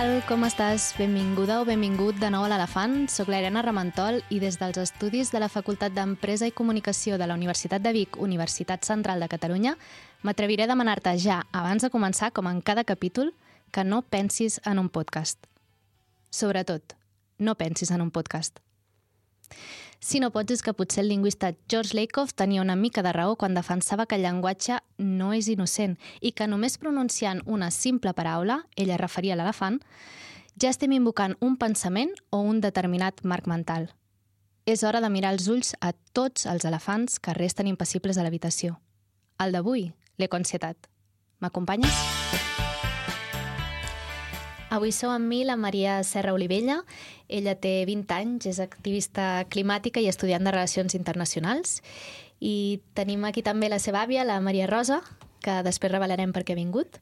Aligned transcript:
tal? 0.00 0.22
Com 0.24 0.44
estàs? 0.46 0.94
Benvinguda 0.96 1.58
o 1.60 1.64
benvingut 1.68 2.16
de 2.20 2.30
nou 2.32 2.46
a 2.46 2.48
l'Elefant. 2.48 3.02
Soc 3.12 3.28
l'Helena 3.28 3.60
Ramentol 3.60 4.20
i 4.32 4.38
des 4.40 4.56
dels 4.56 4.78
estudis 4.80 5.28
de 5.32 5.40
la 5.42 5.50
Facultat 5.52 5.92
d'Empresa 5.92 6.48
i 6.48 6.54
Comunicació 6.56 7.18
de 7.20 7.26
la 7.28 7.36
Universitat 7.36 7.82
de 7.84 7.92
Vic, 7.92 8.16
Universitat 8.16 8.86
Central 8.88 9.20
de 9.20 9.28
Catalunya, 9.28 9.74
m'atreviré 10.22 10.64
a 10.64 10.70
demanar-te 10.70 11.12
ja, 11.20 11.42
abans 11.52 11.84
de 11.84 11.92
començar, 11.92 12.30
com 12.32 12.48
en 12.48 12.62
cada 12.62 12.84
capítol, 12.84 13.34
que 13.72 13.84
no 13.84 14.00
pensis 14.00 14.60
en 14.64 14.80
un 14.80 14.88
podcast. 14.88 15.36
Sobretot, 16.30 16.96
no 17.38 17.56
pensis 17.60 17.90
en 17.90 18.00
un 18.00 18.10
podcast. 18.10 18.62
Si 20.00 20.16
no 20.16 20.30
pots 20.32 20.54
és 20.54 20.62
que 20.64 20.72
potser 20.72 21.02
el 21.02 21.10
lingüista 21.12 21.50
George 21.68 21.92
Lakoff 21.92 22.32
tenia 22.32 22.62
una 22.62 22.74
mica 22.74 23.02
de 23.04 23.12
raó 23.12 23.34
quan 23.36 23.52
defensava 23.54 24.06
que 24.08 24.16
el 24.16 24.24
llenguatge 24.24 24.78
no 24.96 25.34
és 25.36 25.50
innocent 25.52 25.98
i 26.24 26.32
que 26.32 26.48
només 26.48 26.78
pronunciant 26.80 27.42
una 27.44 27.68
simple 27.70 28.14
paraula, 28.16 28.62
ella 28.76 28.96
referia 28.96 29.36
a 29.36 29.40
l'elefant, 29.42 29.76
ja 30.56 30.72
estem 30.72 30.96
invocant 30.96 31.36
un 31.44 31.58
pensament 31.60 32.14
o 32.30 32.40
un 32.40 32.62
determinat 32.64 33.20
marc 33.24 33.46
mental. 33.46 33.90
És 34.64 34.84
hora 34.84 35.04
de 35.04 35.12
mirar 35.12 35.34
els 35.36 35.48
ulls 35.52 35.74
a 35.80 35.92
tots 36.16 36.46
els 36.48 36.64
elefants 36.64 37.20
que 37.20 37.36
resten 37.36 37.68
impassibles 37.68 38.16
a 38.16 38.24
l'habitació. 38.24 38.80
El 39.36 39.52
d'avui, 39.52 39.90
l'econsietat. 40.16 40.88
M'acompanyes? 41.40 41.92
Avui 44.70 44.92
sou 44.94 45.10
amb 45.10 45.26
mi 45.26 45.40
la 45.42 45.56
Maria 45.58 45.96
Serra 46.06 46.30
Olivella. 46.30 46.76
Ella 47.26 47.56
té 47.58 47.82
20 47.88 48.14
anys, 48.14 48.44
és 48.46 48.60
activista 48.62 49.42
climàtica 49.50 49.98
i 49.98 50.06
estudiant 50.06 50.46
de 50.46 50.52
Relacions 50.54 50.94
Internacionals. 50.94 51.80
I 52.38 52.78
tenim 52.94 53.26
aquí 53.26 53.42
també 53.42 53.66
la 53.66 53.80
seva 53.82 54.04
àvia, 54.06 54.22
la 54.22 54.38
Maria 54.38 54.68
Rosa, 54.70 55.00
que 55.42 55.56
després 55.66 55.90
revelarem 55.90 56.30
per 56.30 56.44
què 56.46 56.54
ha 56.54 56.60
vingut. 56.60 57.00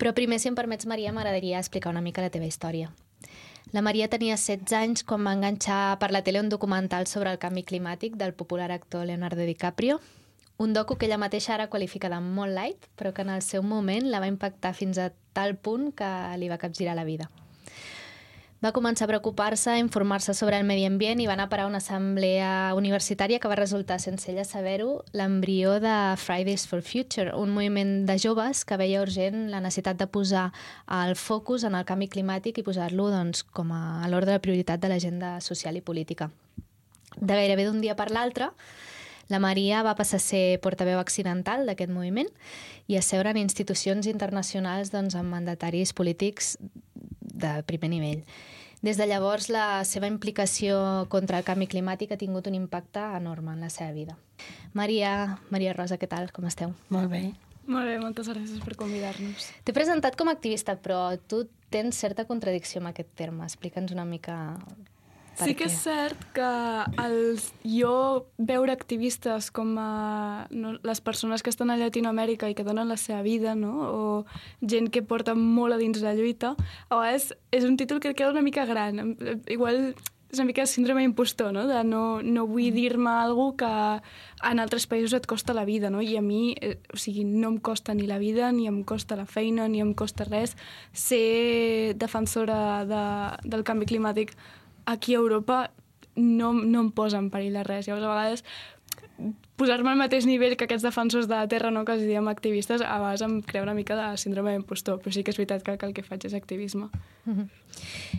Però 0.00 0.14
primer, 0.16 0.40
si 0.40 0.48
em 0.48 0.56
permets, 0.56 0.88
Maria, 0.88 1.12
m'agradaria 1.12 1.60
explicar 1.60 1.92
una 1.92 2.00
mica 2.00 2.24
la 2.24 2.32
teva 2.32 2.48
història. 2.48 2.88
La 3.76 3.84
Maria 3.84 4.08
tenia 4.08 4.40
16 4.40 4.72
anys 4.80 5.04
quan 5.04 5.20
va 5.28 5.36
enganxar 5.36 5.98
per 6.00 6.14
la 6.16 6.24
tele 6.24 6.40
un 6.40 6.48
documental 6.48 7.04
sobre 7.04 7.28
el 7.28 7.42
canvi 7.44 7.68
climàtic 7.68 8.16
del 8.16 8.32
popular 8.32 8.72
actor 8.72 9.04
Leonardo 9.04 9.44
DiCaprio, 9.44 10.00
un 10.56 10.72
docu 10.72 10.96
que 10.96 11.06
ella 11.06 11.18
mateixa 11.18 11.54
ara 11.54 11.70
qualifica 11.70 12.10
de 12.10 12.20
molt 12.20 12.54
light, 12.54 12.86
però 12.96 13.12
que 13.12 13.22
en 13.22 13.30
el 13.30 13.42
seu 13.42 13.62
moment 13.62 14.06
la 14.10 14.20
va 14.20 14.30
impactar 14.30 14.74
fins 14.74 14.98
a 14.98 15.10
tal 15.32 15.56
punt 15.56 15.90
que 15.96 16.10
li 16.38 16.48
va 16.48 16.60
capgirar 16.62 16.94
la 16.94 17.04
vida. 17.04 17.30
Va 18.64 18.70
començar 18.72 19.04
a 19.04 19.10
preocupar-se, 19.10 19.74
a 19.74 19.80
informar-se 19.82 20.32
sobre 20.32 20.56
el 20.56 20.64
medi 20.64 20.86
ambient 20.88 21.20
i 21.20 21.26
va 21.28 21.34
anar 21.34 21.50
a 21.50 21.52
parar 21.52 21.66
una 21.68 21.82
assemblea 21.82 22.72
universitària 22.78 23.36
que 23.36 23.50
va 23.50 23.58
resultar, 23.58 23.98
sense 24.00 24.30
ella 24.32 24.46
saber-ho, 24.48 25.02
l'embrió 25.12 25.74
de 25.84 25.92
Fridays 26.16 26.64
for 26.70 26.80
Future, 26.80 27.34
un 27.36 27.52
moviment 27.52 28.06
de 28.08 28.16
joves 28.16 28.64
que 28.64 28.78
veia 28.80 29.02
urgent 29.04 29.50
la 29.52 29.60
necessitat 29.60 30.00
de 30.00 30.06
posar 30.06 30.46
el 31.02 31.12
focus 31.12 31.66
en 31.68 31.76
el 31.76 31.84
canvi 31.84 32.08
climàtic 32.08 32.62
i 32.62 32.64
posar-lo 32.64 33.10
doncs, 33.12 33.44
com 33.44 33.74
a 33.76 34.08
l'ordre 34.08 34.32
de 34.32 34.40
prioritat 34.40 34.80
de 34.80 34.88
l'agenda 34.88 35.36
social 35.44 35.76
i 35.76 35.84
política. 35.84 36.30
De 37.20 37.34
gairebé 37.36 37.68
d'un 37.68 37.84
dia 37.84 37.98
per 38.00 38.08
l'altre, 38.16 38.54
la 39.34 39.42
Maria 39.42 39.82
va 39.82 39.96
passar 39.98 40.22
a 40.22 40.24
ser 40.24 40.60
portaveu 40.62 41.00
accidental 41.02 41.66
d'aquest 41.66 41.90
moviment 41.90 42.30
i 42.86 42.98
a 42.98 43.02
seure 43.02 43.34
en 43.34 43.40
institucions 43.40 44.06
internacionals 44.06 44.92
doncs, 44.94 45.16
amb 45.18 45.34
mandataris 45.34 45.92
polítics 45.96 46.54
de 47.34 47.56
primer 47.66 47.90
nivell. 47.90 48.22
Des 48.84 48.98
de 49.00 49.06
llavors, 49.08 49.48
la 49.48 49.80
seva 49.88 50.10
implicació 50.10 50.76
contra 51.08 51.38
el 51.40 51.46
canvi 51.46 51.66
climàtic 51.72 52.12
ha 52.12 52.20
tingut 52.20 52.46
un 52.50 52.58
impacte 52.58 53.00
enorme 53.16 53.54
en 53.56 53.64
la 53.64 53.70
seva 53.72 53.94
vida. 53.96 54.18
Maria, 54.76 55.38
Maria 55.50 55.72
Rosa, 55.72 55.96
què 55.96 56.06
tal? 56.06 56.28
Com 56.36 56.46
esteu? 56.50 56.74
Molt 56.92 57.08
bé. 57.10 57.22
Molt 57.64 57.88
bé, 57.88 57.96
moltes 57.96 58.28
gràcies 58.28 58.60
per 58.60 58.76
convidar-nos. 58.76 59.48
T'he 59.64 59.72
presentat 59.72 60.18
com 60.20 60.28
a 60.28 60.34
activista, 60.36 60.76
però 60.76 61.16
tu 61.16 61.46
tens 61.72 61.96
certa 61.96 62.26
contradicció 62.28 62.82
amb 62.82 62.92
aquest 62.92 63.08
terme. 63.16 63.48
Explica'ns 63.48 63.96
una 63.96 64.04
mica 64.04 64.36
per 65.38 65.48
sí 65.48 65.54
que 65.54 65.64
què? 65.64 65.70
és 65.70 65.78
cert 65.84 66.24
que 66.36 66.48
el, 67.02 67.18
jo 67.66 67.94
veure 68.38 68.74
activistes 68.74 69.50
com 69.54 69.74
a, 69.80 70.46
no, 70.50 70.76
les 70.82 71.02
persones 71.04 71.42
que 71.42 71.52
estan 71.52 71.72
a 71.74 71.78
Llatinoamèrica 71.80 72.50
i 72.50 72.56
que 72.56 72.66
donen 72.66 72.90
la 72.90 72.98
seva 73.00 73.22
vida, 73.26 73.54
no? 73.58 73.74
o 73.84 74.02
gent 74.62 74.90
que 74.94 75.02
porta 75.02 75.34
molt 75.38 75.74
a 75.76 75.80
dins 75.82 76.02
la 76.04 76.14
lluita, 76.14 76.54
a 76.88 77.02
vegades 77.02 77.32
és 77.54 77.66
un 77.66 77.78
títol 77.80 78.00
que 78.00 78.14
queda 78.14 78.34
una 78.34 78.44
mica 78.46 78.66
gran. 78.66 79.16
Igual 79.50 79.94
és 80.34 80.40
una 80.40 80.48
mica 80.48 80.66
síndrome 80.66 81.04
impostor, 81.04 81.52
no? 81.54 81.66
de 81.68 81.82
no, 81.86 82.20
no 82.22 82.46
vull 82.50 82.74
dir-me 82.74 83.10
alguna 83.10 83.54
que 83.60 84.48
en 84.50 84.60
altres 84.60 84.88
països 84.90 85.14
et 85.14 85.28
costa 85.30 85.54
la 85.54 85.64
vida, 85.64 85.90
no? 85.94 86.02
i 86.02 86.16
a 86.18 86.22
mi, 86.24 86.56
eh, 86.60 86.76
o 86.92 86.98
sigui, 86.98 87.24
no 87.24 87.54
em 87.54 87.60
costa 87.62 87.94
ni 87.94 88.08
la 88.10 88.18
vida, 88.18 88.50
ni 88.52 88.66
em 88.68 88.82
costa 88.84 89.16
la 89.16 89.28
feina, 89.30 89.68
ni 89.70 89.80
em 89.84 89.94
costa 89.94 90.26
res 90.26 90.56
ser 90.92 91.94
defensora 92.00 92.84
de, 92.88 93.04
del 93.46 93.64
canvi 93.64 93.88
climàtic 93.94 94.34
aquí 94.84 95.14
a 95.14 95.18
Europa 95.18 95.70
no, 96.16 96.52
no 96.52 96.80
em 96.80 96.90
posa 96.90 97.18
en 97.18 97.30
perill 97.30 97.58
de 97.58 97.64
res. 97.66 97.88
Llavors, 97.88 98.04
a 98.04 98.14
vegades, 98.14 98.44
posar-me 99.56 99.92
al 99.92 99.98
mateix 99.98 100.26
nivell 100.26 100.56
que 100.58 100.66
aquests 100.66 100.84
defensors 100.86 101.28
de 101.30 101.36
la 101.36 101.48
terra, 101.50 101.70
no, 101.74 101.84
que 101.86 101.94
els 101.94 102.04
diem 102.06 102.26
activistes, 102.30 102.82
a 102.82 102.98
vegades 102.98 103.22
em 103.26 103.38
crea 103.46 103.62
una 103.62 103.74
mica 103.74 103.96
de 103.98 104.06
síndrome 104.18 104.54
d'impostor, 104.54 105.00
però 105.02 105.14
sí 105.14 105.22
que 105.22 105.34
és 105.34 105.38
veritat 105.38 105.62
que, 105.66 105.76
que 105.78 105.86
el 105.86 105.94
que 105.94 106.06
faig 106.06 106.26
és 106.26 106.34
activisme. 106.34 106.88
Mm 107.24 107.34
-hmm. 107.34 107.48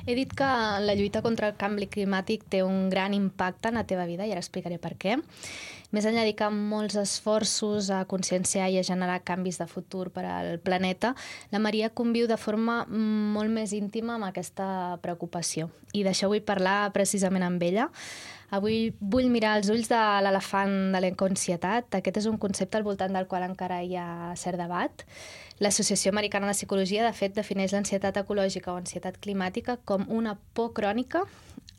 He 0.06 0.16
dit 0.16 0.34
que 0.34 0.50
la 0.88 0.96
lluita 0.96 1.22
contra 1.22 1.48
el 1.48 1.56
canvi 1.56 1.88
climàtic 1.88 2.44
té 2.50 2.64
un 2.64 2.90
gran 2.90 3.14
impacte 3.14 3.70
en 3.70 3.76
la 3.76 3.86
teva 3.86 4.06
vida 4.06 4.26
i 4.26 4.32
ara 4.32 4.40
explicaré 4.40 4.78
per 4.80 4.96
què. 4.98 5.22
Més 5.96 6.04
enllà 6.04 6.26
de 6.26 6.28
dedicar 6.28 6.50
molts 6.52 6.98
esforços 7.00 7.88
a 7.94 8.02
conscienciar 8.12 8.66
i 8.68 8.76
a 8.82 8.84
generar 8.84 9.22
canvis 9.24 9.62
de 9.62 9.68
futur 9.72 10.10
per 10.12 10.26
al 10.28 10.58
planeta, 10.60 11.14
la 11.54 11.62
Maria 11.64 11.88
conviu 11.96 12.28
de 12.28 12.36
forma 12.36 12.82
molt 12.90 13.54
més 13.54 13.72
íntima 13.78 14.18
amb 14.18 14.28
aquesta 14.28 14.98
preocupació. 15.06 15.70
I 15.96 16.04
d'això 16.04 16.28
vull 16.28 16.44
parlar 16.44 16.92
precisament 16.92 17.48
amb 17.48 17.64
ella. 17.64 17.88
Avui 18.52 18.92
vull 19.00 19.32
mirar 19.32 19.56
els 19.62 19.72
ulls 19.72 19.88
de 19.88 20.02
l'elefant 20.28 20.92
de 20.92 21.04
l'enconsietat. 21.06 21.88
Aquest 21.96 22.20
és 22.26 22.28
un 22.28 22.42
concepte 22.44 22.76
al 22.76 22.84
voltant 22.84 23.16
del 23.16 23.32
qual 23.32 23.48
encara 23.48 23.80
hi 23.80 23.96
ha 23.96 24.36
cert 24.36 24.60
debat. 24.60 25.08
L'Associació 25.64 26.12
Americana 26.12 26.52
de 26.52 26.60
Psicologia, 26.60 27.08
de 27.08 27.16
fet, 27.16 27.40
defineix 27.40 27.72
l'ansietat 27.72 28.20
ecològica 28.20 28.74
o 28.74 28.80
ansietat 28.84 29.24
climàtica 29.24 29.80
com 29.88 30.04
una 30.12 30.36
por 30.54 30.74
crònica 30.76 31.24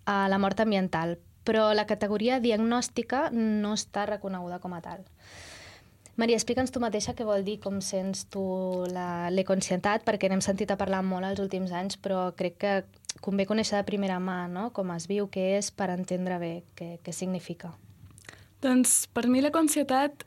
a 0.09 0.22
la 0.33 0.41
mort 0.41 0.65
ambiental, 0.65 1.19
però 1.47 1.71
la 1.75 1.87
categoria 1.87 2.41
diagnòstica 2.43 3.29
no 3.33 3.77
està 3.79 4.05
reconeguda 4.11 4.59
com 4.61 4.75
a 4.75 4.83
tal. 4.84 5.07
Maria, 6.17 6.39
explica'ns 6.41 6.73
tu 6.73 6.81
mateixa 6.81 7.12
què 7.12 7.27
vol 7.29 7.45
dir, 7.45 7.59
com 7.61 7.83
sents 7.84 8.25
tu 8.33 8.43
l'econscietat, 8.89 10.05
perquè 10.07 10.31
n'hem 10.33 10.41
sentit 10.45 10.71
a 10.73 10.79
parlar 10.81 11.03
molt 11.05 11.29
els 11.29 11.43
últims 11.45 11.75
anys, 11.77 11.99
però 12.01 12.31
crec 12.37 12.57
que 12.62 12.77
convé 13.21 13.45
conèixer 13.49 13.77
de 13.77 13.89
primera 13.89 14.17
mà 14.21 14.47
no? 14.49 14.71
com 14.73 14.95
es 14.97 15.07
viu, 15.11 15.29
què 15.29 15.59
és, 15.59 15.69
per 15.71 15.91
entendre 15.93 16.41
bé 16.41 16.53
què, 16.77 16.97
què 17.05 17.12
significa. 17.12 17.75
Doncs 18.65 19.05
per 19.13 19.27
mi 19.28 19.45
l'econsietat, 19.45 20.25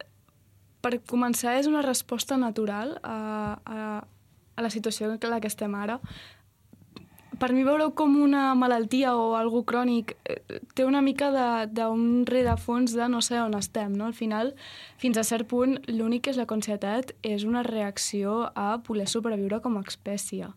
per 0.86 0.94
començar, 1.10 1.58
és 1.58 1.68
una 1.68 1.82
resposta 1.82 2.38
natural 2.38 3.00
a, 3.02 3.18
a, 3.66 3.88
a 4.56 4.62
la 4.62 4.70
situació 4.70 5.10
en 5.10 5.18
la 5.34 5.42
que 5.42 5.50
estem 5.50 5.74
ara 5.76 5.98
per 7.40 7.54
mi 7.56 7.64
veure-ho 7.64 7.94
com 7.98 8.16
una 8.20 8.54
malaltia 8.56 9.16
o 9.18 9.34
algú 9.40 9.64
crònic 9.68 10.16
eh, 10.28 10.60
té 10.76 10.86
una 10.86 11.02
mica 11.02 11.30
d'un 11.72 12.26
rerefons 12.28 12.94
de 12.98 13.08
no 13.10 13.22
sé 13.26 13.40
on 13.42 13.56
estem, 13.58 13.96
no? 13.96 14.10
Al 14.10 14.16
final, 14.18 14.54
fins 15.02 15.18
a 15.18 15.24
cert 15.24 15.48
punt, 15.50 15.78
l'únic 15.88 16.28
que 16.28 16.34
és 16.34 16.40
la 16.40 16.48
conscietat 16.50 17.16
és 17.24 17.46
una 17.48 17.64
reacció 17.64 18.50
a 18.56 18.76
voler 18.86 19.08
sobreviure 19.08 19.62
com 19.64 19.80
a 19.80 19.86
espècie. 19.88 20.52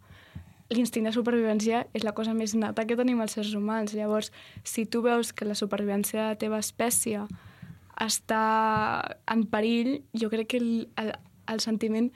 L'instint 0.72 1.06
de 1.06 1.14
supervivència 1.14 1.86
és 1.92 2.04
la 2.04 2.14
cosa 2.16 2.34
més 2.34 2.54
nata 2.56 2.86
que 2.88 2.96
tenim 2.96 3.20
els 3.20 3.36
éssers 3.36 3.54
humans. 3.54 3.94
Llavors, 3.94 4.32
si 4.64 4.86
tu 4.86 5.02
veus 5.04 5.32
que 5.32 5.46
la 5.48 5.58
supervivència 5.58 6.22
de 6.22 6.28
la 6.32 6.38
teva 6.40 6.60
espècie 6.62 7.26
està 8.00 8.44
en 9.30 9.44
perill, 9.52 10.00
jo 10.16 10.30
crec 10.32 10.54
que 10.54 10.62
el, 10.62 10.70
el, 10.96 11.12
el 11.52 11.60
sentiment 11.60 12.08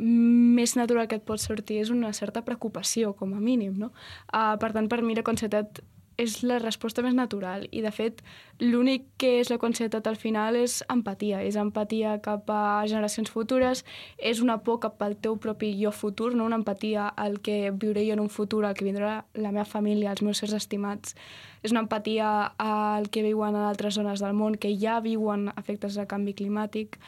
més 0.00 0.76
natural 0.78 1.08
que 1.08 1.20
et 1.20 1.26
pot 1.26 1.40
sortir 1.42 1.80
és 1.84 1.92
una 1.94 2.12
certa 2.16 2.42
preocupació, 2.46 3.14
com 3.14 3.34
a 3.36 3.40
mínim, 3.40 3.76
no? 3.78 3.92
Uh, 4.32 4.56
per 4.60 4.72
tant, 4.76 4.88
per 4.88 5.02
mi 5.04 5.16
la 5.18 5.26
conscietat 5.26 5.82
és 6.20 6.40
la 6.44 6.58
resposta 6.60 7.02
més 7.04 7.14
natural 7.16 7.64
i, 7.70 7.80
de 7.84 7.90
fet, 7.94 8.20
l'únic 8.60 9.06
que 9.20 9.38
és 9.40 9.50
la 9.52 9.58
conscietat 9.62 10.06
al 10.10 10.18
final 10.20 10.58
és 10.58 10.80
empatia. 10.92 11.40
És 11.46 11.56
empatia 11.60 12.16
cap 12.24 12.50
a 12.52 12.84
generacions 12.90 13.32
futures, 13.32 13.84
és 14.18 14.42
una 14.44 14.58
por 14.66 14.80
cap 14.84 15.00
al 15.06 15.16
teu 15.16 15.38
propi 15.40 15.72
jo 15.80 15.92
futur, 15.96 16.34
no? 16.34 16.44
una 16.48 16.60
empatia 16.60 17.08
al 17.08 17.40
que 17.40 17.70
viuré 17.72 18.04
jo 18.08 18.18
en 18.18 18.24
un 18.26 18.28
futur, 18.32 18.64
al 18.66 18.76
que 18.76 18.84
vindrà 18.84 19.24
la 19.34 19.52
meva 19.54 19.64
família, 19.64 20.12
els 20.12 20.24
meus 20.26 20.42
sers 20.42 20.56
estimats. 20.56 21.16
És 21.64 21.72
una 21.72 21.84
empatia 21.84 22.28
al 22.60 23.08
que 23.12 23.24
viuen 23.24 23.56
en 23.56 23.66
altres 23.68 23.96
zones 23.96 24.20
del 24.20 24.36
món 24.36 24.56
que 24.60 24.74
ja 24.80 25.00
viuen 25.04 25.50
efectes 25.56 25.96
de 25.96 26.06
canvi 26.08 26.36
climàtic 26.36 27.00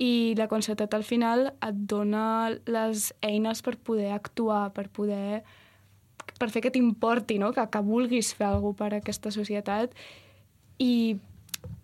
i 0.00 0.34
la 0.38 0.48
conscietat 0.48 0.94
al 0.96 1.04
final 1.04 1.50
et 1.52 1.80
dona 1.92 2.50
les 2.66 3.10
eines 3.26 3.60
per 3.62 3.76
poder 3.76 4.12
actuar, 4.16 4.70
per 4.72 4.88
poder 4.88 5.42
per 6.40 6.48
fer 6.48 6.62
que 6.64 6.72
t'importi, 6.72 7.36
no? 7.38 7.52
que, 7.52 7.66
que 7.68 7.82
vulguis 7.84 8.32
fer 8.36 8.48
alguna 8.48 8.78
per 8.78 8.94
aquesta 8.96 9.32
societat 9.34 9.92
i 10.80 11.18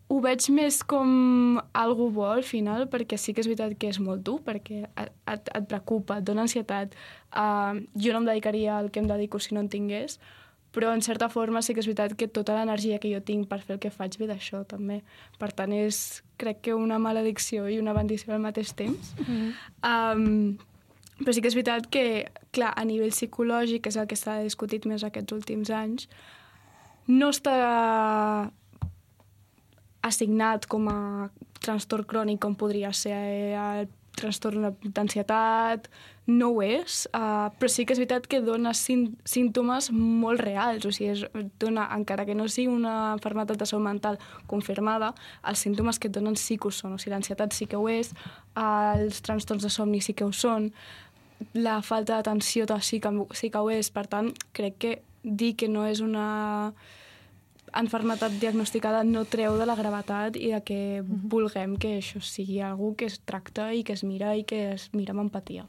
ho 0.09 0.21
veig 0.23 0.47
més 0.55 0.79
com 0.87 1.59
algú 1.75 2.09
bo 2.15 2.29
al 2.31 2.45
final, 2.47 2.87
perquè 2.89 3.19
sí 3.19 3.35
que 3.35 3.43
és 3.43 3.51
veritat 3.51 3.75
que 3.77 3.91
és 3.91 3.99
molt 4.01 4.23
dur, 4.25 4.39
perquè 4.47 4.85
et, 4.87 5.13
et 5.27 5.67
preocupa, 5.69 6.21
et 6.21 6.27
dona 6.27 6.45
ansietat. 6.47 6.95
Uh, 7.35 7.83
jo 7.99 8.15
no 8.15 8.23
em 8.23 8.29
dedicaria 8.31 8.79
al 8.79 8.93
que 8.95 9.03
em 9.03 9.11
dedico 9.11 9.43
si 9.43 9.57
no 9.57 9.65
en 9.65 9.71
tingués, 9.73 10.21
però 10.77 10.93
en 10.93 11.01
certa 11.01 11.31
forma 11.33 11.63
sí 11.65 11.73
que 11.73 11.81
és 11.81 11.87
veritat 11.89 12.13
que 12.21 12.29
tota 12.29 12.53
l'energia 12.53 12.99
que 13.01 13.09
jo 13.09 13.23
tinc 13.25 13.49
per 13.49 13.63
fer 13.65 13.79
el 13.79 13.81
que 13.81 13.89
faig 13.89 14.19
ve 14.21 14.27
d'això 14.29 14.61
també. 14.69 14.99
Per 15.41 15.49
tant, 15.57 15.73
és 15.73 16.21
crec 16.37 16.61
que 16.67 16.75
una 16.77 16.99
maledicció 17.01 17.65
i 17.73 17.79
una 17.81 17.95
bendició 17.97 18.35
al 18.35 18.45
mateix 18.45 18.75
temps. 18.77 19.15
Mm 19.17 19.25
-hmm. 19.25 19.53
um, 19.89 20.59
però 21.25 21.33
sí 21.33 21.41
que 21.41 21.49
és 21.49 21.57
veritat 21.57 21.89
que, 21.89 22.29
clar, 22.53 22.75
a 22.77 22.85
nivell 22.85 23.11
psicològic, 23.11 23.87
és 23.87 23.97
el 23.97 24.07
que 24.07 24.17
s'ha 24.17 24.43
discutit 24.43 24.85
més 24.85 25.03
aquests 25.03 25.33
últims 25.33 25.71
anys, 25.71 26.09
no 27.07 27.31
està 27.31 28.51
assignat 30.03 30.67
com 30.67 30.89
a 30.89 31.31
trastorn 31.61 32.05
crònic 32.05 32.41
com 32.41 32.55
podria 32.55 32.93
ser 32.93 33.57
el 33.57 33.89
trastorn 34.17 34.77
d'ansietat, 34.83 35.89
no 36.27 36.51
ho 36.51 36.63
és, 36.63 37.07
uh, 37.15 37.47
però 37.55 37.71
sí 37.71 37.85
que 37.87 37.95
és 37.95 38.01
veritat 38.01 38.27
que 38.27 38.41
dona 38.43 38.73
símptomes 38.75 39.93
molt 39.95 40.43
reals, 40.43 40.85
o 40.89 40.91
sigui, 40.91 41.13
és, 41.15 41.23
dona, 41.63 41.87
encara 41.95 42.27
que 42.27 42.35
no 42.35 42.49
sigui 42.51 42.73
una 42.73 43.15
malaltia 43.23 43.57
de 43.63 43.69
salut 43.71 43.87
mental 43.87 44.19
confirmada, 44.51 45.13
els 45.47 45.63
símptomes 45.63 46.01
que 46.03 46.11
et 46.11 46.15
donen 46.19 46.37
sí 46.37 46.59
que 46.59 46.67
ho 46.67 46.75
són, 46.75 46.97
o 46.97 46.99
sigui, 46.99 47.15
l'ansietat 47.15 47.55
sí 47.55 47.71
que 47.71 47.79
ho 47.79 47.87
és, 47.89 48.11
uh, 48.57 48.99
els 48.99 49.23
trastorns 49.23 49.63
de 49.63 49.71
somni 49.71 50.03
sí 50.03 50.19
que 50.19 50.27
ho 50.27 50.35
són, 50.35 50.73
la 51.55 51.81
falta 51.83 52.17
d'atenció 52.17 52.67
sí, 52.81 52.99
que, 53.01 53.11
sí 53.33 53.51
que 53.51 53.59
ho 53.59 53.71
és, 53.71 53.91
per 53.91 54.07
tant, 54.11 54.33
crec 54.53 54.79
que 54.79 54.95
dir 55.23 55.55
que 55.55 55.69
no 55.69 55.87
és 55.87 56.01
una 56.01 56.73
enfermetat 57.77 58.33
diagnosticada 58.41 59.03
no 59.05 59.25
treu 59.29 59.59
de 59.59 59.67
la 59.67 59.77
gravetat 59.77 60.37
i 60.39 60.53
de 60.55 60.61
que 60.65 60.81
mm 61.03 61.27
vulguem 61.27 61.77
que 61.77 61.97
això 61.99 62.21
sigui 62.23 62.61
algú 62.63 62.95
que 62.97 63.07
es 63.11 63.19
tracta 63.19 63.73
i 63.75 63.83
que 63.83 63.93
es 63.93 64.05
mira 64.05 64.37
i 64.37 64.45
que 64.45 64.73
es 64.73 64.89
mira 64.95 65.13
amb 65.13 65.27
empatia. 65.27 65.67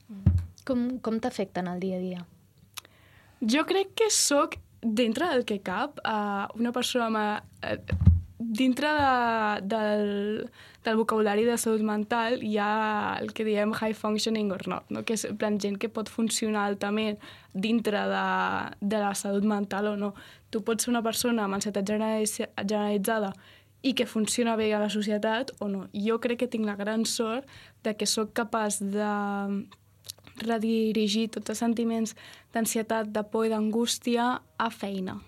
Com, 0.67 0.97
com 0.99 1.19
t'afecta 1.23 1.63
en 1.63 1.71
el 1.71 1.79
dia 1.79 1.97
a 1.97 2.03
dia? 2.03 2.25
Jo 3.39 3.63
crec 3.69 3.93
que 3.95 4.09
sóc, 4.11 4.57
dintre 4.81 5.29
del 5.31 5.45
que 5.47 5.61
cap, 5.63 6.01
uh, 6.03 6.47
una 6.59 6.73
persona 6.75 7.07
amb, 7.07 7.45
uh, 7.63 8.07
dintre 8.37 8.89
de, 8.93 9.61
del, 9.73 10.49
del 10.83 10.97
vocabulari 10.97 11.45
de 11.45 11.57
salut 11.57 11.81
mental 11.81 12.43
hi 12.45 12.57
ha 12.61 13.17
el 13.21 13.31
que 13.33 13.45
diem 13.47 13.73
high 13.73 13.95
functioning 13.97 14.51
or 14.53 14.67
not, 14.69 14.91
no? 14.93 15.03
que 15.03 15.17
és 15.17 15.25
plan 15.39 15.57
gent 15.59 15.79
que 15.81 15.89
pot 15.89 16.09
funcionar 16.09 16.67
altament 16.67 17.17
dintre 17.53 18.03
de, 18.11 18.25
de 18.81 19.01
la 19.01 19.13
salut 19.17 19.47
mental 19.47 19.93
o 19.93 19.95
no 19.97 20.13
tu 20.49 20.63
pots 20.63 20.85
ser 20.85 20.93
una 20.93 21.03
persona 21.03 21.45
amb 21.45 21.57
ansietat 21.57 21.87
generalitzada 21.87 23.33
i 23.81 23.93
que 23.93 24.07
funciona 24.09 24.55
bé 24.57 24.71
a 24.73 24.79
la 24.81 24.89
societat 24.89 25.51
o 25.59 25.67
no. 25.69 25.85
Jo 25.93 26.17
crec 26.19 26.41
que 26.43 26.51
tinc 26.51 26.65
la 26.65 26.75
gran 26.75 27.05
sort 27.05 27.47
de 27.83 27.93
que 27.95 28.07
sóc 28.09 28.33
capaç 28.33 28.79
de 28.81 29.11
redirigir 30.43 31.27
tots 31.33 31.49
els 31.53 31.61
sentiments 31.63 32.15
d'ansietat, 32.53 33.11
de 33.13 33.23
por 33.23 33.47
i 33.47 33.49
d'angústia 33.53 34.41
a 34.57 34.69
feina. 34.69 35.19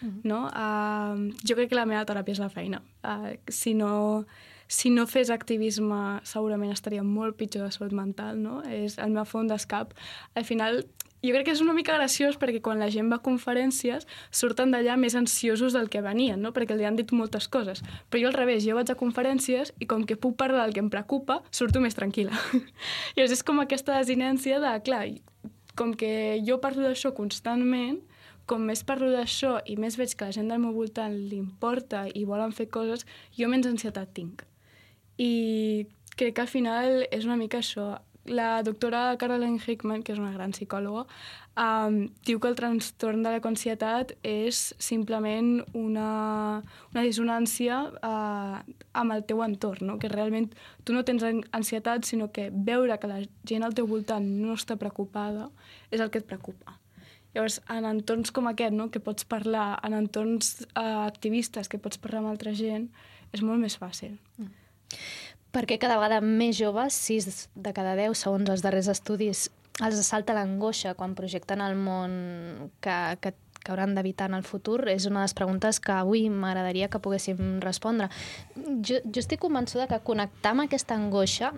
Mm 0.00 0.08
-hmm. 0.08 0.20
no? 0.24 0.40
Uh, 0.46 1.32
jo 1.48 1.54
crec 1.54 1.68
que 1.68 1.74
la 1.74 1.86
meva 1.86 2.04
teràpia 2.04 2.32
és 2.32 2.38
la 2.38 2.48
feina. 2.48 2.82
Uh, 3.04 3.36
si, 3.48 3.74
no, 3.74 4.24
si 4.66 4.90
no 4.90 5.06
fes 5.06 5.30
activisme 5.30 6.20
segurament 6.22 6.72
estaria 6.72 7.02
molt 7.02 7.36
pitjor 7.36 7.64
de 7.64 7.70
salut 7.70 7.92
mental, 7.92 8.42
no? 8.42 8.62
És 8.62 8.98
el 8.98 9.10
meu 9.10 9.24
fons 9.24 9.48
d'escap. 9.48 9.94
Al 10.34 10.44
final 10.44 10.84
jo 11.24 11.32
crec 11.34 11.48
que 11.48 11.54
és 11.56 11.62
una 11.64 11.74
mica 11.76 11.96
graciós 11.96 12.36
perquè 12.40 12.60
quan 12.64 12.80
la 12.82 12.90
gent 12.92 13.08
va 13.12 13.18
a 13.20 13.24
conferències 13.24 14.06
surten 14.30 14.74
d'allà 14.74 14.96
més 15.00 15.16
ansiosos 15.16 15.76
del 15.76 15.88
que 15.88 16.02
venien, 16.04 16.40
no? 16.42 16.52
perquè 16.52 16.76
li 16.76 16.84
han 16.84 16.98
dit 16.98 17.12
moltes 17.16 17.48
coses. 17.48 17.80
Però 18.10 18.20
jo 18.20 18.30
al 18.30 18.36
revés, 18.36 18.64
jo 18.66 18.76
vaig 18.76 18.90
a 18.92 18.98
conferències 19.00 19.72
i 19.80 19.88
com 19.90 20.04
que 20.04 20.18
puc 20.20 20.36
parlar 20.40 20.66
del 20.66 20.74
que 20.76 20.84
em 20.84 20.90
preocupa, 20.92 21.40
surto 21.50 21.80
més 21.80 21.96
tranquil·la. 21.96 22.36
I 23.16 23.24
és 23.24 23.42
com 23.46 23.62
aquesta 23.62 23.96
desinència 23.96 24.60
de, 24.60 24.74
clar, 24.84 25.06
com 25.78 25.94
que 25.98 26.40
jo 26.46 26.60
parlo 26.62 26.84
d'això 26.86 27.14
constantment, 27.16 28.02
com 28.46 28.64
més 28.68 28.84
parlo 28.84 29.10
d'això 29.12 29.56
i 29.64 29.76
més 29.80 29.96
veig 29.96 30.12
que 30.12 30.28
la 30.28 30.34
gent 30.36 30.50
del 30.52 30.60
meu 30.60 30.74
voltant 30.76 31.14
li 31.16 31.38
importa 31.40 32.04
i 32.12 32.26
volen 32.28 32.52
fer 32.52 32.68
coses, 32.68 33.06
jo 33.32 33.48
menys 33.48 33.70
ansietat 33.70 34.12
tinc. 34.16 34.44
I 35.16 35.86
crec 36.18 36.36
que 36.36 36.44
al 36.44 36.50
final 36.50 37.06
és 37.10 37.24
una 37.24 37.38
mica 37.40 37.62
això, 37.62 37.94
la 38.24 38.62
doctora 38.62 39.16
Caroline 39.18 39.60
Hickman, 39.60 40.02
que 40.02 40.14
és 40.14 40.20
una 40.20 40.32
gran 40.32 40.52
psicòloga, 40.54 41.04
um, 41.60 41.96
diu 42.24 42.40
que 42.40 42.48
el 42.48 42.56
trastorn 42.58 43.22
de 43.24 43.34
la 43.34 43.42
conscietat 43.44 44.14
és 44.24 44.72
simplement 44.82 45.58
una, 45.76 46.62
una 46.94 47.04
dissonància 47.04 47.80
uh, 47.90 48.62
amb 48.92 49.16
el 49.16 49.24
teu 49.28 49.44
entorn, 49.44 49.86
no? 49.90 49.98
que 50.00 50.08
realment 50.12 50.48
tu 50.84 50.96
no 50.96 51.04
tens 51.04 51.24
ansietat, 51.52 52.08
sinó 52.08 52.30
que 52.32 52.48
veure 52.50 52.98
que 52.98 53.10
la 53.10 53.20
gent 53.44 53.66
al 53.66 53.76
teu 53.76 53.88
voltant 53.90 54.24
no 54.24 54.56
està 54.56 54.78
preocupada 54.80 55.50
és 55.90 56.00
el 56.00 56.10
que 56.10 56.22
et 56.22 56.28
preocupa. 56.28 56.78
Llavors, 57.34 57.58
en 57.68 57.84
entorns 57.88 58.30
com 58.30 58.46
aquest, 58.46 58.72
no? 58.72 58.88
que 58.94 59.02
pots 59.02 59.26
parlar, 59.26 59.74
en 59.84 59.96
entorns 59.98 60.60
uh, 60.72 61.04
activistes, 61.04 61.68
que 61.68 61.82
pots 61.82 61.98
parlar 61.98 62.22
amb 62.22 62.32
altra 62.32 62.54
gent, 62.54 62.88
és 63.34 63.42
molt 63.42 63.60
més 63.60 63.76
fàcil. 63.76 64.16
Mm 64.38 64.52
perquè 65.54 65.78
cada 65.78 66.00
vegada 66.00 66.20
més 66.24 66.58
joves, 66.58 66.96
6 67.06 67.46
de 67.54 67.72
cada 67.76 67.94
10, 67.98 68.18
segons 68.18 68.50
els 68.50 68.64
darrers 68.64 68.90
estudis, 68.90 69.48
els 69.82 70.02
salta 70.06 70.34
l'angoixa 70.36 70.94
quan 70.98 71.16
projecten 71.18 71.62
el 71.62 71.74
món 71.78 72.12
que, 72.82 72.94
que, 73.22 73.32
que 73.64 73.72
hauran 73.72 73.94
d'evitar 73.96 74.28
en 74.30 74.36
el 74.38 74.44
futur? 74.46 74.84
És 74.90 75.06
una 75.08 75.22
de 75.22 75.28
les 75.28 75.34
preguntes 75.34 75.80
que 75.82 75.94
avui 75.94 76.28
m'agradaria 76.30 76.90
que 76.92 77.00
poguéssim 77.02 77.58
respondre. 77.64 78.10
Jo, 78.54 79.00
jo 79.02 79.22
estic 79.22 79.42
convençuda 79.42 79.88
que 79.90 79.98
connectar 80.06 80.52
amb 80.54 80.66
aquesta 80.66 80.94
angoixa 80.98 81.50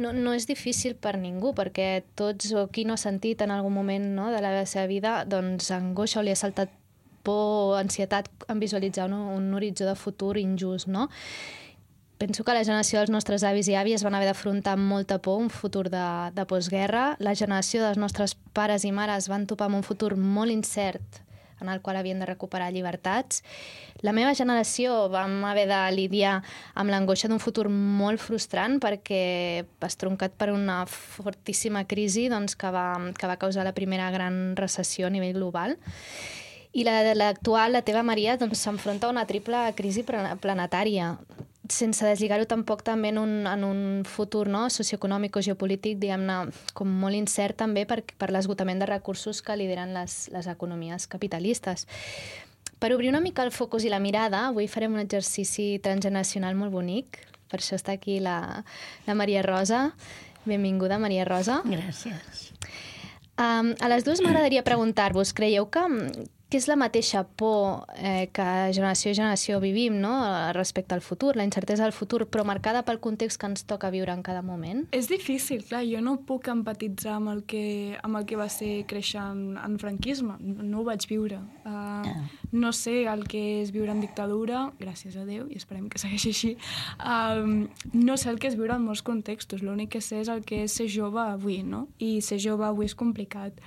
no, 0.00 0.10
no 0.12 0.34
és 0.34 0.48
difícil 0.48 0.96
per 0.98 1.14
ningú, 1.20 1.52
perquè 1.54 2.02
tots 2.18 2.50
o 2.56 2.66
qui 2.72 2.86
no 2.88 2.96
ha 2.96 3.02
sentit 3.02 3.44
en 3.44 3.54
algun 3.54 3.76
moment 3.76 4.10
no, 4.16 4.32
de 4.34 4.42
la 4.42 4.64
seva 4.66 4.88
vida 4.90 5.20
doncs 5.28 5.70
angoixa 5.76 6.22
o 6.22 6.26
li 6.26 6.34
ha 6.34 6.40
saltat 6.40 6.74
por, 7.26 7.76
ansietat 7.78 8.30
en 8.48 8.62
visualitzar 8.62 9.06
un, 9.10 9.14
un 9.36 9.54
horitzó 9.54 9.86
de 9.86 9.96
futur 9.98 10.36
injust, 10.38 10.90
no? 10.90 11.08
Penso 12.18 12.44
que 12.44 12.54
la 12.54 12.64
generació 12.64 13.00
dels 13.00 13.12
nostres 13.12 13.44
avis 13.44 13.68
i 13.68 13.76
àvies 13.76 14.04
van 14.06 14.16
haver 14.16 14.30
d'afrontar 14.30 14.76
amb 14.76 14.88
molta 14.88 15.18
por 15.22 15.40
un 15.42 15.50
futur 15.50 15.88
de, 15.92 16.06
de 16.32 16.46
postguerra. 16.48 17.14
La 17.20 17.36
generació 17.36 17.84
dels 17.84 18.00
nostres 18.00 18.36
pares 18.56 18.84
i 18.88 18.92
mares 18.92 19.28
van 19.28 19.46
topar 19.46 19.68
amb 19.68 19.80
un 19.80 19.86
futur 19.86 20.16
molt 20.16 20.52
incert 20.54 21.22
en 21.60 21.68
el 21.68 21.80
qual 21.80 21.96
havien 21.96 22.18
de 22.20 22.26
recuperar 22.26 22.70
llibertats. 22.72 23.42
La 24.04 24.12
meva 24.12 24.34
generació 24.36 25.08
vam 25.08 25.38
haver 25.48 25.66
de 25.70 25.80
lidiar 25.94 26.40
amb 26.74 26.92
l'angoixa 26.92 27.30
d'un 27.32 27.40
futur 27.40 27.68
molt 27.70 28.20
frustrant 28.20 28.78
perquè 28.82 29.64
estroncat 29.86 30.36
per 30.36 30.50
una 30.52 30.82
fortíssima 30.86 31.86
crisi 31.88 32.28
doncs, 32.32 32.56
que, 32.56 32.70
va, 32.72 32.90
que 33.16 33.30
va 33.30 33.40
causar 33.40 33.64
la 33.64 33.76
primera 33.76 34.10
gran 34.12 34.56
recessió 34.56 35.08
a 35.08 35.14
nivell 35.14 35.36
global. 35.38 35.78
I 36.76 36.84
l'actual, 36.84 37.72
la, 37.72 37.80
la 37.80 37.84
teva 37.88 38.02
Maria, 38.04 38.36
doncs, 38.36 38.60
s'enfronta 38.60 39.06
doncs, 39.06 39.14
a 39.14 39.16
una 39.16 39.28
triple 39.28 39.62
crisi 39.78 40.04
planetària 40.04 41.14
sense 41.72 42.04
deslligar-ho 42.06 42.46
tampoc 42.48 42.82
també 42.86 43.10
en 43.12 43.18
un, 43.18 43.34
en 43.46 43.64
un 43.64 43.80
futur 44.08 44.46
no, 44.52 44.66
socioeconòmic 44.70 45.36
o 45.38 45.42
geopolític, 45.44 45.98
diguem-ne, 46.02 46.38
com 46.76 46.90
molt 47.02 47.18
incert 47.18 47.58
també 47.62 47.86
per, 47.88 48.02
per 48.18 48.30
l'esgotament 48.34 48.82
de 48.82 48.88
recursos 48.90 49.42
que 49.42 49.56
lideren 49.56 49.94
les, 49.96 50.26
les 50.34 50.48
economies 50.50 51.08
capitalistes. 51.10 51.86
Per 52.78 52.92
obrir 52.92 53.08
una 53.08 53.22
mica 53.24 53.44
el 53.46 53.54
focus 53.54 53.86
i 53.86 53.92
la 53.92 54.02
mirada, 54.02 54.46
avui 54.50 54.68
farem 54.68 54.98
un 54.98 55.00
exercici 55.00 55.78
transgeneracional 55.82 56.58
molt 56.58 56.74
bonic. 56.74 57.22
Per 57.48 57.60
això 57.62 57.78
està 57.78 57.94
aquí 57.96 58.18
la, 58.20 58.64
la 59.06 59.14
Maria 59.16 59.42
Rosa. 59.46 59.90
Benvinguda, 60.44 60.98
Maria 61.00 61.24
Rosa. 61.24 61.62
Gràcies. 61.64 62.50
Um, 63.36 63.74
a 63.80 63.88
les 63.92 64.04
dues 64.04 64.22
m'agradaria 64.24 64.64
preguntar-vos, 64.64 65.34
creieu 65.36 65.68
que, 65.72 65.82
que 66.48 66.60
és 66.60 66.68
la 66.70 66.76
mateixa 66.78 67.24
por 67.26 67.88
eh, 67.98 68.28
que 68.34 68.46
generació 68.70 69.10
a 69.10 69.16
generació 69.18 69.58
vivim 69.58 69.96
no? 69.98 70.12
respecte 70.54 70.94
al 70.94 71.02
futur, 71.02 71.34
la 71.36 71.44
incertesa 71.44 71.82
del 71.82 71.94
futur, 71.96 72.28
però 72.30 72.44
marcada 72.46 72.84
pel 72.86 73.00
context 73.02 73.40
que 73.40 73.48
ens 73.50 73.64
toca 73.66 73.90
viure 73.90 74.14
en 74.14 74.22
cada 74.22 74.44
moment? 74.46 74.84
És 74.94 75.08
difícil, 75.10 75.64
clar, 75.66 75.82
jo 75.88 76.02
no 76.04 76.16
puc 76.28 76.46
empatitzar 76.52 77.16
amb 77.16 77.32
el 77.32 77.42
que, 77.50 77.98
amb 78.06 78.20
el 78.20 78.28
que 78.30 78.38
va 78.38 78.46
ser 78.52 78.84
créixer 78.86 79.24
en, 79.24 79.56
en 79.58 79.74
franquisme, 79.82 80.36
no 80.40 80.82
ho 80.82 80.86
vaig 80.86 81.08
viure. 81.10 81.40
Uh, 81.66 82.06
no 82.54 82.70
sé 82.76 83.02
el 83.10 83.26
que 83.26 83.42
és 83.62 83.72
viure 83.74 83.90
en 83.90 84.04
dictadura, 84.04 84.68
gràcies 84.78 85.16
a 85.18 85.26
Déu, 85.26 85.48
i 85.50 85.58
esperem 85.58 85.88
que 85.90 85.98
segueixi 85.98 86.30
així, 86.30 86.52
um, 87.02 87.66
no 87.96 88.16
sé 88.20 88.30
el 88.30 88.38
que 88.38 88.52
és 88.52 88.58
viure 88.58 88.78
en 88.78 88.86
molts 88.86 89.02
contextos, 89.06 89.66
l'únic 89.66 89.96
que 89.96 90.04
sé 90.04 90.22
és 90.22 90.30
el 90.30 90.46
que 90.46 90.62
és 90.68 90.78
ser 90.78 90.86
jove 90.92 91.22
avui, 91.24 91.62
no? 91.66 91.88
I 91.98 92.20
ser 92.22 92.38
jove 92.42 92.66
avui 92.68 92.86
és 92.86 92.94
complicat. 92.94 93.58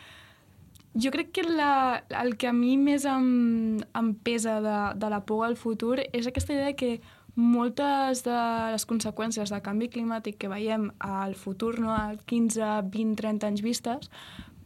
Jo 1.00 1.12
crec 1.12 1.32
que 1.32 1.44
la, 1.44 2.04
el 2.22 2.36
que 2.38 2.50
a 2.50 2.54
mi 2.56 2.76
més 2.78 3.06
em, 3.08 3.80
em 3.80 4.12
pesa 4.26 4.60
de, 4.64 4.78
de 5.00 5.10
la 5.12 5.22
por 5.24 5.46
al 5.48 5.56
futur 5.56 6.00
és 6.12 6.28
aquesta 6.28 6.54
idea 6.56 6.76
que 6.76 7.00
moltes 7.40 8.26
de 8.26 8.36
les 8.74 8.86
conseqüències 8.90 9.54
del 9.54 9.64
canvi 9.64 9.88
climàtic 9.94 10.38
que 10.42 10.52
veiem 10.52 10.90
al 11.00 11.36
futur, 11.40 11.78
no, 11.80 11.94
a 11.96 12.18
15, 12.28 12.68
20, 12.92 13.16
30 13.22 13.48
anys 13.48 13.64
vistes, 13.64 14.12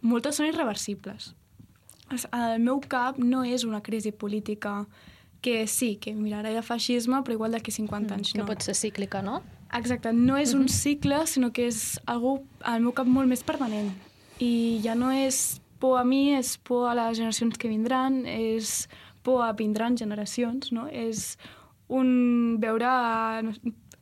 moltes 0.01 0.39
són 0.39 0.49
irreversibles. 0.49 1.33
El 2.13 2.61
meu 2.61 2.81
cap 2.89 3.17
no 3.21 3.43
és 3.45 3.63
una 3.65 3.81
crisi 3.85 4.11
política 4.11 4.83
que 5.43 5.67
sí, 5.67 5.97
que 5.99 6.13
mirarà 6.15 6.53
de 6.55 6.61
feixisme, 6.63 7.19
però 7.23 7.35
igual 7.35 7.53
d'aquí 7.55 7.71
50 7.71 8.07
mm, 8.07 8.17
anys 8.17 8.31
que 8.33 8.41
no. 8.41 8.47
pot 8.47 8.63
ser 8.63 8.75
cíclica, 8.79 9.21
no? 9.21 9.41
Exacte, 9.73 10.13
no 10.13 10.37
és 10.37 10.53
un 10.53 10.69
cicle, 10.69 11.23
sinó 11.27 11.51
que 11.51 11.67
és 11.67 11.99
algú 12.05 12.37
al 12.61 12.83
meu 12.83 12.93
cap 12.95 13.09
molt 13.09 13.27
més 13.27 13.43
permanent. 13.43 13.89
I 14.39 14.79
ja 14.83 14.95
no 14.95 15.09
és 15.11 15.59
por 15.83 15.97
a 15.99 16.05
mi, 16.07 16.29
és 16.31 16.55
por 16.63 16.87
a 16.87 16.93
les 16.95 17.17
generacions 17.19 17.59
que 17.59 17.67
vindran, 17.67 18.21
és 18.23 18.85
por 19.19 19.41
a 19.43 19.49
vindran 19.51 19.97
generacions, 19.99 20.71
no? 20.71 20.85
És 20.87 21.33
un 21.91 22.55
veure 22.63 22.87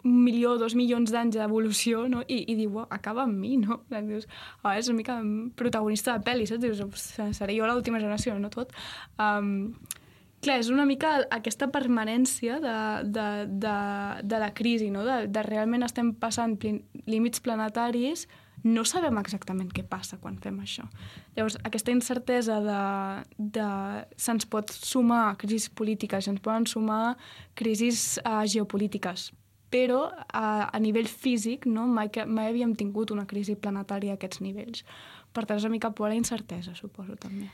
un 0.03 0.19
milió, 0.25 0.55
dos 0.61 0.75
milions 0.77 1.09
d'anys 1.13 1.39
d'evolució, 1.39 2.03
no? 2.09 2.21
I, 2.27 2.43
i 2.53 2.57
diu, 2.59 2.83
acaba 2.83 3.25
amb 3.25 3.33
mi, 3.37 3.55
no? 3.61 3.79
Dius, 3.89 4.27
oh, 4.61 4.75
és 4.75 4.91
una 4.93 4.99
mica 4.99 5.15
protagonista 5.57 6.19
de 6.19 6.25
pel·li, 6.25 6.45
saps? 6.49 6.61
Dius, 6.61 7.07
seré 7.37 7.57
jo 7.57 7.65
l'última 7.69 8.01
generació, 8.01 8.37
no 8.37 8.53
tot. 8.53 8.77
Um, 9.17 9.73
clar, 10.45 10.59
és 10.61 10.69
una 10.73 10.85
mica 10.89 11.15
aquesta 11.33 11.69
permanència 11.73 12.59
de, 12.61 12.77
de, 13.09 13.27
de, 13.65 13.75
de 14.21 14.45
la 14.45 14.53
crisi, 14.57 14.89
no? 14.93 15.01
de, 15.05 15.23
de 15.33 15.45
realment 15.49 15.89
estem 15.89 16.13
passant 16.13 16.59
límits 17.09 17.41
planetaris, 17.41 18.27
no 18.63 18.83
sabem 18.85 19.17
exactament 19.21 19.71
què 19.73 19.83
passa 19.87 20.19
quan 20.21 20.37
fem 20.41 20.59
això. 20.61 20.85
Llavors, 21.35 21.57
aquesta 21.65 21.93
incertesa 21.93 22.59
de, 22.65 22.81
de 23.57 23.67
se'ns 24.21 24.47
pot 24.49 24.73
sumar 24.75 25.37
crisis 25.41 25.69
polítiques, 25.69 26.25
se'ns 26.25 26.43
poden 26.43 26.67
sumar 26.69 27.15
crisis 27.57 28.19
uh, 28.25 28.43
geopolítiques, 28.45 29.31
però 29.71 30.03
a, 30.27 30.67
a 30.67 30.83
nivell 30.83 31.07
físic 31.07 31.65
no? 31.65 31.87
mai, 31.87 32.11
mai 32.27 32.51
havíem 32.51 32.75
tingut 32.75 33.13
una 33.15 33.25
crisi 33.25 33.55
planetària 33.55 34.15
a 34.15 34.19
aquests 34.19 34.43
nivells. 34.43 34.85
Per 35.31 35.45
tant, 35.47 35.57
és 35.57 35.65
una 35.65 35.77
mica 35.77 35.93
por 35.95 36.09
a 36.09 36.11
la 36.11 36.19
incertesa, 36.19 36.75
suposo, 36.75 37.15
també. 37.15 37.47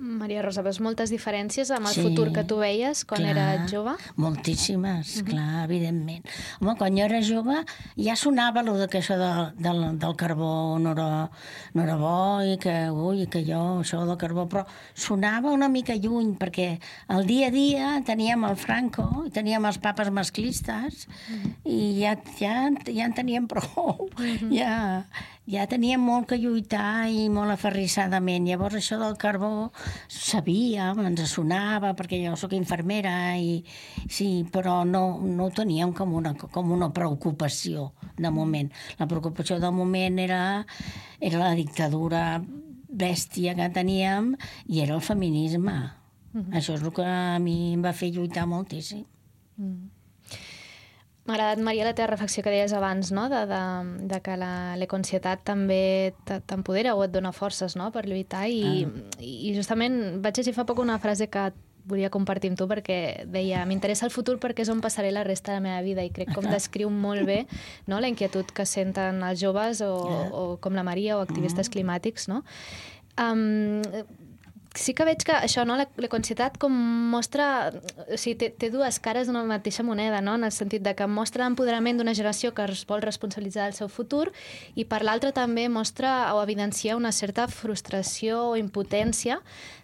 Maria 0.00 0.40
Rosa, 0.40 0.62
veus 0.64 0.80
moltes 0.80 1.10
diferències 1.12 1.68
amb 1.76 1.90
el 1.90 1.94
sí, 1.94 2.02
futur 2.04 2.30
que 2.32 2.44
tu 2.48 2.56
veies 2.62 3.02
quan 3.08 3.20
clar, 3.20 3.32
era 3.34 3.66
jove? 3.68 3.92
Moltíssimes, 4.16 5.16
uh 5.16 5.20
-huh. 5.20 5.26
clar, 5.28 5.64
evidentment. 5.64 6.24
Home, 6.60 6.74
quan 6.76 6.96
jo 6.96 7.04
era 7.04 7.20
jove 7.20 7.56
ja 7.96 8.16
sonava 8.16 8.60
allò 8.60 8.88
que 8.88 8.98
això 8.98 9.16
de, 9.18 9.62
del, 9.62 9.98
del 9.98 10.16
carbó 10.16 10.78
no 10.78 10.92
era, 10.92 11.30
no 11.74 11.82
era 11.82 11.96
bo 11.96 12.40
i 12.42 12.56
que, 12.56 12.90
ui, 12.90 13.26
que 13.26 13.44
jo, 13.44 13.80
això 13.80 14.06
del 14.06 14.16
carbó, 14.16 14.48
però 14.48 14.64
sonava 14.94 15.50
una 15.50 15.68
mica 15.68 15.94
lluny 15.94 16.36
perquè 16.38 16.80
el 17.08 17.26
dia 17.26 17.48
a 17.48 17.50
dia 17.50 18.02
teníem 18.04 18.44
el 18.44 18.56
Franco 18.56 19.24
i 19.26 19.30
teníem 19.30 19.64
els 19.64 19.78
papes 19.78 20.10
masclistes 20.10 21.06
uh 21.06 21.34
-huh. 21.34 21.54
i 21.64 22.00
ja, 22.00 22.16
ja, 22.38 22.70
ja 22.86 23.04
en 23.04 23.12
teníem 23.12 23.46
prou. 23.46 24.08
Uh 24.10 24.10
-huh. 24.18 24.50
ja, 24.50 25.04
ja 25.50 25.66
teníem 25.66 26.02
molt 26.04 26.28
que 26.30 26.38
lluitar 26.38 27.08
i 27.10 27.26
molt 27.32 27.50
aferrissadament. 27.52 28.46
Llavors 28.46 28.78
això 28.78 28.98
del 29.00 29.16
carbó 29.20 29.70
sabíem, 30.06 31.02
ens 31.08 31.34
sonava, 31.34 31.92
perquè 31.98 32.20
jo 32.22 32.36
sóc 32.38 32.54
infermera, 32.56 33.34
i 33.36 33.60
sí, 34.06 34.46
però 34.52 34.80
no, 34.86 35.04
no 35.24 35.48
ho 35.48 35.54
teníem 35.54 35.94
com 35.96 36.14
una, 36.14 36.34
com 36.38 36.70
una 36.76 36.92
preocupació 36.94 37.90
de 38.16 38.30
moment. 38.30 38.70
La 39.00 39.10
preocupació 39.10 39.58
de 39.60 39.70
moment 39.74 40.18
era, 40.22 40.42
era 41.20 41.42
la 41.42 41.54
dictadura 41.58 42.24
bèstia 42.90 43.54
que 43.58 43.70
teníem 43.74 44.34
i 44.68 44.84
era 44.84 44.94
el 44.94 45.02
feminisme. 45.02 45.78
Mm 46.32 46.40
-hmm. 46.40 46.56
Això 46.56 46.74
és 46.74 46.82
el 46.82 46.92
que 46.92 47.04
a 47.04 47.38
mi 47.38 47.74
em 47.74 47.82
va 47.82 47.92
fer 47.92 48.10
lluitar 48.10 48.46
moltíssim. 48.46 49.04
Mm. 49.56 49.89
M'ha 51.30 51.36
agradat, 51.36 51.60
Maria, 51.62 51.84
la 51.86 51.94
teva 51.94 52.08
reflexió 52.10 52.42
que 52.42 52.50
deies 52.50 52.72
abans, 52.74 53.12
no? 53.14 53.28
de, 53.30 53.44
de, 53.46 53.62
de 54.10 54.18
que 54.18 54.34
l'econsietat 54.80 55.44
també 55.46 56.10
t'empodera 56.26 56.96
o 56.98 57.04
et 57.04 57.12
dona 57.14 57.30
forces 57.30 57.76
no? 57.78 57.92
per 57.94 58.02
lluitar 58.08 58.48
i, 58.50 58.64
ah. 58.82 59.20
i 59.22 59.52
justament 59.54 60.18
vaig 60.24 60.40
llegir 60.40 60.56
fa 60.56 60.66
poc 60.66 60.82
una 60.82 60.98
frase 60.98 61.28
que 61.30 61.52
volia 61.86 62.10
compartir 62.10 62.50
amb 62.50 62.58
tu 62.58 62.66
perquè 62.66 63.28
deia 63.30 63.62
m'interessa 63.62 64.08
el 64.08 64.14
futur 64.14 64.40
perquè 64.42 64.66
és 64.66 64.72
on 64.74 64.82
passaré 64.82 65.14
la 65.14 65.22
resta 65.22 65.54
de 65.54 65.60
la 65.60 65.66
meva 65.68 65.86
vida 65.86 66.02
i 66.02 66.10
crec 66.10 66.34
com 66.34 66.50
descriu 66.50 66.90
molt 66.90 67.22
bé 67.28 67.44
no? 67.86 68.00
la 68.02 68.10
inquietud 68.10 68.50
que 68.50 68.66
senten 68.66 69.22
els 69.22 69.38
joves 69.38 69.84
o, 69.86 69.94
yeah. 70.10 70.26
o 70.34 70.44
com 70.58 70.74
la 70.74 70.86
Maria 70.86 71.16
o 71.16 71.22
activistes 71.22 71.70
mm. 71.70 71.76
climàtics 71.78 72.26
no? 72.26 72.42
Um, 73.20 73.80
sí 74.74 74.94
que 74.94 75.04
veig 75.04 75.24
que 75.26 75.34
això, 75.34 75.64
no, 75.66 75.74
l'econsietat 75.98 76.56
com 76.60 76.74
mostra... 77.10 77.72
O 78.06 78.18
sigui, 78.18 78.36
té, 78.38 78.50
té 78.54 78.70
dues 78.70 79.00
cares 79.02 79.26
d'una 79.26 79.42
mateixa 79.48 79.82
moneda, 79.86 80.20
no? 80.22 80.36
en 80.38 80.46
el 80.46 80.54
sentit 80.54 80.84
de 80.84 80.94
que 80.94 81.08
mostra 81.10 81.44
l'empoderament 81.44 81.98
d'una 81.98 82.14
generació 82.14 82.52
que 82.54 82.68
es 82.70 82.84
vol 82.86 83.02
responsabilitzar 83.02 83.66
del 83.66 83.76
seu 83.78 83.90
futur 83.90 84.28
i 84.78 84.86
per 84.86 85.02
l'altra 85.02 85.32
també 85.34 85.66
mostra 85.68 86.32
o 86.36 86.42
evidencia 86.44 86.96
una 86.96 87.12
certa 87.12 87.48
frustració 87.50 88.44
o 88.52 88.56
impotència 88.60 89.40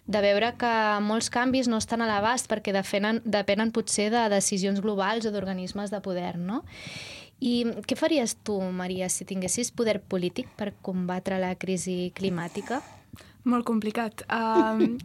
de 0.07 0.23
veure 0.23 0.53
que 0.59 0.73
molts 1.03 1.29
canvis 1.29 1.67
no 1.67 1.81
estan 1.83 2.01
a 2.01 2.07
l'abast 2.07 2.47
perquè 2.47 2.71
depenen, 2.75 3.21
depenen 3.25 3.75
potser 3.75 4.09
de 4.13 4.27
decisions 4.31 4.79
globals 4.79 5.27
o 5.27 5.35
d'organismes 5.35 5.91
de 5.91 6.01
poder, 6.01 6.37
no? 6.39 6.63
I 7.43 7.67
què 7.85 7.93
faries 7.99 8.39
tu, 8.41 8.55
Maria, 8.73 9.11
si 9.13 9.27
tinguessis 9.27 9.69
poder 9.69 9.99
polític 10.01 10.49
per 10.57 10.71
combatre 10.81 11.37
la 11.37 11.53
crisi 11.59 12.07
climàtica? 12.17 12.81
Molt 13.47 13.63
complicat. 13.63 14.25
Um, 14.27 14.97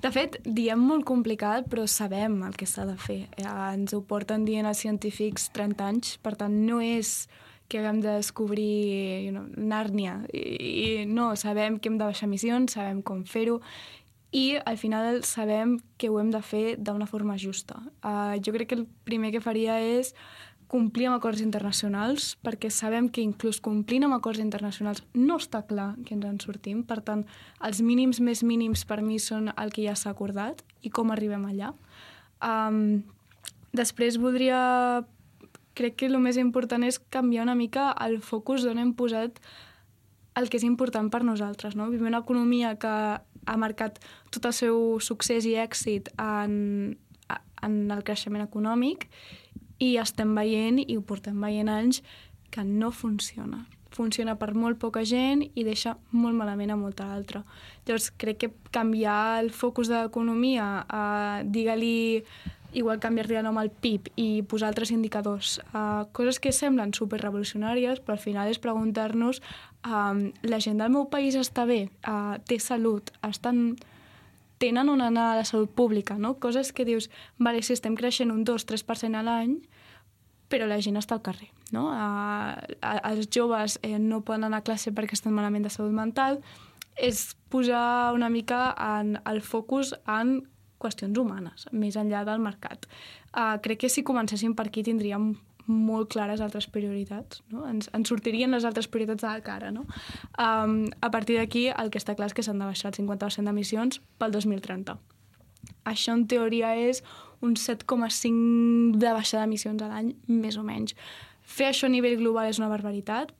de 0.00 0.10
fet, 0.14 0.38
diem 0.44 0.80
molt 0.80 1.04
complicat, 1.08 1.66
però 1.68 1.84
sabem 1.84 2.38
el 2.46 2.56
que 2.56 2.68
s'ha 2.68 2.86
de 2.88 2.96
fer. 2.96 3.20
Uh, 3.42 3.74
ens 3.74 3.92
ho 3.92 4.00
porten 4.08 4.46
dient 4.48 4.68
els 4.68 4.80
científics 4.80 5.50
30 5.52 5.88
anys, 5.90 6.16
per 6.24 6.32
tant, 6.40 6.54
no 6.64 6.80
és 6.80 7.28
que 7.70 7.78
haguem 7.78 8.00
de 8.02 8.16
descobrir 8.16 9.26
you 9.26 9.34
know, 9.34 9.44
Nàrnia. 9.54 10.16
I, 10.32 10.40
I 10.40 11.06
no, 11.06 11.34
sabem 11.36 11.76
que 11.78 11.92
hem 11.92 12.00
de 12.00 12.08
baixar 12.08 12.26
emissions, 12.30 12.78
sabem 12.78 13.04
com 13.04 13.20
fer-ho, 13.28 13.60
i 14.32 14.56
al 14.64 14.78
final 14.78 15.20
sabem 15.26 15.76
que 15.98 16.08
ho 16.08 16.20
hem 16.22 16.30
de 16.32 16.40
fer 16.40 16.64
d'una 16.78 17.06
forma 17.10 17.36
justa. 17.38 17.82
Uh, 18.00 18.38
jo 18.40 18.54
crec 18.56 18.72
que 18.72 18.78
el 18.78 18.86
primer 19.04 19.34
que 19.34 19.44
faria 19.44 19.76
és 19.82 20.14
complir 20.70 21.08
amb 21.08 21.16
acords 21.16 21.40
internacionals, 21.42 22.36
perquè 22.46 22.68
sabem 22.70 23.08
que 23.10 23.24
inclús 23.26 23.58
complint 23.62 24.06
amb 24.06 24.14
acords 24.14 24.38
internacionals 24.38 25.02
no 25.18 25.40
està 25.42 25.64
clar 25.66 25.96
que 26.06 26.14
ens 26.14 26.26
en 26.28 26.36
sortim. 26.38 26.84
Per 26.86 27.00
tant, 27.06 27.24
els 27.66 27.80
mínims 27.82 28.20
més 28.22 28.44
mínims 28.46 28.84
per 28.86 29.00
mi 29.02 29.18
són 29.18 29.50
el 29.56 29.74
que 29.74 29.82
ja 29.88 29.96
s'ha 29.98 30.12
acordat 30.14 30.62
i 30.86 30.92
com 30.94 31.10
arribem 31.10 31.48
allà. 31.48 31.72
Um, 32.38 33.02
després 33.74 34.20
voldria... 34.22 34.60
Crec 35.80 35.94
que 35.96 36.08
el 36.10 36.16
més 36.20 36.36
important 36.36 36.82
és 36.84 36.98
canviar 37.14 37.44
una 37.46 37.54
mica 37.56 37.92
el 38.04 38.18
focus 38.20 38.66
d'on 38.66 38.80
hem 38.82 38.90
posat 38.98 39.38
el 40.36 40.50
que 40.50 40.58
és 40.58 40.64
important 40.66 41.08
per 41.10 41.22
nosaltres. 41.24 41.76
No? 41.78 41.86
Vivim 41.88 42.10
una 42.10 42.20
economia 42.20 42.74
que 42.78 42.90
ha 42.90 43.56
marcat 43.56 44.00
tot 44.34 44.50
el 44.50 44.54
seu 44.54 44.98
succés 45.00 45.46
i 45.48 45.54
èxit 45.62 46.10
en, 46.20 46.98
en 47.62 47.78
el 47.94 48.02
creixement 48.04 48.44
econòmic 48.44 49.06
i 49.80 49.96
estem 50.00 50.34
veient, 50.36 50.78
i 50.84 50.96
ho 50.96 51.02
portem 51.02 51.40
veient 51.40 51.70
anys, 51.72 52.02
que 52.50 52.64
no 52.64 52.90
funciona. 52.92 53.64
Funciona 53.90 54.36
per 54.38 54.52
molt 54.54 54.78
poca 54.78 55.02
gent 55.02 55.42
i 55.58 55.64
deixa 55.66 55.96
molt 56.12 56.36
malament 56.38 56.70
a 56.70 56.78
molta 56.78 57.08
altra. 57.14 57.42
Llavors, 57.86 58.10
crec 58.20 58.38
que 58.38 58.52
canviar 58.70 59.40
el 59.42 59.50
focus 59.50 59.90
de 59.90 60.04
l'economia, 60.04 60.86
eh, 60.86 61.42
digue-li 61.44 61.98
igual 62.72 63.00
canviar-li 63.00 63.36
el 63.36 63.44
nom 63.44 63.58
al 63.58 63.70
PIB 63.70 64.10
i 64.20 64.28
posar 64.46 64.70
altres 64.70 64.92
indicadors, 64.94 65.58
uh, 65.74 66.06
coses 66.14 66.38
que 66.38 66.52
semblen 66.54 66.94
superrevolucionàries, 66.94 68.00
però 68.04 68.16
al 68.16 68.22
final 68.22 68.50
és 68.50 68.60
preguntar-nos 68.62 69.40
um, 69.86 70.28
la 70.46 70.60
gent 70.62 70.78
del 70.78 70.92
meu 70.94 71.08
país 71.10 71.34
està 71.38 71.66
bé, 71.66 71.88
uh, 72.06 72.38
té 72.46 72.60
salut, 72.62 73.10
estan 73.26 73.74
tenen 74.60 74.92
on 74.92 75.00
anar 75.00 75.30
a 75.32 75.36
la 75.40 75.48
salut 75.48 75.72
pública, 75.72 76.18
no? 76.20 76.36
Coses 76.38 76.74
que 76.76 76.84
dius, 76.84 77.08
vale, 77.38 77.62
si 77.64 77.72
estem 77.72 77.96
creixent 77.96 78.30
un 78.30 78.44
2-3% 78.44 79.16
a 79.16 79.24
l'any, 79.24 79.56
però 80.52 80.66
la 80.68 80.80
gent 80.84 81.00
està 81.00 81.16
al 81.16 81.24
carrer, 81.24 81.48
no? 81.72 81.88
A, 81.94 82.58
a, 82.82 82.92
els 83.12 83.30
joves 83.32 83.78
eh, 83.86 83.96
no 83.98 84.20
poden 84.26 84.44
anar 84.50 84.60
a 84.60 84.66
classe 84.66 84.92
perquè 84.92 85.16
estan 85.16 85.32
malament 85.36 85.64
de 85.64 85.72
salut 85.72 85.96
mental, 85.96 86.42
és 87.00 87.30
posar 87.48 88.12
una 88.12 88.28
mica 88.28 88.74
en 88.76 89.16
el 89.24 89.40
focus 89.40 89.94
en 90.04 90.42
qüestions 90.80 91.16
humanes, 91.20 91.68
més 91.72 91.96
enllà 91.96 92.24
del 92.28 92.42
mercat. 92.44 92.84
Uh, 93.30 93.56
crec 93.64 93.84
que 93.84 93.92
si 93.92 94.04
comencéssim 94.04 94.56
per 94.56 94.68
aquí 94.68 94.84
tindríem 94.84 95.32
molt 95.70 96.10
clares 96.12 96.42
altres 96.44 96.66
prioritats, 96.70 97.44
no? 97.52 97.64
ens, 97.68 97.88
ens 97.96 98.10
sortirien 98.10 98.50
les 98.52 98.66
altres 98.68 98.88
prioritats 98.90 99.22
de 99.24 99.30
la 99.30 99.44
cara. 99.46 99.70
No? 99.74 99.86
Um, 100.34 100.84
a 101.00 101.10
partir 101.14 101.38
d'aquí, 101.38 101.68
el 101.70 101.90
que 101.90 102.02
està 102.02 102.16
clar 102.18 102.30
és 102.30 102.36
que 102.36 102.44
s'han 102.46 102.60
de 102.60 102.68
baixar 102.68 102.92
el 102.92 102.98
50% 102.98 103.46
d'emissions 103.46 104.02
pel 104.18 104.34
2030. 104.36 104.98
Això, 105.88 106.14
en 106.16 106.26
teoria, 106.28 106.74
és 106.76 107.02
un 107.40 107.56
7,5 107.56 108.98
de 109.00 109.12
baixada 109.16 109.44
d'emissions 109.44 109.82
a 109.82 109.90
l'any, 109.92 110.14
més 110.28 110.58
o 110.60 110.64
menys. 110.66 110.96
Fer 111.50 111.70
això 111.70 111.88
a 111.88 111.90
nivell 111.90 112.18
global 112.20 112.46
és 112.50 112.60
una 112.60 112.68
barbaritat, 112.70 113.32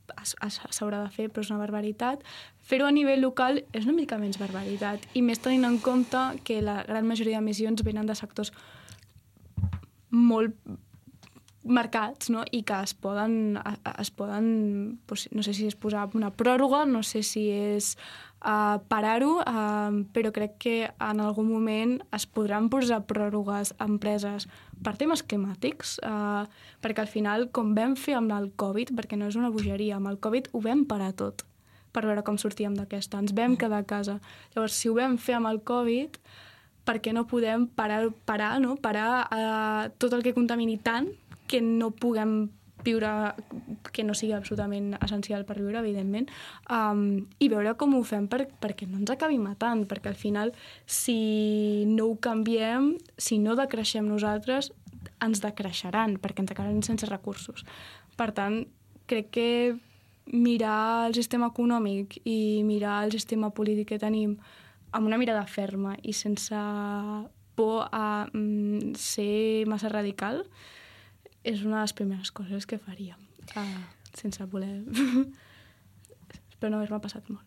s'haurà 0.75 1.05
de 1.05 1.11
fer, 1.15 1.29
però 1.31 1.45
és 1.45 1.51
una 1.53 1.61
barbaritat. 1.61 2.25
Fer-ho 2.67 2.89
a 2.89 2.95
nivell 2.95 3.23
local 3.23 3.61
és 3.77 3.87
una 3.87 3.95
mica 3.95 4.19
menys 4.19 4.41
barbaritat, 4.41 5.05
i 5.15 5.23
més 5.23 5.39
tenint 5.43 5.69
en 5.69 5.79
compte 5.85 6.23
que 6.45 6.59
la 6.65 6.81
gran 6.89 7.07
majoria 7.07 7.39
d'emissions 7.39 7.85
venen 7.87 8.11
de 8.11 8.17
sectors 8.19 8.51
molt 10.11 10.57
marcats 11.65 12.31
no? 12.33 12.45
i 12.53 12.63
que 12.65 12.79
es 12.81 12.95
poden, 12.97 13.59
es 14.01 14.11
poden 14.11 14.47
no 15.31 15.45
sé 15.45 15.53
si 15.53 15.69
és 15.69 15.77
posar 15.77 16.09
una 16.17 16.31
pròrroga, 16.33 16.87
no 16.89 17.03
sé 17.05 17.23
si 17.27 17.49
és 17.53 17.93
uh, 18.41 18.81
parar-ho, 18.89 19.37
uh, 19.43 20.01
però 20.15 20.33
crec 20.33 20.57
que 20.63 20.77
en 20.89 21.21
algun 21.21 21.51
moment 21.51 21.99
es 22.17 22.27
podran 22.27 22.71
posar 22.73 23.03
pròrrogues 23.09 23.75
a 23.77 23.89
empreses 23.89 24.49
per 24.81 24.97
temes 24.97 25.23
climàtics, 25.23 25.99
uh, 26.01 26.49
perquè 26.81 27.05
al 27.05 27.13
final, 27.13 27.51
com 27.53 27.75
vam 27.77 27.97
fer 27.97 28.17
amb 28.17 28.33
el 28.37 28.51
Covid, 28.57 28.95
perquè 28.97 29.21
no 29.21 29.29
és 29.29 29.37
una 29.37 29.53
bogeria, 29.53 30.01
amb 30.01 30.09
el 30.09 30.21
Covid 30.21 30.53
ho 30.53 30.65
vam 30.65 30.87
parar 30.89 31.13
tot 31.13 31.45
per 31.91 32.05
veure 32.07 32.23
com 32.23 32.37
sortíem 32.39 32.77
d'aquesta. 32.79 33.19
Ens 33.19 33.35
vam 33.35 33.57
quedar 33.59 33.81
a 33.83 33.87
casa. 33.87 34.21
Llavors, 34.55 34.77
si 34.79 34.87
ho 34.87 34.95
vam 34.95 35.17
fer 35.19 35.35
amb 35.41 35.51
el 35.51 35.59
Covid, 35.67 36.21
per 36.87 37.01
què 37.03 37.11
no 37.13 37.25
podem 37.27 37.67
parar, 37.67 38.05
parar, 38.25 38.53
no? 38.63 38.77
parar 38.79 39.27
uh, 39.27 39.91
tot 39.99 40.15
el 40.15 40.23
que 40.23 40.33
contamini 40.37 40.79
tant 40.79 41.11
que 41.51 41.61
no 41.65 41.91
puguem 41.91 42.51
viure 42.85 43.35
que 43.93 44.05
no 44.05 44.15
sigui 44.17 44.33
absolutament 44.33 44.95
essencial 45.05 45.45
per 45.45 45.59
viure, 45.59 45.81
evidentment, 45.83 46.31
um, 46.73 47.27
i 47.39 47.51
veure 47.53 47.75
com 47.81 47.95
ho 47.97 48.03
fem 48.07 48.29
per, 48.31 48.47
perquè 48.63 48.89
no 48.89 49.01
ens 49.01 49.13
acabi 49.13 49.37
matant, 49.43 49.85
perquè 49.91 50.13
al 50.13 50.19
final, 50.19 50.55
si 50.87 51.85
no 51.91 52.11
ho 52.11 52.17
canviem, 52.23 52.95
si 53.19 53.41
no 53.43 53.59
decreixem 53.59 54.09
nosaltres, 54.09 54.73
ens 55.21 55.43
decreixeran, 55.45 56.17
perquè 56.21 56.45
ens 56.45 56.55
acabarem 56.55 56.81
sense 56.87 57.09
recursos. 57.11 57.67
Per 58.17 58.31
tant, 58.37 58.63
crec 59.11 59.31
que 59.35 59.51
mirar 60.31 61.09
el 61.09 61.17
sistema 61.17 61.51
econòmic 61.51 62.21
i 62.25 62.63
mirar 62.65 63.03
el 63.05 63.13
sistema 63.13 63.51
polític 63.51 63.91
que 63.93 64.03
tenim 64.03 64.37
amb 64.93 65.07
una 65.07 65.19
mirada 65.19 65.47
ferma 65.47 65.97
i 66.03 66.15
sense 66.15 66.59
por 67.59 67.89
a 67.91 68.27
mm, 68.33 68.95
ser 68.99 69.67
massa 69.69 69.91
radical, 69.91 70.45
és 71.45 71.63
una 71.65 71.81
de 71.81 71.85
les 71.87 71.95
primeres 71.97 72.33
coses 72.33 72.67
que 72.67 72.79
faria, 72.79 73.19
uh, 73.57 73.79
sense 74.15 74.45
voler... 74.53 74.83
Espero 76.51 76.75
no 76.75 76.81
haver-me 76.81 77.01
passat 77.01 77.29
molt. 77.33 77.47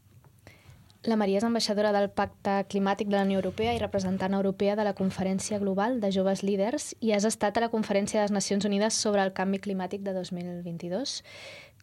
La 1.03 1.17
Maria 1.19 1.41
és 1.41 1.43
ambaixadora 1.43 1.91
del 1.91 2.07
Pacte 2.15 2.61
Climàtic 2.71 3.09
de 3.11 3.17
la 3.17 3.25
Unió 3.27 3.41
Europea 3.41 3.73
i 3.75 3.79
representant 3.81 4.33
europea 4.37 4.77
de 4.79 4.85
la 4.87 4.93
Conferència 4.95 5.59
Global 5.59 5.97
de 5.99 6.13
Joves 6.15 6.45
Líders 6.47 6.93
i 7.03 7.11
has 7.11 7.27
estat 7.27 7.59
a 7.59 7.63
la 7.65 7.69
Conferència 7.73 8.21
de 8.21 8.23
les 8.23 8.31
Nacions 8.31 8.63
Unides 8.63 8.95
sobre 8.95 9.19
el 9.21 9.33
Canvi 9.35 9.59
Climàtic 9.59 10.05
de 10.05 10.13
2022. 10.15 11.17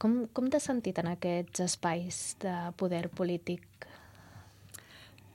Com, 0.01 0.23
com 0.33 0.49
t'has 0.49 0.71
sentit 0.71 1.03
en 1.03 1.11
aquests 1.13 1.67
espais 1.67 2.23
de 2.41 2.55
poder 2.81 3.11
polític? 3.13 3.85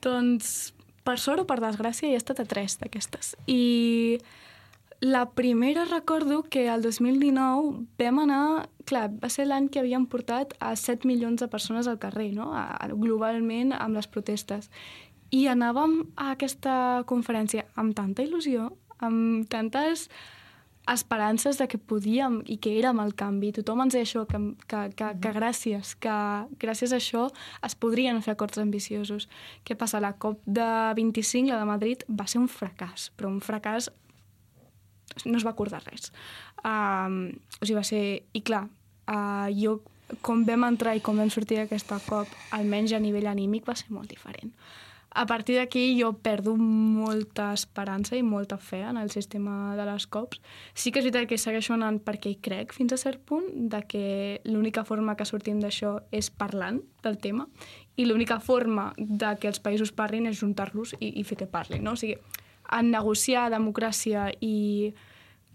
Doncs, 0.01 0.73
per 1.05 1.19
sort 1.21 1.45
o 1.45 1.45
per 1.45 1.61
desgràcia, 1.61 2.09
he 2.09 2.17
estat 2.17 2.41
a 2.41 2.47
tres 2.49 2.79
d'aquestes. 2.81 3.35
I 3.45 4.17
la 5.01 5.31
primera 5.31 5.85
recordo 5.85 6.43
que 6.43 6.67
el 6.67 6.81
2019 6.81 7.87
vam 7.97 8.19
anar... 8.19 8.69
Clar, 8.85 9.09
va 9.17 9.31
ser 9.33 9.47
l'any 9.47 9.65
que 9.73 9.81
havíem 9.81 10.03
portat 10.05 10.51
a 10.61 10.75
7 10.77 11.07
milions 11.09 11.41
de 11.41 11.47
persones 11.49 11.87
al 11.89 11.97
carrer, 11.97 12.29
no? 12.37 12.51
A, 12.53 12.67
a, 12.77 12.87
globalment, 12.93 13.73
amb 13.73 13.97
les 13.97 14.05
protestes. 14.05 14.69
I 15.33 15.47
anàvem 15.49 16.03
a 16.13 16.29
aquesta 16.35 17.01
conferència 17.09 17.65
amb 17.81 17.97
tanta 17.97 18.21
il·lusió, 18.21 18.69
amb 19.01 19.49
tantes 19.49 20.05
esperances 20.85 21.57
de 21.57 21.65
que 21.67 21.81
podíem 21.81 22.43
i 22.45 22.59
que 22.61 22.75
érem 22.77 23.01
el 23.01 23.15
canvi. 23.17 23.49
Tothom 23.57 23.81
ens 23.87 23.97
deia 23.97 24.05
això, 24.05 24.21
que, 24.29 24.37
que, 24.69 24.85
que, 24.93 25.11
que 25.17 25.33
gràcies, 25.33 25.95
que 25.97 26.15
gràcies 26.61 26.93
a 26.93 27.01
això 27.01 27.25
es 27.65 27.73
podrien 27.73 28.21
fer 28.21 28.35
acords 28.35 28.61
ambiciosos. 28.61 29.25
Què 29.65 29.73
passa? 29.73 29.97
La 30.03 30.13
COP 30.13 30.45
de 30.45 30.69
25, 31.01 31.49
la 31.49 31.61
de 31.63 31.69
Madrid, 31.73 32.05
va 32.05 32.29
ser 32.29 32.43
un 32.43 32.49
fracàs, 32.51 33.09
però 33.17 33.33
un 33.33 33.41
fracàs 33.41 33.89
no 35.23 35.37
es 35.37 35.45
va 35.45 35.55
acordar 35.55 35.83
res. 35.85 36.11
Uh, 36.63 37.31
o 37.59 37.63
sigui, 37.63 37.77
va 37.79 37.85
ser... 37.87 38.03
I 38.35 38.41
clar, 38.45 38.65
uh, 39.07 39.47
jo, 39.55 39.79
com 40.25 40.43
vam 40.45 40.67
entrar 40.67 40.95
i 40.95 41.03
com 41.03 41.17
vam 41.17 41.31
sortir 41.33 41.61
d'aquesta 41.61 42.01
cop, 42.07 42.31
almenys 42.55 42.93
a 42.93 42.99
nivell 43.01 43.31
anímic, 43.31 43.65
va 43.67 43.77
ser 43.79 43.93
molt 43.95 44.11
diferent. 44.11 44.51
A 45.15 45.23
partir 45.25 45.55
d'aquí 45.55 45.95
jo 45.95 46.09
perdo 46.19 46.57
molta 46.59 47.53
esperança 47.55 48.17
i 48.19 48.23
molta 48.23 48.57
fe 48.59 48.81
en 48.83 48.97
el 48.99 49.09
sistema 49.13 49.71
de 49.77 49.85
les 49.87 50.07
COPs. 50.11 50.41
Sí 50.75 50.91
que 50.91 50.99
és 50.99 51.05
veritat 51.07 51.29
que 51.29 51.37
segueixo 51.39 51.71
anant 51.71 52.01
perquè 52.03 52.33
hi 52.33 52.41
crec 52.43 52.75
fins 52.75 52.91
a 52.91 52.99
cert 52.99 53.21
punt, 53.23 53.47
de 53.71 53.79
que 53.87 54.41
l'única 54.43 54.83
forma 54.83 55.15
que 55.15 55.23
sortim 55.23 55.61
d'això 55.63 56.01
és 56.11 56.27
parlant 56.27 56.81
del 57.07 57.15
tema 57.23 57.47
i 57.95 58.09
l'única 58.09 58.41
forma 58.43 58.89
de 58.97 59.31
que 59.39 59.47
els 59.47 59.63
països 59.63 59.95
parlin 59.95 60.27
és 60.27 60.35
juntar-los 60.41 60.97
i, 60.99 61.13
i 61.15 61.23
fer 61.23 61.39
que 61.39 61.47
parlin. 61.47 61.87
No? 61.87 61.95
O 61.95 62.01
sigui, 62.01 62.19
en 62.71 62.91
negociar 62.93 63.49
democràcia 63.53 64.29
i 64.41 64.93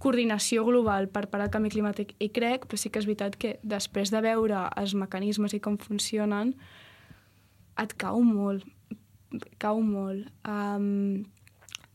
coordinació 0.00 0.64
global 0.64 1.10
per 1.12 1.26
parar 1.28 1.48
el 1.48 1.54
canvi 1.54 1.72
climàtic 1.74 2.14
i 2.18 2.30
crec, 2.32 2.64
però 2.66 2.80
sí 2.80 2.88
que 2.88 3.02
és 3.02 3.08
veritat 3.08 3.36
que 3.36 3.58
després 3.62 4.12
de 4.12 4.22
veure 4.24 4.64
els 4.80 4.94
mecanismes 4.96 5.54
i 5.54 5.60
com 5.60 5.76
funcionen, 5.80 6.54
et 7.80 7.92
cau 8.00 8.22
molt, 8.24 8.64
cau 9.60 9.82
molt. 9.84 10.30
Um, 10.48 11.26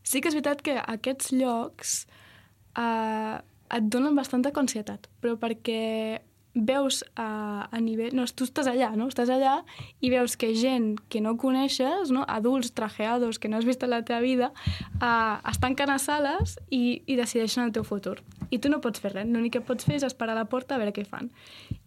sí 0.06 0.22
que 0.22 0.30
és 0.30 0.38
veritat 0.38 0.62
que 0.62 0.78
aquests 0.78 1.32
llocs 1.34 1.98
uh, 2.78 3.42
et 3.74 3.90
donen 3.90 4.14
bastanta 4.14 4.54
ansietat, 4.54 5.10
però 5.20 5.34
perquè 5.42 6.22
veus 6.56 7.04
a, 7.14 7.68
a 7.70 7.80
nivell... 7.80 8.14
No, 8.16 8.24
tu 8.32 8.46
estàs 8.48 8.66
allà, 8.70 8.94
no? 8.96 9.10
Estàs 9.12 9.30
allà 9.32 9.58
i 10.00 10.10
veus 10.10 10.38
que 10.40 10.54
gent 10.56 10.96
que 11.12 11.20
no 11.20 11.36
coneixes, 11.36 12.10
no? 12.14 12.24
adults 12.26 12.72
trajeados 12.72 13.38
que 13.38 13.50
no 13.52 13.60
has 13.60 13.68
vist 13.68 13.84
en 13.84 13.92
la 13.92 14.02
teva 14.08 14.22
vida, 14.24 14.52
uh, 14.96 15.36
estan 15.44 15.76
tanquen 15.76 15.90
a 15.90 15.98
sales 15.98 16.56
i, 16.70 17.02
i 17.06 17.16
decideixen 17.18 17.66
el 17.66 17.74
teu 17.76 17.84
futur. 17.84 18.20
I 18.50 18.60
tu 18.62 18.70
no 18.72 18.80
pots 18.80 19.02
fer 19.02 19.12
res, 19.12 19.28
l'únic 19.28 19.58
que 19.58 19.64
pots 19.66 19.84
fer 19.84 19.98
és 19.98 20.06
esperar 20.06 20.36
a 20.36 20.40
la 20.40 20.48
porta 20.48 20.76
a 20.76 20.80
veure 20.80 20.94
què 20.96 21.04
fan. 21.04 21.28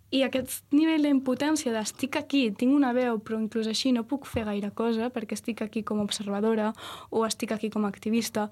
I 0.10 0.24
aquest 0.26 0.64
nivell 0.74 1.06
d'impotència 1.06 1.74
d'estic 1.74 2.18
aquí, 2.18 2.48
tinc 2.58 2.74
una 2.74 2.92
veu, 2.98 3.20
però 3.22 3.38
inclús 3.38 3.70
així 3.70 3.94
no 3.94 4.08
puc 4.10 4.26
fer 4.30 4.46
gaire 4.48 4.72
cosa 4.74 5.12
perquè 5.14 5.38
estic 5.38 5.62
aquí 5.62 5.84
com 5.86 6.02
a 6.02 6.06
observadora 6.06 6.72
o 7.10 7.26
estic 7.28 7.54
aquí 7.54 7.70
com 7.70 7.86
a 7.86 7.92
activista, 7.94 8.50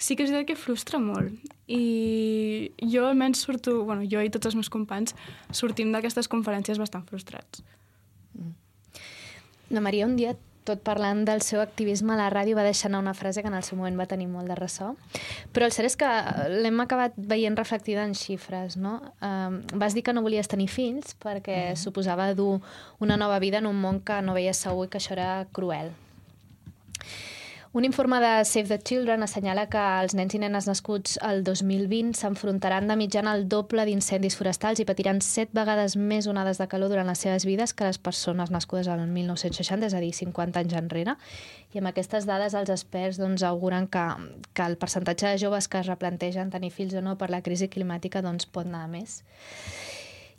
sí 0.00 0.16
que 0.16 0.24
és 0.24 0.32
veritat 0.32 0.48
que 0.50 0.58
frustra 0.58 0.98
molt. 1.02 1.36
I 1.70 2.72
jo 2.80 3.04
almenys 3.06 3.44
surto, 3.44 3.82
bueno, 3.84 4.06
jo 4.08 4.24
i 4.24 4.32
tots 4.32 4.50
els 4.50 4.58
meus 4.58 4.72
companys 4.72 5.14
sortim 5.54 5.92
d'aquestes 5.94 6.30
conferències 6.32 6.80
bastant 6.80 7.04
frustrats. 7.06 7.62
Mm. 8.34 8.54
La 9.76 9.84
Maria 9.84 10.08
un 10.08 10.16
dia 10.18 10.34
tot 10.64 10.82
parlant 10.84 11.24
del 11.24 11.42
seu 11.42 11.60
activisme 11.62 12.14
a 12.14 12.18
la 12.18 12.28
ràdio, 12.32 12.56
va 12.58 12.66
deixar 12.66 12.90
anar 12.90 13.00
una 13.02 13.14
frase 13.16 13.42
que 13.42 13.48
en 13.48 13.56
el 13.56 13.64
seu 13.66 13.78
moment 13.78 13.96
va 13.98 14.06
tenir 14.10 14.28
molt 14.30 14.50
de 14.50 14.56
ressò. 14.58 14.92
Però 15.54 15.66
el 15.66 15.74
cert 15.74 15.88
és 15.88 15.96
que 15.98 16.10
l'hem 16.62 16.82
acabat 16.84 17.16
veient 17.16 17.56
reflectida 17.58 18.04
en 18.06 18.14
xifres, 18.18 18.76
no? 18.76 18.98
Um, 19.24 19.60
vas 19.80 19.96
dir 19.96 20.04
que 20.06 20.14
no 20.14 20.24
volies 20.26 20.50
tenir 20.50 20.68
fills 20.70 21.16
perquè 21.20 21.60
mm 21.60 21.78
suposava 21.80 22.32
dur 22.34 22.60
una 23.00 23.16
nova 23.16 23.38
vida 23.40 23.58
en 23.58 23.66
un 23.66 23.78
món 23.80 24.00
que 24.04 24.20
no 24.22 24.34
veies 24.34 24.58
segur 24.58 24.84
i 24.86 24.90
que 24.90 24.98
això 24.98 25.14
era 25.14 25.46
cruel. 25.52 25.92
Un 27.72 27.84
informe 27.84 28.18
de 28.18 28.44
Save 28.44 28.66
the 28.66 28.78
Children 28.82 29.22
assenyala 29.22 29.68
que 29.70 29.78
els 30.02 30.16
nens 30.18 30.32
i 30.34 30.40
nenes 30.42 30.66
nascuts 30.66 31.12
el 31.22 31.44
2020 31.46 32.16
s'enfrontaran 32.18 32.90
de 32.90 32.96
mitjana 32.98 33.30
al 33.30 33.44
doble 33.52 33.84
d'incendis 33.86 34.34
forestals 34.34 34.82
i 34.82 34.86
patiran 34.88 35.20
set 35.22 35.52
vegades 35.54 35.94
més 35.94 36.26
onades 36.26 36.58
de 36.58 36.66
calor 36.66 36.90
durant 36.90 37.06
les 37.06 37.22
seves 37.22 37.46
vides 37.46 37.70
que 37.70 37.86
les 37.86 38.00
persones 38.02 38.50
nascudes 38.50 38.90
al 38.90 39.04
1960, 39.06 39.86
és 39.86 39.94
a 39.94 40.02
dir, 40.02 40.10
50 40.18 40.64
anys 40.64 40.74
enrere. 40.82 41.14
I 41.70 41.78
amb 41.78 41.92
aquestes 41.92 42.26
dades 42.26 42.58
els 42.58 42.74
experts 42.74 43.22
doncs, 43.22 43.46
auguren 43.46 43.86
que, 43.86 44.02
que 44.50 44.66
el 44.66 44.74
percentatge 44.74 45.30
de 45.30 45.38
joves 45.38 45.70
que 45.70 45.78
es 45.78 45.86
replantegen 45.86 46.50
tenir 46.50 46.74
fills 46.74 46.98
o 46.98 47.06
no 47.06 47.14
per 47.22 47.30
la 47.30 47.38
crisi 47.38 47.70
climàtica 47.70 48.18
doncs, 48.18 48.50
pot 48.50 48.66
anar 48.66 48.88
a 48.88 48.90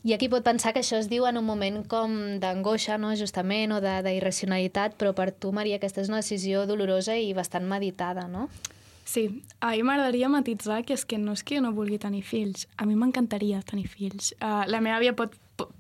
I 0.04 0.16
aquí 0.16 0.30
pot 0.30 0.42
pensar 0.42 0.74
que 0.74 0.82
això 0.82 0.98
es 0.98 1.10
diu 1.12 1.28
en 1.30 1.38
un 1.38 1.46
moment 1.46 1.84
com 1.86 2.14
d'angoixa, 2.42 2.98
no? 2.98 3.14
justament, 3.18 3.76
o 3.76 3.82
d'irracionalitat, 3.82 4.98
però 4.98 5.14
per 5.14 5.30
tu, 5.32 5.52
Maria, 5.54 5.78
aquesta 5.78 6.02
és 6.02 6.10
una 6.10 6.24
decisió 6.24 6.66
dolorosa 6.66 7.18
i 7.22 7.34
bastant 7.38 7.68
meditada, 7.70 8.26
no? 8.28 8.48
Sí, 9.12 9.44
a 9.60 9.74
mi 9.74 9.84
m'agradaria 9.84 10.30
matitzar 10.30 10.84
que 10.86 10.96
és 10.96 11.04
que 11.06 11.18
no 11.20 11.34
és 11.36 11.44
que 11.44 11.58
jo 11.58 11.62
no 11.66 11.74
vulgui 11.76 11.98
tenir 12.00 12.22
fills, 12.24 12.68
a 12.78 12.86
mi 12.88 12.96
m'encantaria 12.96 13.62
tenir 13.68 13.90
fills. 13.92 14.32
Uh, 14.40 14.64
la 14.72 14.80
meva 14.82 15.00
àvia 15.02 15.14
pot, 15.18 15.34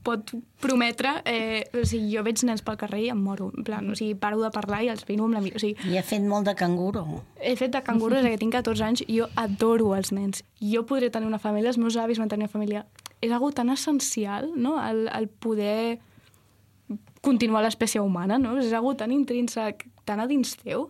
pot 0.05 0.33
prometre, 0.61 1.13
eh, 1.25 1.63
o 1.73 1.85
sigui, 1.87 2.11
jo 2.15 2.25
veig 2.25 2.43
nens 2.45 2.61
pel 2.65 2.77
carrer 2.81 3.05
i 3.05 3.11
em 3.13 3.21
moro, 3.21 3.51
en 3.57 3.65
plan, 3.65 3.87
o 3.89 3.95
sigui, 3.97 4.17
paro 4.19 4.41
de 4.41 4.51
parlar 4.53 4.81
i 4.83 4.91
els 4.93 5.05
veïno 5.07 5.29
amb 5.29 5.37
la 5.37 5.43
mira, 5.45 5.57
o 5.57 5.63
sigui... 5.63 5.77
I 5.89 5.97
ha 6.01 6.05
fet 6.05 6.25
molt 6.25 6.49
de 6.49 6.57
canguro. 6.59 7.05
He 7.39 7.55
fet 7.57 7.73
de 7.73 7.81
canguro 7.85 8.19
des 8.19 8.33
que 8.33 8.41
tinc 8.41 8.57
14 8.57 8.89
anys 8.89 9.05
i 9.07 9.21
jo 9.21 9.29
adoro 9.39 9.95
els 9.95 10.11
nens. 10.11 10.43
Jo 10.59 10.83
podré 10.89 11.09
tenir 11.13 11.29
una 11.29 11.41
família, 11.41 11.71
els 11.71 11.79
meus 11.81 11.97
avis 11.97 12.19
van 12.21 12.29
tenir 12.29 12.49
una 12.49 12.53
família 12.53 12.85
és 13.21 13.31
algo 13.31 13.51
tan 13.53 13.69
essencial, 13.69 14.51
no?, 14.55 14.77
el, 14.83 15.05
el 15.13 15.29
poder 15.29 15.99
continuar 17.21 17.61
l'espècie 17.63 18.01
humana, 18.01 18.39
no? 18.41 18.55
És 18.59 18.73
algo 18.73 18.95
tan 18.97 19.13
intrínsec, 19.13 19.85
tan 20.09 20.19
a 20.19 20.27
dins 20.27 20.55
teu, 20.63 20.89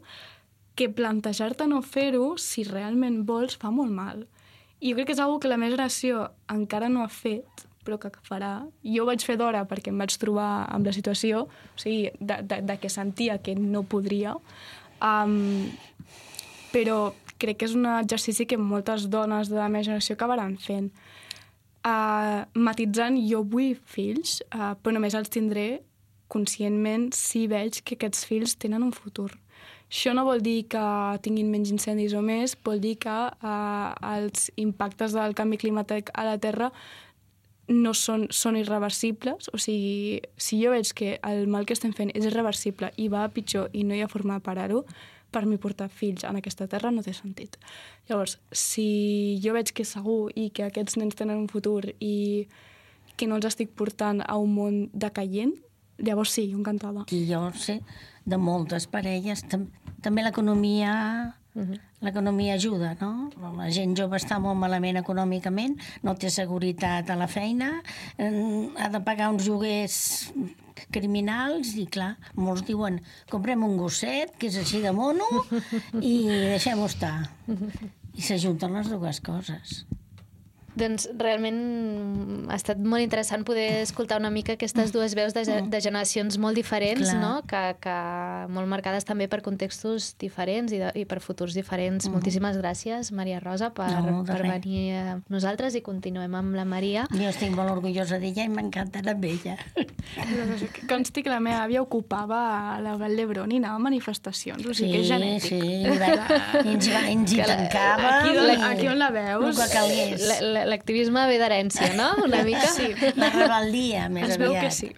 que 0.80 0.88
plantejar-te 0.90 1.68
no 1.68 1.82
fer-ho, 1.84 2.38
si 2.40 2.64
realment 2.64 3.26
vols, 3.28 3.58
fa 3.60 3.70
molt 3.76 3.92
mal. 3.92 4.24
I 4.80 4.94
jo 4.94 4.98
crec 4.98 5.12
que 5.12 5.18
és 5.18 5.22
algo 5.22 5.42
que 5.44 5.52
la 5.52 5.60
meva 5.60 5.76
generació 5.76 6.30
encara 6.50 6.90
no 6.90 7.04
ha 7.04 7.12
fet, 7.12 7.68
però 7.86 7.98
que 8.00 8.12
farà. 8.26 8.54
Jo 8.86 9.06
vaig 9.10 9.24
fer 9.26 9.36
d'hora 9.42 9.66
perquè 9.68 9.92
em 9.92 10.00
vaig 10.00 10.16
trobar 10.22 10.66
amb 10.72 10.88
la 10.88 10.96
situació, 10.96 11.46
o 11.52 11.82
sigui, 11.82 12.14
de, 12.20 12.40
de, 12.48 12.62
de 12.66 12.78
que 12.80 12.90
sentia 12.90 13.42
que 13.44 13.58
no 13.60 13.84
podria, 13.84 14.38
um, 15.04 15.68
però 16.72 17.12
crec 17.42 17.60
que 17.60 17.68
és 17.68 17.76
un 17.76 17.90
exercici 17.98 18.48
que 18.48 18.58
moltes 18.58 19.10
dones 19.12 19.50
de 19.52 19.58
la 19.60 19.68
meva 19.68 19.84
generació 19.84 20.16
acabaran 20.16 20.56
fent 20.62 20.92
uh, 21.88 22.42
matitzant, 22.54 23.20
jo 23.28 23.44
vull 23.44 23.78
fills, 23.86 24.40
uh, 24.54 24.74
però 24.82 24.96
només 24.98 25.16
els 25.18 25.32
tindré 25.34 25.82
conscientment 26.32 27.12
sí 27.16 27.46
veig 27.52 27.82
que 27.84 27.98
aquests 27.98 28.26
fills 28.28 28.56
tenen 28.60 28.86
un 28.86 28.94
futur. 28.96 29.30
Això 29.92 30.14
no 30.16 30.24
vol 30.24 30.40
dir 30.40 30.70
que 30.72 30.82
tinguin 31.26 31.50
menys 31.52 31.74
incendis 31.74 32.14
o 32.16 32.22
més, 32.24 32.56
vol 32.64 32.80
dir 32.80 32.94
que 33.04 33.12
eh, 33.12 33.88
els 34.14 34.48
impactes 34.64 35.12
del 35.18 35.36
canvi 35.36 35.60
climàtic 35.60 36.14
a 36.16 36.24
la 36.30 36.38
Terra 36.40 36.70
no 37.72 37.92
són, 37.96 38.30
són 38.32 38.56
irreversibles, 38.60 39.50
o 39.52 39.60
sigui, 39.60 40.22
si 40.40 40.62
jo 40.64 40.72
veig 40.72 40.94
que 40.96 41.18
el 41.28 41.44
mal 41.52 41.68
que 41.68 41.76
estem 41.76 41.92
fent 41.96 42.14
és 42.16 42.28
irreversible 42.28 42.94
i 42.96 43.10
va 43.12 43.26
a 43.26 43.34
pitjor 43.36 43.68
i 43.76 43.84
no 43.88 43.96
hi 43.96 44.02
ha 44.04 44.10
forma 44.12 44.40
de 44.40 44.46
parar-ho, 44.48 44.86
per 45.32 45.46
mi 45.48 45.58
portar 45.58 45.90
fills 45.90 46.26
en 46.28 46.38
aquesta 46.38 46.68
terra 46.68 46.92
no 46.92 47.04
té 47.04 47.14
sentit. 47.16 47.58
Llavors, 48.10 48.38
si 48.52 49.40
jo 49.44 49.56
veig 49.56 49.72
que 49.72 49.86
és 49.86 49.96
segur 49.96 50.32
i 50.36 50.50
que 50.52 50.68
aquests 50.68 51.00
nens 51.00 51.18
tenen 51.18 51.40
un 51.40 51.50
futur 51.52 51.86
i 52.00 52.48
que 53.16 53.28
no 53.28 53.38
els 53.40 53.48
estic 53.48 53.74
portant 53.78 54.22
a 54.26 54.38
un 54.42 54.54
món 54.56 54.80
decaient, 54.94 55.54
llavors 56.02 56.36
sí, 56.38 56.50
encantada. 56.52 57.06
I 57.12 57.24
jo 57.30 57.46
sé 57.56 57.80
de 58.26 58.38
moltes 58.38 58.88
parelles, 58.92 59.46
tam 59.50 59.70
també 60.02 60.24
l'economia 60.26 60.94
Uh 61.54 61.62
-huh. 61.64 61.80
L'economia 62.00 62.54
ajuda, 62.54 62.96
no? 63.02 63.30
La 63.58 63.70
gent 63.70 63.98
jove 63.98 64.18
està 64.18 64.40
molt 64.40 64.58
malament 64.58 64.98
econòmicament, 64.98 65.78
no 66.02 66.16
té 66.16 66.30
seguretat 66.30 67.10
a 67.10 67.16
la 67.16 67.28
feina, 67.28 67.84
ha 68.18 68.90
de 68.90 69.02
pagar 69.02 69.30
uns 69.30 69.46
lloguers 69.46 70.32
criminals 70.90 71.76
i, 71.76 71.86
clar, 71.86 72.18
molts 72.36 72.64
diuen 72.66 73.02
comprem 73.30 73.64
un 73.64 73.78
gosset, 73.78 74.36
que 74.38 74.48
és 74.48 74.58
així 74.58 74.82
de 74.82 74.92
mono, 74.92 75.28
i 76.02 76.28
deixem-ho 76.28 76.86
estar. 76.86 77.30
I 78.20 78.22
s'ajunten 78.22 78.74
les 78.74 78.90
dues 78.90 79.22
coses. 79.22 79.86
Doncs 80.78 81.08
realment 81.20 82.48
ha 82.52 82.56
estat 82.56 82.80
molt 82.80 83.04
interessant 83.04 83.44
poder 83.48 83.82
escoltar 83.82 84.20
una 84.22 84.32
mica 84.32 84.56
aquestes 84.56 84.94
dues 84.96 85.16
veus 85.18 85.36
de, 85.36 85.44
de 85.68 85.82
generacions 85.84 86.38
molt 86.40 86.56
diferents, 86.56 87.10
Clar. 87.10 87.20
no? 87.20 87.34
que, 87.48 87.62
que 87.84 87.96
molt 88.52 88.70
marcades 88.72 89.08
també 89.08 89.28
per 89.32 89.42
contextos 89.44 90.14
diferents 90.22 90.72
i, 90.72 90.80
de, 90.80 90.92
i 90.96 91.06
per 91.10 91.20
futurs 91.24 91.56
diferents. 91.58 92.08
Mm. 92.08 92.16
Moltíssimes 92.16 92.60
gràcies, 92.62 93.12
Maria 93.16 93.42
Rosa, 93.44 93.72
per, 93.76 93.90
no, 94.06 94.22
per 94.28 94.40
venir 94.46 94.86
a 94.96 95.18
nosaltres 95.34 95.76
i 95.76 95.84
continuem 95.84 96.36
amb 96.40 96.56
la 96.56 96.66
Maria. 96.68 97.06
Jo 97.12 97.28
estic 97.32 97.52
molt 97.58 97.74
orgullosa 97.74 98.22
d'ella 98.22 98.48
i 98.48 98.54
m'encanta 98.54 99.04
amb 99.04 99.28
ella. 99.28 99.58
Consti 100.92 101.26
que 101.26 101.32
la 101.32 101.42
meva 101.44 101.66
àvia 101.66 101.84
ocupava 101.84 102.80
la 102.82 102.96
Vall 103.00 103.18
d'Hebron 103.20 103.52
i 103.52 103.60
anava 103.60 103.80
a 103.80 103.86
manifestacions, 103.90 104.64
o 104.64 104.76
sigui 104.76 104.88
sí, 104.88 104.96
que 104.96 105.04
és 105.04 105.12
genètic. 105.12 105.50
Sí, 105.50 105.60
sí, 105.60 106.72
ens, 106.72 106.90
va, 106.92 107.04
ens 107.12 107.36
hi 107.36 107.44
tancava. 107.44 108.16
Aquí, 108.22 108.38
on, 108.38 108.66
aquí 108.72 108.90
on 108.92 109.00
la 109.02 109.12
veus? 109.14 109.60
La, 109.60 110.40
la, 110.42 110.61
l'activisme 110.68 111.24
ve 111.30 111.38
d'herència, 111.42 111.94
no? 111.98 112.12
Una 112.26 112.44
mica? 112.48 112.68
Sí. 112.74 112.92
La 113.20 113.30
rebel·lia, 113.34 114.08
més 114.10 114.30
es 114.30 114.36
aviat. 114.36 114.42
veu 114.42 114.56
que 114.60 114.72
sí. 114.72 114.92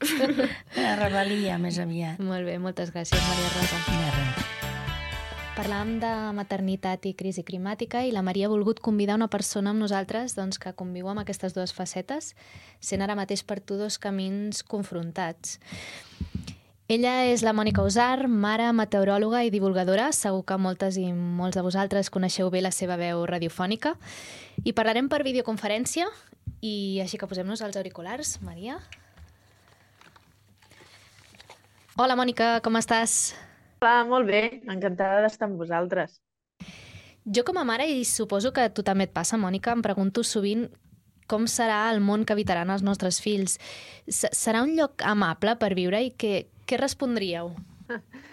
La 0.80 0.96
rebel·lia, 1.00 1.58
més 1.62 1.80
aviat. 1.80 2.20
Molt 2.24 2.46
bé, 2.50 2.58
moltes 2.60 2.94
gràcies, 2.94 3.20
Maria 3.30 3.52
Rosa. 3.56 3.82
De 3.88 4.12
res. 4.18 4.50
Parlàvem 5.54 6.00
de 6.02 6.12
maternitat 6.34 7.06
i 7.06 7.12
crisi 7.14 7.44
climàtica 7.46 8.02
i 8.04 8.10
la 8.12 8.24
Maria 8.26 8.48
ha 8.48 8.52
volgut 8.52 8.80
convidar 8.82 9.14
una 9.20 9.28
persona 9.30 9.70
amb 9.70 9.80
nosaltres 9.84 10.34
doncs, 10.36 10.58
que 10.58 10.74
conviu 10.74 11.08
amb 11.12 11.22
aquestes 11.22 11.54
dues 11.54 11.72
facetes, 11.78 12.32
sent 12.82 13.06
ara 13.06 13.14
mateix 13.16 13.44
per 13.46 13.60
tu 13.62 13.78
dos 13.78 14.00
camins 14.02 14.64
confrontats. 14.66 15.60
Ella 16.92 17.14
és 17.30 17.46
la 17.46 17.54
Mònica 17.56 17.86
Usar, 17.86 18.28
mare, 18.28 18.66
meteoròloga 18.76 19.44
i 19.46 19.52
divulgadora. 19.54 20.10
Segur 20.12 20.42
que 20.46 20.58
moltes 20.60 20.98
i 21.00 21.06
molts 21.14 21.56
de 21.56 21.64
vosaltres 21.64 22.10
coneixeu 22.12 22.50
bé 22.52 22.60
la 22.62 22.74
seva 22.76 22.98
veu 23.00 23.22
radiofònica. 23.30 23.94
I 24.64 24.72
parlarem 24.72 25.10
per 25.12 25.26
videoconferència 25.28 26.06
i 26.64 27.00
així 27.04 27.20
que 27.20 27.28
posem-nos 27.28 27.62
els 27.66 27.76
auriculars. 27.80 28.38
Maria? 28.42 28.78
Hola, 32.00 32.16
Mònica, 32.16 32.58
com 32.64 32.80
estàs? 32.80 33.34
Hola, 33.84 34.06
molt 34.08 34.30
bé. 34.32 34.64
Encantada 34.72 35.20
d'estar 35.26 35.50
amb 35.50 35.60
vosaltres. 35.60 36.22
Jo 37.24 37.44
com 37.48 37.60
a 37.60 37.68
mare, 37.68 37.86
i 37.92 38.04
suposo 38.08 38.52
que 38.56 38.64
a 38.64 38.72
tu 38.72 38.84
també 38.88 39.10
et 39.10 39.14
passa, 39.16 39.38
Mònica, 39.40 39.76
em 39.76 39.84
pregunto 39.84 40.24
sovint 40.24 40.66
com 41.28 41.46
serà 41.48 41.86
el 41.92 42.02
món 42.04 42.24
que 42.24 42.36
habitaran 42.36 42.72
els 42.72 42.84
nostres 42.84 43.20
fills. 43.24 43.60
S 44.08 44.32
serà 44.36 44.64
un 44.64 44.76
lloc 44.80 45.04
amable 45.08 45.56
per 45.60 45.74
viure 45.76 46.02
i 46.04 46.12
què, 46.16 46.48
què 46.68 46.80
respondríeu? 46.80 47.52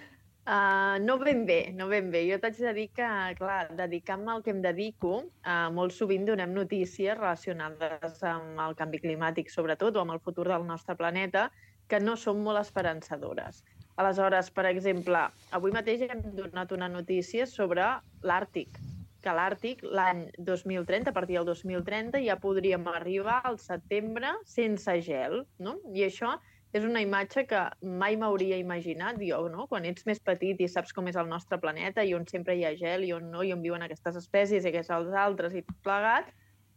Uh, 0.50 0.98
no 1.06 1.16
ben 1.18 1.44
bé, 1.46 1.70
no 1.78 1.86
ben 1.86 2.08
bé. 2.10 2.24
Jo 2.26 2.40
t'haig 2.42 2.56
de 2.58 2.70
dir 2.74 2.86
que, 2.90 3.08
clar, 3.38 3.68
dedicant-me 3.78 4.32
al 4.32 4.40
que 4.42 4.50
em 4.50 4.58
dedico, 4.64 5.12
uh, 5.46 5.68
molt 5.70 5.94
sovint 5.94 6.24
donem 6.26 6.50
notícies 6.56 7.14
relacionades 7.14 8.18
amb 8.26 8.58
el 8.64 8.74
canvi 8.80 8.98
climàtic, 9.04 9.52
sobretot, 9.54 9.94
o 9.94 10.02
amb 10.02 10.16
el 10.16 10.22
futur 10.24 10.48
del 10.50 10.66
nostre 10.66 10.98
planeta, 10.98 11.46
que 11.86 12.02
no 12.02 12.16
són 12.18 12.42
molt 12.42 12.58
esperançadores. 12.64 13.62
Aleshores, 14.02 14.50
per 14.50 14.66
exemple, 14.66 15.22
avui 15.54 15.70
mateix 15.76 16.02
hem 16.08 16.26
donat 16.34 16.74
una 16.74 16.90
notícia 16.90 17.46
sobre 17.46 17.86
l'Àrtic, 18.26 18.82
que 19.22 19.34
l'Àrtic 19.36 19.86
l'any 19.86 20.26
2030, 20.50 21.12
a 21.12 21.14
partir 21.14 21.38
del 21.38 21.46
2030, 21.46 22.24
ja 22.26 22.40
podríem 22.42 22.90
arribar 22.90 23.38
al 23.44 23.62
setembre 23.62 24.34
sense 24.50 24.98
gel, 25.06 25.44
no? 25.62 25.78
I 25.94 26.08
això 26.10 26.40
és 26.72 26.84
una 26.86 27.00
imatge 27.02 27.44
que 27.50 27.60
mai 27.82 28.16
m'hauria 28.18 28.58
imaginat 28.60 29.18
jo, 29.18 29.40
no? 29.50 29.66
Quan 29.70 29.86
ets 29.88 30.06
més 30.06 30.20
petit 30.22 30.60
i 30.62 30.68
saps 30.70 30.94
com 30.94 31.08
és 31.10 31.18
el 31.18 31.26
nostre 31.30 31.58
planeta 31.58 32.04
i 32.06 32.14
on 32.14 32.26
sempre 32.30 32.54
hi 32.54 32.64
ha 32.66 32.76
gel 32.78 33.06
i 33.06 33.12
on 33.16 33.26
no, 33.32 33.42
i 33.42 33.50
on 33.54 33.64
viuen 33.64 33.82
aquestes 33.82 34.18
espècies 34.20 34.64
i 34.64 34.70
aquests 34.70 34.94
els 34.94 35.16
altres 35.24 35.56
i 35.58 35.64
tot 35.66 35.80
plegat, 35.86 36.30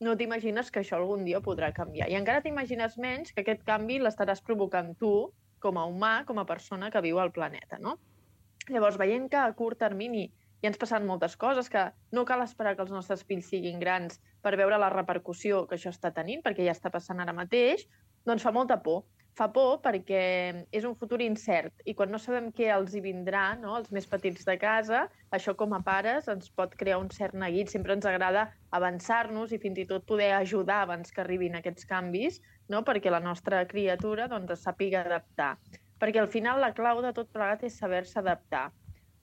no 0.04 0.16
t'imagines 0.18 0.72
que 0.74 0.82
això 0.82 0.98
algun 0.98 1.24
dia 1.28 1.42
podrà 1.46 1.70
canviar. 1.76 2.10
I 2.10 2.18
encara 2.18 2.42
t'imagines 2.42 2.98
menys 2.98 3.32
que 3.32 3.46
aquest 3.46 3.62
canvi 3.68 4.00
l'estaràs 4.02 4.42
provocant 4.42 4.96
tu, 5.00 5.14
com 5.64 5.78
a 5.78 5.86
humà, 5.88 6.16
com 6.28 6.42
a 6.42 6.48
persona 6.50 6.90
que 6.92 7.04
viu 7.06 7.22
al 7.22 7.32
planeta, 7.32 7.78
no? 7.80 7.96
Llavors, 8.70 8.98
veient 9.00 9.30
que 9.30 9.40
a 9.40 9.54
curt 9.56 9.80
termini 9.80 10.26
ja 10.64 10.72
ens 10.72 10.80
passen 10.80 11.06
moltes 11.06 11.36
coses, 11.38 11.70
que 11.70 11.90
no 12.16 12.24
cal 12.26 12.42
esperar 12.42 12.74
que 12.76 12.84
els 12.84 12.92
nostres 12.92 13.24
fills 13.28 13.50
siguin 13.52 13.80
grans 13.80 14.20
per 14.42 14.56
veure 14.60 14.80
la 14.80 14.90
repercussió 14.92 15.66
que 15.68 15.78
això 15.78 15.92
està 15.92 16.14
tenint, 16.16 16.42
perquè 16.44 16.66
ja 16.66 16.76
està 16.76 16.92
passant 16.92 17.20
ara 17.20 17.36
mateix, 17.36 17.86
doncs 18.26 18.44
fa 18.48 18.54
molta 18.56 18.80
por 18.84 19.04
fa 19.38 19.48
por 19.54 19.80
perquè 19.82 20.24
és 20.76 20.86
un 20.86 20.94
futur 20.98 21.18
incert 21.26 21.82
i 21.90 21.96
quan 21.98 22.12
no 22.14 22.20
sabem 22.22 22.52
què 22.54 22.68
els 22.74 22.94
hi 22.94 23.02
vindrà, 23.02 23.44
no, 23.60 23.76
els 23.80 23.90
més 23.96 24.06
petits 24.10 24.46
de 24.46 24.56
casa, 24.62 25.08
això 25.34 25.56
com 25.58 25.74
a 25.74 25.82
pares 25.86 26.30
ens 26.30 26.52
pot 26.54 26.76
crear 26.78 27.00
un 27.02 27.10
cert 27.14 27.34
neguit. 27.34 27.72
Sempre 27.74 27.98
ens 27.98 28.06
agrada 28.10 28.46
avançar-nos 28.78 29.54
i 29.54 29.62
fins 29.64 29.82
i 29.82 29.88
tot 29.90 30.06
poder 30.10 30.32
ajudar 30.38 30.84
abans 30.84 31.12
que 31.12 31.24
arribin 31.24 31.58
aquests 31.58 31.90
canvis, 31.90 32.40
no, 32.70 32.84
perquè 32.86 33.12
la 33.14 33.24
nostra 33.24 33.64
criatura 33.70 34.30
doncs, 34.30 34.54
sàpiga 34.62 35.02
adaptar. 35.02 35.56
Perquè 36.00 36.22
al 36.22 36.30
final 36.30 36.62
la 36.62 36.74
clau 36.78 37.02
de 37.02 37.14
tot 37.16 37.32
plegat 37.34 37.66
és 37.66 37.80
saber-se 37.80 38.20
adaptar. 38.22 38.70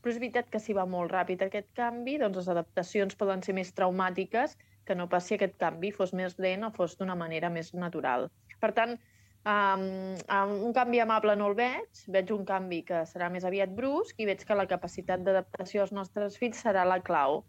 Però 0.00 0.14
és 0.14 0.18
veritat 0.18 0.48
que 0.50 0.58
si 0.58 0.74
va 0.74 0.88
molt 0.88 1.12
ràpid 1.12 1.44
aquest 1.44 1.70
canvi, 1.76 2.16
doncs 2.18 2.40
les 2.40 2.50
adaptacions 2.50 3.18
poden 3.20 3.44
ser 3.44 3.54
més 3.54 3.70
traumàtiques 3.76 4.56
que 4.88 4.96
no 4.96 5.10
passi 5.12 5.36
aquest 5.36 5.58
canvi 5.60 5.92
fos 5.94 6.14
més 6.16 6.38
lent 6.40 6.64
o 6.66 6.72
fos 6.74 6.96
d'una 6.98 7.14
manera 7.14 7.50
més 7.52 7.74
natural. 7.76 8.30
Per 8.60 8.72
tant, 8.76 8.96
Um, 9.40 10.16
um, 10.28 10.50
un 10.66 10.72
canvi 10.76 11.00
amable 11.00 11.32
no 11.36 11.46
el 11.48 11.54
veig, 11.56 12.02
veig 12.12 12.32
un 12.34 12.44
canvi 12.44 12.82
que 12.84 13.06
serà 13.08 13.30
més 13.32 13.46
aviat 13.48 13.72
brusc 13.72 14.18
i 14.20 14.26
veig 14.28 14.42
que 14.44 14.56
la 14.58 14.66
capacitat 14.68 15.24
d'adaptació 15.24 15.86
als 15.86 15.94
nostres 15.96 16.36
fills 16.36 16.60
serà 16.60 16.84
la 16.84 17.00
clau. 17.00 17.40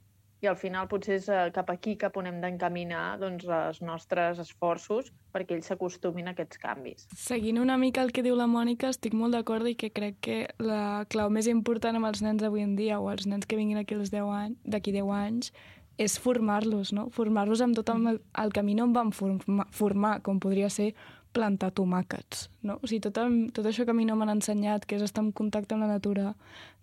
I 0.41 0.47
al 0.49 0.55
final 0.57 0.87
potser 0.89 1.19
és 1.19 1.27
uh, 1.29 1.49
cap 1.53 1.67
aquí 1.69 1.97
cap 2.01 2.15
on 2.17 2.25
hem 2.25 2.39
d'encaminar 2.41 3.19
doncs, 3.21 3.43
els 3.45 3.81
nostres 3.85 4.39
esforços 4.41 5.11
perquè 5.35 5.53
ells 5.53 5.67
s'acostumin 5.69 6.31
a 6.31 6.33
aquests 6.33 6.61
canvis. 6.63 7.05
Seguint 7.13 7.59
una 7.61 7.75
mica 7.77 8.01
el 8.01 8.15
que 8.15 8.23
diu 8.25 8.39
la 8.39 8.47
Mònica, 8.49 8.89
estic 8.89 9.13
molt 9.13 9.35
d'acord 9.37 9.67
i 9.69 9.75
que 9.75 9.91
crec 9.93 10.17
que 10.23 10.39
la 10.63 11.03
clau 11.11 11.29
més 11.29 11.51
important 11.51 11.99
amb 11.99 12.09
els 12.09 12.23
nens 12.25 12.41
d'avui 12.41 12.63
en 12.65 12.73
dia 12.79 12.97
o 13.03 13.11
els 13.11 13.27
nens 13.29 13.45
que 13.45 13.59
vinguin 13.59 13.83
aquí 13.83 13.99
als 13.99 14.15
10 14.15 14.33
anys, 14.39 14.57
d'aquí 14.63 14.95
10 14.95 15.13
anys 15.19 15.53
és 16.01 16.17
formar-los, 16.17 16.95
no? 16.95 17.09
Formar-los 17.13 17.61
amb 17.61 17.75
tot 17.77 17.91
el, 17.93 18.21
el 18.41 18.53
camí 18.55 18.73
on 18.81 18.93
van 18.95 19.11
formar, 19.13 19.67
formar, 19.75 20.15
com 20.25 20.39
podria 20.41 20.69
ser 20.73 20.93
plantar 21.33 21.71
tomàquets, 21.77 22.49
no? 22.67 22.77
O 22.81 22.89
sigui, 22.89 23.01
tot, 23.07 23.17
el, 23.21 23.51
tot 23.55 23.67
això 23.67 23.85
que 23.87 23.93
a 23.93 23.97
mi 23.97 24.05
no 24.07 24.17
m'han 24.19 24.33
ensenyat, 24.35 24.85
que 24.85 24.97
és 24.97 25.05
estar 25.05 25.23
en 25.23 25.31
contacte 25.35 25.75
amb 25.75 25.85
la 25.85 25.91
natura, 25.91 26.33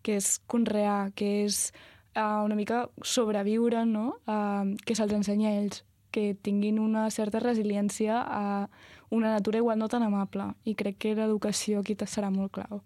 que 0.02 0.16
és 0.18 0.38
conrear, 0.50 1.10
que 1.18 1.28
és 1.44 1.68
uh, 2.16 2.44
una 2.46 2.56
mica 2.58 2.86
sobreviure, 3.02 3.84
no? 3.88 4.18
Uh, 4.26 4.76
que 4.84 4.96
se'ls 4.96 5.14
ensenya 5.16 5.52
a 5.52 5.58
ells, 5.60 5.82
que 6.14 6.32
tinguin 6.42 6.80
una 6.80 7.08
certa 7.12 7.42
resiliència 7.44 8.22
a 8.22 8.68
una 9.10 9.34
natura 9.34 9.60
igual 9.60 9.78
no 9.78 9.88
tan 9.88 10.02
amable. 10.02 10.52
I 10.64 10.74
crec 10.74 10.98
que 11.04 11.14
l'educació 11.18 11.80
aquí 11.80 11.96
serà 12.06 12.30
molt 12.30 12.52
clau. 12.52 12.82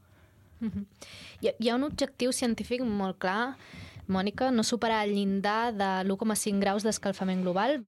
Mm 0.60 0.70
-hmm. 0.70 0.84
hi, 1.40 1.50
hi 1.58 1.68
ha 1.68 1.74
un 1.74 1.84
objectiu 1.84 2.32
científic 2.32 2.82
molt 2.82 3.18
clar, 3.18 3.56
Mònica, 4.08 4.50
no 4.50 4.62
superar 4.62 5.06
el 5.06 5.14
llindar 5.14 5.72
de 5.74 6.04
l'1,5 6.04 6.58
graus 6.58 6.82
d'escalfament 6.82 7.42
global 7.42 7.84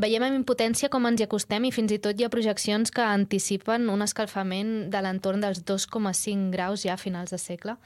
Veiem 0.00 0.24
amb 0.24 0.38
impotència 0.38 0.88
com 0.88 1.04
ens 1.08 1.20
hi 1.20 1.26
acostem 1.26 1.66
i 1.68 1.74
fins 1.74 1.92
i 1.92 1.98
tot 2.00 2.16
hi 2.16 2.24
ha 2.24 2.32
projeccions 2.32 2.92
que 2.94 3.04
anticipen 3.04 3.90
un 3.92 4.00
escalfament 4.06 4.88
de 4.92 5.00
l'entorn 5.04 5.42
dels 5.44 5.60
2,5 5.68 6.48
graus 6.54 6.86
ja 6.86 6.94
a 6.94 7.00
finals 7.00 7.34
de 7.34 7.40
segle. 7.42 7.76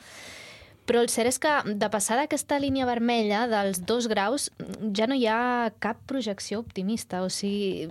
Però 0.85 1.01
el 1.01 1.09
cert 1.09 1.31
és 1.31 1.39
que 1.41 1.53
de 1.81 1.89
passar 1.89 2.19
d'aquesta 2.19 2.59
línia 2.61 2.85
vermella 2.85 3.47
dels 3.49 3.81
dos 3.89 4.05
graus 4.13 4.51
ja 4.95 5.09
no 5.09 5.17
hi 5.17 5.25
ha 5.27 5.73
cap 5.81 6.03
projecció 6.11 6.61
optimista, 6.61 7.23
o 7.25 7.31
sigui, 7.33 7.89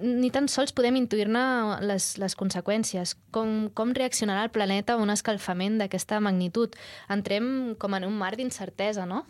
ni 0.00 0.30
tan 0.30 0.46
sols 0.48 0.70
podem 0.70 1.00
intuir-ne 1.00 1.42
les, 1.90 2.12
les 2.22 2.38
conseqüències. 2.38 3.16
Com, 3.34 3.66
com 3.74 3.92
reaccionarà 3.98 4.46
el 4.46 4.54
planeta 4.54 4.94
a 4.94 5.02
un 5.02 5.10
escalfament 5.10 5.80
d'aquesta 5.82 6.22
magnitud? 6.22 6.78
Entrem 7.10 7.74
com 7.82 7.98
en 7.98 8.06
un 8.06 8.16
mar 8.22 8.36
d'incertesa, 8.38 9.10
no? 9.10 9.24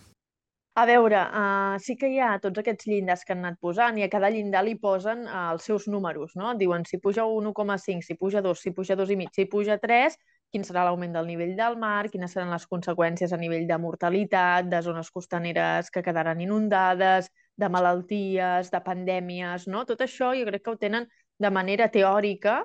A 0.78 0.84
veure, 0.86 1.18
uh, 1.18 1.78
sí 1.82 1.96
que 1.98 2.08
hi 2.08 2.20
ha 2.22 2.36
tots 2.42 2.60
aquests 2.62 2.86
llindars 2.86 3.24
que 3.26 3.34
han 3.34 3.40
anat 3.42 3.58
posant 3.60 3.96
i 3.98 4.04
a 4.06 4.08
cada 4.12 4.30
llindar 4.30 4.62
li 4.64 4.76
posen 4.78 5.24
uh, 5.26 5.50
els 5.52 5.66
seus 5.66 5.88
números, 5.90 6.36
no? 6.38 6.52
Diuen 6.60 6.84
si 6.86 7.00
puja 7.02 7.24
1,5, 7.26 8.04
si 8.06 8.14
puja 8.14 8.40
2, 8.40 8.60
si 8.62 8.70
puja 8.76 8.96
2,5, 8.96 9.34
si 9.34 9.46
puja 9.50 9.76
3, 9.82 10.16
quin 10.54 10.64
serà 10.66 10.84
l'augment 10.86 11.12
del 11.16 11.26
nivell 11.26 11.56
del 11.58 11.76
mar, 11.78 12.08
quines 12.10 12.32
seran 12.34 12.54
les 12.54 12.66
conseqüències 12.70 13.34
a 13.34 13.38
nivell 13.38 13.66
de 13.66 13.78
mortalitat, 13.82 14.70
de 14.70 14.82
zones 14.86 15.10
costaneres 15.10 15.90
que 15.90 16.04
quedaran 16.06 16.40
inundades, 16.40 17.30
de 17.58 17.68
malalties, 17.68 18.70
de 18.70 18.80
pandèmies, 18.86 19.66
no? 19.66 19.84
Tot 19.86 20.06
això 20.06 20.32
jo 20.38 20.46
crec 20.48 20.64
que 20.64 20.74
ho 20.74 20.78
tenen 20.78 21.08
de 21.38 21.50
manera 21.50 21.90
teòrica 21.90 22.60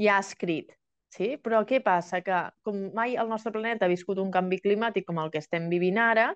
ja 0.00 0.18
escrit. 0.18 0.74
Sí? 1.14 1.36
Però 1.38 1.62
què 1.62 1.78
passa? 1.82 2.18
Que 2.26 2.48
com 2.66 2.88
mai 2.94 3.14
el 3.14 3.30
nostre 3.30 3.54
planeta 3.54 3.86
ha 3.86 3.92
viscut 3.92 4.18
un 4.18 4.34
canvi 4.34 4.58
climàtic 4.58 5.06
com 5.06 5.22
el 5.22 5.30
que 5.30 5.38
estem 5.38 5.68
vivint 5.70 6.02
ara, 6.02 6.32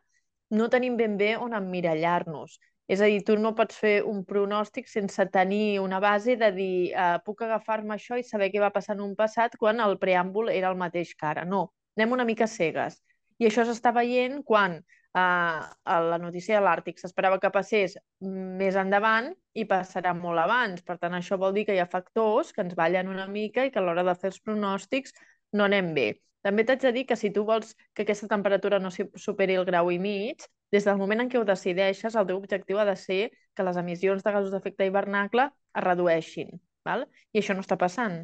no 0.51 0.69
tenim 0.73 0.97
ben 0.97 1.17
bé 1.21 1.35
on 1.37 1.55
emmirallar-nos. 1.57 2.59
És 2.89 3.03
a 3.05 3.09
dir, 3.11 3.21
tu 3.25 3.35
no 3.37 3.53
pots 3.57 3.77
fer 3.77 3.99
un 4.09 4.23
pronòstic 4.25 4.87
sense 4.89 5.27
tenir 5.33 5.79
una 5.81 5.99
base 6.01 6.39
de 6.41 6.49
dir 6.57 6.77
eh, 6.97 7.19
puc 7.25 7.43
agafar-me 7.45 7.99
això 7.99 8.17
i 8.17 8.25
saber 8.25 8.49
què 8.53 8.63
va 8.63 8.73
passar 8.73 8.97
en 8.97 9.03
un 9.05 9.13
passat 9.17 9.59
quan 9.61 9.83
el 9.85 9.99
preàmbul 10.01 10.49
era 10.55 10.71
el 10.73 10.79
mateix 10.81 11.13
que 11.15 11.29
ara. 11.29 11.45
No, 11.45 11.67
anem 11.99 12.17
una 12.17 12.25
mica 12.25 12.49
cegues. 12.49 12.97
I 13.39 13.51
això 13.51 13.67
s'està 13.69 13.93
veient 13.93 14.41
quan 14.43 14.79
eh, 14.81 15.21
a 15.21 16.01
la 16.09 16.19
notícia 16.23 16.57
de 16.57 16.65
l'Àrtic 16.65 17.01
s'esperava 17.03 17.39
que 17.43 17.53
passés 17.53 17.99
més 18.25 18.81
endavant 18.81 19.35
i 19.53 19.67
passarà 19.69 20.15
molt 20.17 20.41
abans. 20.47 20.81
Per 20.81 20.97
tant, 20.97 21.13
això 21.19 21.37
vol 21.37 21.53
dir 21.57 21.67
que 21.69 21.77
hi 21.77 21.83
ha 21.85 21.91
factors 21.93 22.55
que 22.57 22.65
ens 22.65 22.77
ballen 22.79 23.13
una 23.13 23.29
mica 23.29 23.69
i 23.69 23.75
que 23.75 23.83
a 23.83 23.85
l'hora 23.85 24.07
de 24.07 24.17
fer 24.17 24.33
els 24.33 24.41
pronòstics 24.41 25.13
no 25.53 25.67
anem 25.69 25.93
bé. 25.97 26.09
També 26.47 26.65
t'haig 26.65 26.85
de 26.85 26.93
dir 26.95 27.05
que 27.07 27.17
si 27.19 27.31
tu 27.35 27.45
vols 27.45 27.75
que 27.95 28.05
aquesta 28.05 28.29
temperatura 28.31 28.79
no 28.79 28.93
superi 28.93 29.57
el 29.59 29.67
grau 29.69 29.91
i 29.91 29.99
mig, 29.99 30.45
des 30.73 30.85
del 30.87 31.01
moment 31.01 31.25
en 31.25 31.31
què 31.33 31.41
ho 31.41 31.47
decideixes, 31.49 32.15
el 32.15 32.29
teu 32.29 32.39
objectiu 32.39 32.79
ha 32.79 32.87
de 32.89 32.95
ser 32.97 33.23
que 33.57 33.67
les 33.67 33.81
emissions 33.81 34.23
de 34.25 34.33
gasos 34.33 34.55
d'efecte 34.55 34.87
hivernacle 34.87 35.49
es 35.49 35.85
redueixin. 35.85 36.55
Val? 36.87 37.05
I 37.33 37.43
això 37.43 37.57
no 37.57 37.65
està 37.65 37.77
passant. 37.81 38.23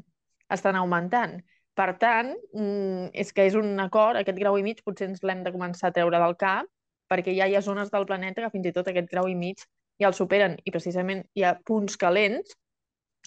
Estan 0.56 0.78
augmentant. 0.78 1.40
Per 1.74 1.88
tant, 1.98 2.30
mm, 2.54 3.10
és 3.12 3.32
que 3.34 3.48
és 3.48 3.56
un 3.58 3.80
acord, 3.82 4.20
aquest 4.20 4.38
grau 4.38 4.58
i 4.58 4.62
mig 4.62 4.82
potser 4.86 5.08
ens 5.10 5.24
l'hem 5.26 5.42
de 5.42 5.52
començar 5.52 5.90
a 5.90 5.96
treure 5.96 6.20
del 6.22 6.36
cap, 6.38 6.68
perquè 7.10 7.34
ja 7.36 7.48
hi 7.48 7.56
ha 7.56 7.64
zones 7.66 7.90
del 7.90 8.06
planeta 8.06 8.44
que 8.44 8.52
fins 8.52 8.68
i 8.70 8.72
tot 8.72 8.88
aquest 8.88 9.10
grau 9.10 9.28
i 9.28 9.34
mig 9.34 9.64
ja 10.00 10.08
el 10.08 10.14
superen. 10.14 10.56
I 10.64 10.70
precisament 10.70 11.24
hi 11.34 11.42
ha 11.42 11.56
punts 11.66 11.96
calents. 11.96 12.54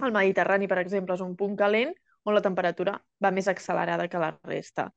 El 0.01 0.13
Mediterrani, 0.15 0.67
per 0.67 0.79
exemple, 0.79 1.17
és 1.17 1.25
un 1.25 1.35
punt 1.35 1.57
calent 1.59 1.93
on 2.27 2.35
la 2.35 2.43
temperatura 2.45 2.97
va 3.23 3.33
més 3.33 3.47
accelerada 3.47 4.09
que 4.11 4.21
la 4.21 4.33
resta. 4.43 4.89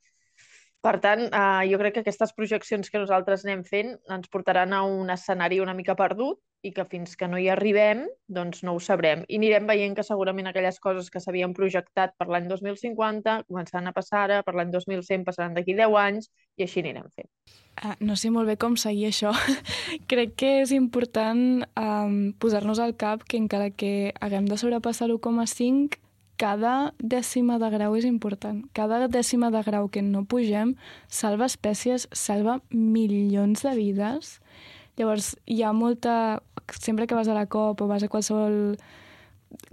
Per 0.81 0.95
tant, 1.05 1.27
eh, 1.29 1.64
jo 1.69 1.79
crec 1.81 1.95
que 1.95 2.01
aquestes 2.01 2.33
projeccions 2.33 2.88
que 2.88 3.01
nosaltres 3.03 3.45
anem 3.45 3.66
fent 3.69 3.90
ens 4.14 4.31
portaran 4.33 4.73
a 4.73 4.81
un 4.88 5.11
escenari 5.12 5.61
una 5.61 5.75
mica 5.77 5.97
perdut 5.97 6.40
i 6.64 6.73
que 6.77 6.87
fins 6.88 7.16
que 7.21 7.29
no 7.29 7.38
hi 7.40 7.49
arribem, 7.53 8.07
doncs 8.29 8.62
no 8.64 8.75
ho 8.77 8.81
sabrem. 8.81 9.27
I 9.29 9.37
anirem 9.40 9.69
veient 9.69 9.97
que 9.97 10.05
segurament 10.05 10.49
aquelles 10.49 10.81
coses 10.81 11.09
que 11.12 11.21
s'havien 11.21 11.53
projectat 11.57 12.16
per 12.16 12.29
l'any 12.29 12.49
2050 12.49 13.37
començaran 13.49 13.88
a 13.88 13.95
passar 13.97 14.25
ara, 14.25 14.40
per 14.45 14.57
l'any 14.57 14.73
2100 14.73 15.25
passaran 15.29 15.57
d'aquí 15.57 15.77
10 15.77 15.97
anys 16.01 16.31
i 16.57 16.64
així 16.64 16.81
anirem 16.85 17.09
fent. 17.12 17.29
Ah, 17.77 17.97
no 18.01 18.16
sé 18.16 18.33
molt 18.33 18.49
bé 18.49 18.57
com 18.61 18.77
seguir 18.81 19.09
això. 19.09 19.33
Crec 20.11 20.37
que 20.40 20.55
és 20.64 20.73
important 20.77 21.64
um, 21.81 22.21
posar-nos 22.40 22.81
al 22.81 22.97
cap 22.97 23.25
que 23.29 23.40
encara 23.40 23.69
que 23.69 24.14
haguem 24.21 24.49
de 24.49 24.61
sobrepassar 24.61 25.09
l'1,5 25.09 26.01
cada 26.40 26.94
dècima 26.96 27.59
de 27.61 27.68
grau 27.68 27.94
és 27.98 28.07
important. 28.09 28.62
Cada 28.72 29.09
dècima 29.12 29.50
de 29.53 29.61
grau 29.66 29.90
que 29.92 30.00
no 30.00 30.24
pugem 30.24 30.72
salva 31.12 31.44
espècies, 31.50 32.07
salva 32.16 32.62
milions 32.72 33.61
de 33.66 33.74
vides. 33.76 34.38
Llavors, 34.96 35.35
hi 35.44 35.61
ha 35.62 35.74
molta... 35.76 36.40
Sempre 36.70 37.07
que 37.07 37.16
vas 37.18 37.29
a 37.29 37.35
la 37.35 37.48
COP 37.50 37.83
o 37.83 37.88
vas 37.90 38.05
a 38.07 38.09
qualsevol 38.09 38.79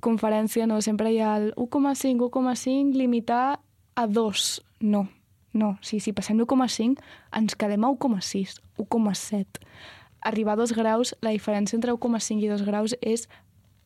conferència, 0.02 0.66
no? 0.68 0.82
sempre 0.82 1.12
hi 1.14 1.22
ha 1.22 1.36
el 1.38 1.52
1,5, 1.56 2.28
1,5, 2.28 2.98
limitar 2.98 3.60
a 3.96 4.08
2. 4.08 4.48
No, 4.82 5.06
no. 5.54 5.76
Si, 5.82 6.02
si 6.02 6.12
passem 6.12 6.40
l'1,5, 6.40 6.98
ens 7.38 7.56
quedem 7.56 7.86
a 7.86 7.94
1,6, 7.94 8.58
1,7. 8.82 9.64
Arribar 10.26 10.58
a 10.58 10.64
2 10.66 10.74
graus, 10.76 11.14
la 11.22 11.32
diferència 11.32 11.78
entre 11.78 11.94
1,5 11.94 12.44
i 12.44 12.50
2 12.52 12.66
graus 12.68 12.98
és 13.00 13.30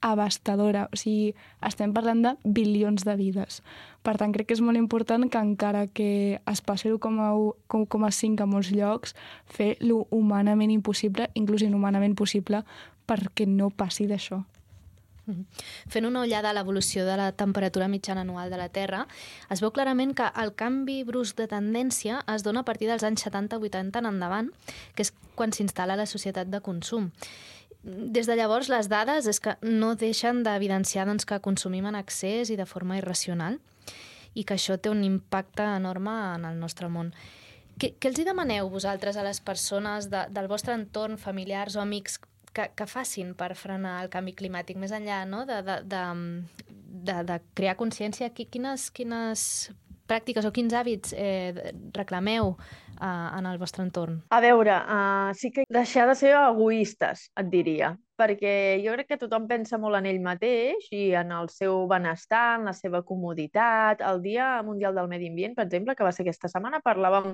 abastadora. 0.02 0.88
O 0.92 0.98
sigui, 1.00 1.34
estem 1.66 1.94
parlant 1.94 2.26
de 2.26 2.36
bilions 2.44 3.06
de 3.08 3.16
vides. 3.16 3.62
Per 4.02 4.18
tant, 4.18 4.34
crec 4.34 4.50
que 4.50 4.58
és 4.58 4.64
molt 4.66 4.80
important 4.80 5.30
que 5.30 5.42
encara 5.42 5.86
que 5.88 6.42
es 6.42 6.62
passi 6.66 6.90
l'1,5 6.90 8.42
a 8.42 8.50
molts 8.50 8.72
llocs, 8.74 9.16
fer 9.46 9.76
lo 9.80 10.08
humanament 10.10 10.74
impossible, 10.74 11.30
inclús 11.38 11.62
inhumanament 11.62 12.18
possible, 12.18 12.66
perquè 13.06 13.48
no 13.48 13.70
passi 13.70 14.10
d'això. 14.10 14.42
Mhm. 15.26 15.46
Fent 15.88 16.06
una 16.06 16.24
ullada 16.26 16.50
a 16.50 16.54
l'evolució 16.54 17.06
de 17.06 17.16
la 17.18 17.32
temperatura 17.32 17.88
mitjana 17.88 18.22
anual 18.22 18.50
de 18.50 18.58
la 18.58 18.70
Terra, 18.70 19.08
es 19.50 19.62
veu 19.62 19.72
clarament 19.72 20.16
que 20.18 20.32
el 20.36 20.56
canvi 20.56 21.04
brusc 21.04 21.38
de 21.38 21.48
tendència 21.48 22.24
es 22.28 22.44
dona 22.44 22.62
a 22.62 22.66
partir 22.66 22.88
dels 22.90 23.04
anys 23.04 23.22
70-80 23.28 24.00
en 24.00 24.06
endavant, 24.06 24.50
que 24.96 25.04
és 25.04 25.14
quan 25.36 25.52
s'instal·la 25.52 25.96
la 25.96 26.10
societat 26.10 26.50
de 26.50 26.62
consum 26.62 27.12
des 27.84 28.28
de 28.30 28.36
llavors, 28.38 28.70
les 28.70 28.89
dades 28.91 29.26
és 29.28 29.39
que 29.41 29.56
no 29.65 29.96
deixen 29.98 30.44
d'evidenciar 30.46 31.08
doncs, 31.10 31.26
que 31.26 31.41
consumim 31.41 31.88
en 31.89 31.98
excés 31.98 32.52
i 32.54 32.58
de 32.60 32.67
forma 32.70 33.00
irracional 33.00 33.58
i 34.38 34.46
que 34.46 34.56
això 34.56 34.78
té 34.78 34.91
un 34.91 35.04
impacte 35.04 35.65
enorme 35.65 36.13
en 36.36 36.46
el 36.46 36.60
nostre 36.62 36.88
món. 36.89 37.12
Què, 37.82 37.96
què 37.98 38.12
els 38.12 38.20
hi 38.22 38.28
demaneu 38.28 38.70
vosaltres 38.70 39.17
a 39.17 39.26
les 39.26 39.41
persones 39.41 40.12
de, 40.12 40.28
del 40.30 40.48
vostre 40.48 40.76
entorn, 40.78 41.17
familiars 41.17 41.76
o 41.76 41.82
amics, 41.82 42.20
que, 42.54 42.67
que 42.76 42.88
facin 42.88 43.34
per 43.36 43.56
frenar 43.58 43.98
el 44.04 44.12
canvi 44.13 44.36
climàtic, 44.38 44.78
més 44.78 44.94
enllà 44.94 45.24
no? 45.26 45.46
de, 45.50 45.62
de, 45.65 45.80
de, 45.89 46.04
de, 47.10 47.17
de 47.28 47.39
crear 47.58 47.76
consciència? 47.80 48.30
Quines, 48.36 48.91
quines 48.94 49.72
pràctiques 50.12 50.46
o 50.46 50.54
quins 50.54 50.76
hàbits 50.76 51.15
eh, 51.17 51.74
reclameu 51.96 52.56
uh, 53.02 53.38
en 53.38 53.50
el 53.50 53.60
vostre 53.60 53.84
entorn? 53.84 54.22
A 54.30 54.40
veure, 54.44 54.78
uh, 54.78 55.34
sí 55.38 55.52
que 55.52 55.66
deixar 55.70 56.08
de 56.10 56.16
ser 56.20 56.32
egoistes, 56.38 57.28
et 57.40 57.50
diria, 57.52 57.92
perquè 58.22 58.54
jo 58.84 58.94
crec 58.96 59.10
que 59.12 59.20
tothom 59.22 59.48
pensa 59.50 59.80
molt 59.82 59.98
en 60.00 60.08
ell 60.12 60.22
mateix 60.24 60.88
i 60.94 61.10
en 61.18 61.34
el 61.36 61.50
seu 61.54 61.88
benestar, 61.90 62.60
en 62.60 62.70
la 62.70 62.76
seva 62.78 63.02
comoditat. 63.08 64.04
El 64.06 64.22
Dia 64.24 64.54
Mundial 64.66 64.96
del 64.98 65.10
Medi 65.12 65.32
Ambient, 65.32 65.58
per 65.58 65.66
exemple, 65.68 65.98
que 65.98 66.08
va 66.08 66.14
ser 66.16 66.26
aquesta 66.28 66.52
setmana, 66.52 66.84
parlàvem 66.86 67.34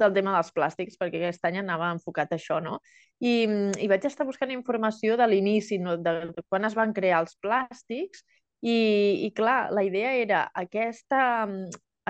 del 0.00 0.14
tema 0.16 0.32
dels 0.34 0.52
plàstics, 0.56 0.96
perquè 0.98 1.20
aquest 1.20 1.44
any 1.46 1.60
anava 1.60 1.90
enfocat 1.92 2.32
a 2.32 2.38
això, 2.40 2.58
no? 2.64 2.78
I, 3.20 3.44
i 3.78 3.88
vaig 3.92 4.06
estar 4.08 4.26
buscant 4.26 4.50
informació 4.50 5.18
de 5.20 5.28
l'inici, 5.28 5.78
no? 5.78 5.98
de 6.00 6.32
quan 6.48 6.64
es 6.66 6.74
van 6.74 6.94
crear 6.96 7.20
els 7.22 7.36
plàstics, 7.44 8.24
i, 8.62 9.26
i 9.26 9.30
clar, 9.34 9.72
la 9.74 9.82
idea 9.84 10.14
era 10.16 10.46
aquesta, 10.54 11.46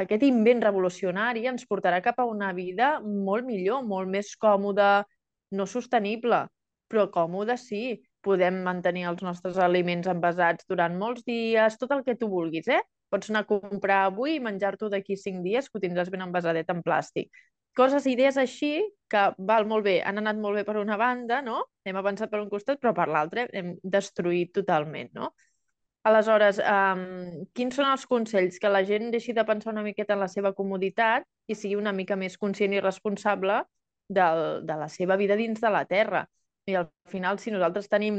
aquest 0.00 0.22
invent 0.26 0.62
revolucionari 0.64 1.44
ens 1.50 1.66
portarà 1.68 2.00
cap 2.04 2.20
a 2.22 2.28
una 2.28 2.52
vida 2.56 2.94
molt 3.04 3.46
millor, 3.48 3.82
molt 3.84 4.08
més 4.08 4.32
còmoda, 4.40 5.04
no 5.52 5.66
sostenible, 5.68 6.46
però 6.88 7.08
còmoda 7.12 7.58
sí. 7.60 8.00
Podem 8.22 8.60
mantenir 8.62 9.08
els 9.10 9.22
nostres 9.26 9.56
aliments 9.58 10.06
envasats 10.06 10.68
durant 10.70 10.94
molts 10.94 11.24
dies, 11.26 11.74
tot 11.80 11.90
el 11.90 12.04
que 12.06 12.14
tu 12.14 12.28
vulguis, 12.30 12.68
eh? 12.70 12.78
Pots 13.10 13.32
anar 13.32 13.42
a 13.42 13.48
comprar 13.48 13.96
avui 14.06 14.36
i 14.36 14.42
menjar-t'ho 14.44 14.88
d'aquí 14.92 15.16
cinc 15.18 15.42
dies 15.42 15.66
que 15.68 15.80
ho 15.80 15.82
tindràs 15.82 16.10
ben 16.12 16.22
envasadet 16.22 16.70
en 16.70 16.84
plàstic. 16.86 17.32
Coses, 17.74 18.06
idees 18.06 18.38
així, 18.38 18.70
que 19.10 19.24
val 19.48 19.66
molt 19.66 19.84
bé, 19.88 19.96
han 20.06 20.20
anat 20.22 20.38
molt 20.38 20.60
bé 20.60 20.64
per 20.68 20.76
una 20.78 20.96
banda, 21.00 21.40
no? 21.42 21.64
Hem 21.84 21.98
avançat 21.98 22.30
per 22.30 22.40
un 22.44 22.50
costat, 22.52 22.78
però 22.80 22.92
per 22.94 23.08
l'altre 23.10 23.48
hem 23.52 23.74
destruït 23.82 24.54
totalment, 24.60 25.10
no? 25.18 25.32
Aleshores, 26.08 26.58
um, 26.66 27.02
quins 27.54 27.76
són 27.78 27.86
els 27.86 28.04
consells? 28.10 28.58
Que 28.58 28.70
la 28.70 28.82
gent 28.86 29.12
deixi 29.14 29.34
de 29.36 29.44
pensar 29.46 29.70
una 29.70 29.84
miqueta 29.86 30.16
en 30.16 30.22
la 30.24 30.28
seva 30.30 30.50
comoditat 30.56 31.26
i 31.46 31.54
sigui 31.54 31.78
una 31.78 31.92
mica 31.94 32.16
més 32.18 32.34
conscient 32.42 32.74
i 32.74 32.82
responsable 32.82 33.60
del, 34.10 34.42
de 34.66 34.78
la 34.80 34.88
seva 34.90 35.16
vida 35.20 35.38
dins 35.38 35.62
de 35.62 35.70
la 35.70 35.84
Terra. 35.86 36.24
I 36.66 36.74
al 36.80 36.90
final, 37.10 37.38
si 37.38 37.54
nosaltres 37.54 37.86
tenim 37.92 38.18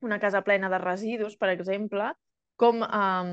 una 0.00 0.18
casa 0.20 0.40
plena 0.46 0.72
de 0.72 0.80
residus, 0.80 1.36
per 1.36 1.52
exemple, 1.52 2.08
com 2.60 2.80
um, 2.84 3.30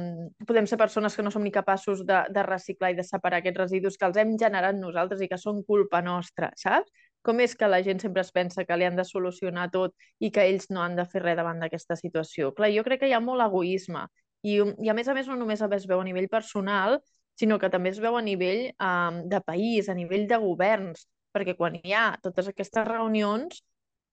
podem 0.47 0.67
ser 0.67 0.79
persones 0.79 1.15
que 1.15 1.23
no 1.23 1.31
som 1.31 1.43
ni 1.43 1.51
capaços 1.51 2.03
de, 2.07 2.21
de 2.31 2.43
reciclar 2.47 2.93
i 2.93 2.99
de 2.99 3.03
separar 3.07 3.41
aquests 3.41 3.59
residus 3.59 3.97
que 3.99 4.07
els 4.07 4.19
hem 4.19 4.35
generat 4.39 4.75
nosaltres 4.75 5.23
i 5.23 5.27
que 5.31 5.39
són 5.39 5.63
culpa 5.67 5.99
nostra, 6.03 6.51
saps? 6.59 6.91
Com 7.27 7.41
és 7.43 7.57
que 7.59 7.67
la 7.67 7.81
gent 7.83 7.99
sempre 7.99 8.23
es 8.23 8.31
pensa 8.31 8.63
que 8.63 8.77
li 8.79 8.87
han 8.87 8.95
de 8.95 9.03
solucionar 9.07 9.67
tot 9.73 9.93
i 10.23 10.31
que 10.31 10.45
ells 10.47 10.69
no 10.71 10.81
han 10.83 10.95
de 10.95 11.05
fer 11.11 11.25
res 11.25 11.35
davant 11.39 11.59
d'aquesta 11.59 11.97
situació? 11.99 12.53
Clar, 12.55 12.71
jo 12.71 12.85
crec 12.87 13.03
que 13.03 13.11
hi 13.11 13.15
ha 13.17 13.23
molt 13.23 13.43
egoisme 13.43 14.05
i, 14.47 14.57
i 14.57 14.89
a 14.89 14.95
més 14.95 15.07
a 15.11 15.15
més 15.17 15.27
no 15.27 15.35
només 15.35 15.61
es 15.61 15.87
veu 15.89 15.99
a 15.99 16.07
nivell 16.07 16.29
personal, 16.31 16.99
sinó 17.37 17.59
que 17.59 17.69
també 17.69 17.91
es 17.93 17.99
veu 18.01 18.15
a 18.17 18.23
nivell 18.23 18.69
um, 18.79 19.21
de 19.29 19.41
país, 19.45 19.89
a 19.89 19.95
nivell 19.97 20.27
de 20.27 20.39
governs. 20.41 21.07
perquè 21.37 21.53
quan 21.53 21.75
hi 21.77 21.91
ha 21.93 22.17
totes 22.23 22.47
aquestes 22.49 22.85
reunions, 22.87 23.59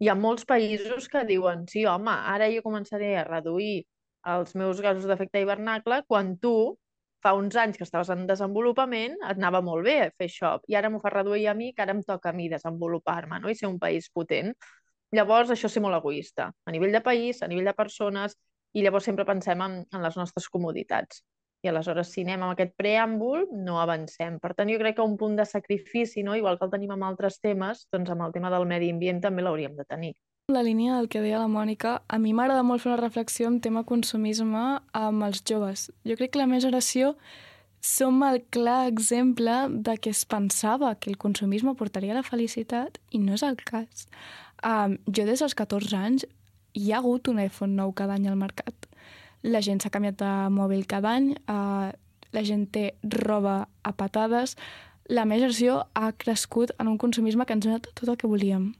hi 0.02 0.10
ha 0.10 0.14
molts 0.18 0.44
països 0.44 1.06
que 1.08 1.22
diuen 1.24 1.62
sí, 1.70 1.86
home, 1.88 2.12
ara 2.34 2.50
jo 2.52 2.60
començaré 2.66 3.14
a 3.16 3.22
reduir 3.24 3.86
els 4.32 4.52
meus 4.60 4.80
gasos 4.84 5.06
d'efecte 5.08 5.40
hivernacle 5.40 6.02
quan 6.10 6.34
tu 6.42 6.76
fa 7.24 7.32
uns 7.38 7.56
anys 7.56 7.78
que 7.80 7.86
estaves 7.86 8.10
en 8.12 8.26
desenvolupament, 8.28 9.16
et 9.22 9.38
anava 9.38 9.62
molt 9.64 9.86
bé 9.86 9.96
fer 10.18 10.28
això, 10.28 10.54
i 10.68 10.76
ara 10.76 10.90
m'ho 10.92 11.00
fa 11.00 11.12
reduir 11.14 11.48
a 11.48 11.54
mi, 11.56 11.72
que 11.72 11.84
ara 11.84 11.94
em 11.96 12.02
toca 12.04 12.30
a 12.30 12.36
mi 12.36 12.50
desenvolupar-me 12.52 13.40
no? 13.40 13.52
i 13.52 13.56
ser 13.58 13.70
un 13.70 13.78
país 13.80 14.10
potent. 14.12 14.52
Llavors, 15.14 15.52
això 15.54 15.70
és 15.70 15.76
ser 15.78 15.82
molt 15.84 15.96
egoista, 15.96 16.50
a 16.52 16.74
nivell 16.74 16.92
de 16.92 17.00
país, 17.04 17.40
a 17.42 17.48
nivell 17.48 17.70
de 17.70 17.76
persones, 17.78 18.36
i 18.74 18.82
llavors 18.82 19.06
sempre 19.08 19.24
pensem 19.24 19.62
en, 19.62 19.78
en 19.94 20.04
les 20.04 20.18
nostres 20.20 20.50
comoditats. 20.50 21.22
I 21.64 21.70
aleshores, 21.70 22.10
si 22.12 22.26
anem 22.26 22.42
amb 22.42 22.52
aquest 22.52 22.74
preàmbul, 22.76 23.46
no 23.64 23.78
avancem. 23.80 24.36
Per 24.42 24.52
tant, 24.58 24.68
jo 24.68 24.80
crec 24.82 24.98
que 24.98 25.06
un 25.06 25.16
punt 25.16 25.38
de 25.38 25.46
sacrifici, 25.48 26.26
no? 26.26 26.36
igual 26.36 26.58
que 26.60 26.68
el 26.68 26.74
tenim 26.74 26.92
amb 26.92 27.08
altres 27.08 27.40
temes, 27.40 27.86
doncs 27.94 28.12
amb 28.12 28.26
el 28.26 28.36
tema 28.36 28.52
del 28.52 28.68
medi 28.68 28.90
ambient 28.92 29.22
també 29.24 29.46
l'hauríem 29.46 29.78
de 29.78 29.86
tenir. 29.88 30.12
La 30.52 30.62
línia 30.62 30.96
del 30.96 31.08
que 31.08 31.22
deia 31.24 31.38
la 31.40 31.48
Mònica, 31.48 32.02
a 32.06 32.18
mi 32.20 32.34
m'agrada 32.36 32.62
molt 32.62 32.82
fer 32.82 32.90
una 32.90 33.00
reflexió 33.00 33.48
en 33.48 33.60
tema 33.64 33.84
consumisme 33.88 34.64
amb 34.92 35.24
els 35.24 35.40
joves. 35.48 35.86
Jo 36.04 36.18
crec 36.18 36.34
que 36.34 36.42
la 36.42 36.46
meva 36.50 36.60
generació 36.60 37.14
som 37.80 38.20
el 38.28 38.42
clar 38.52 38.86
exemple 38.90 39.54
de 39.88 39.96
que 39.96 40.12
es 40.12 40.24
pensava 40.24 40.94
que 40.96 41.10
el 41.10 41.16
consumisme 41.16 41.74
portaria 41.74 42.16
la 42.16 42.26
felicitat 42.26 43.00
i 43.10 43.22
no 43.24 43.38
és 43.38 43.44
el 43.44 43.56
cas. 43.56 44.06
Um, 44.64 44.98
jo 45.08 45.24
des 45.24 45.40
dels 45.40 45.56
14 45.56 45.96
anys 45.96 46.28
hi 46.74 46.92
ha 46.92 47.00
hagut 47.00 47.28
un 47.28 47.40
iPhone 47.40 47.76
nou 47.76 47.92
cada 47.96 48.16
any 48.16 48.28
al 48.28 48.36
mercat 48.36 48.88
la 49.44 49.60
gent 49.60 49.82
s'ha 49.82 49.92
canviat 49.92 50.16
de 50.20 50.32
mòbil 50.56 50.86
cada 50.88 51.12
any, 51.18 51.34
eh, 51.36 51.92
la 52.32 52.42
gent 52.42 52.66
té 52.72 52.94
roba 53.04 53.68
a 53.82 53.92
patades, 53.92 54.56
la 55.08 55.26
meva 55.28 55.42
generació 55.42 55.84
ha 55.92 56.12
crescut 56.16 56.72
en 56.80 56.88
un 56.88 56.96
consumisme 56.98 57.44
que 57.44 57.52
ens 57.52 57.66
ha 57.66 57.68
donat 57.68 57.90
tot 57.92 58.08
el 58.08 58.16
que 58.16 58.26
volíem. 58.26 58.72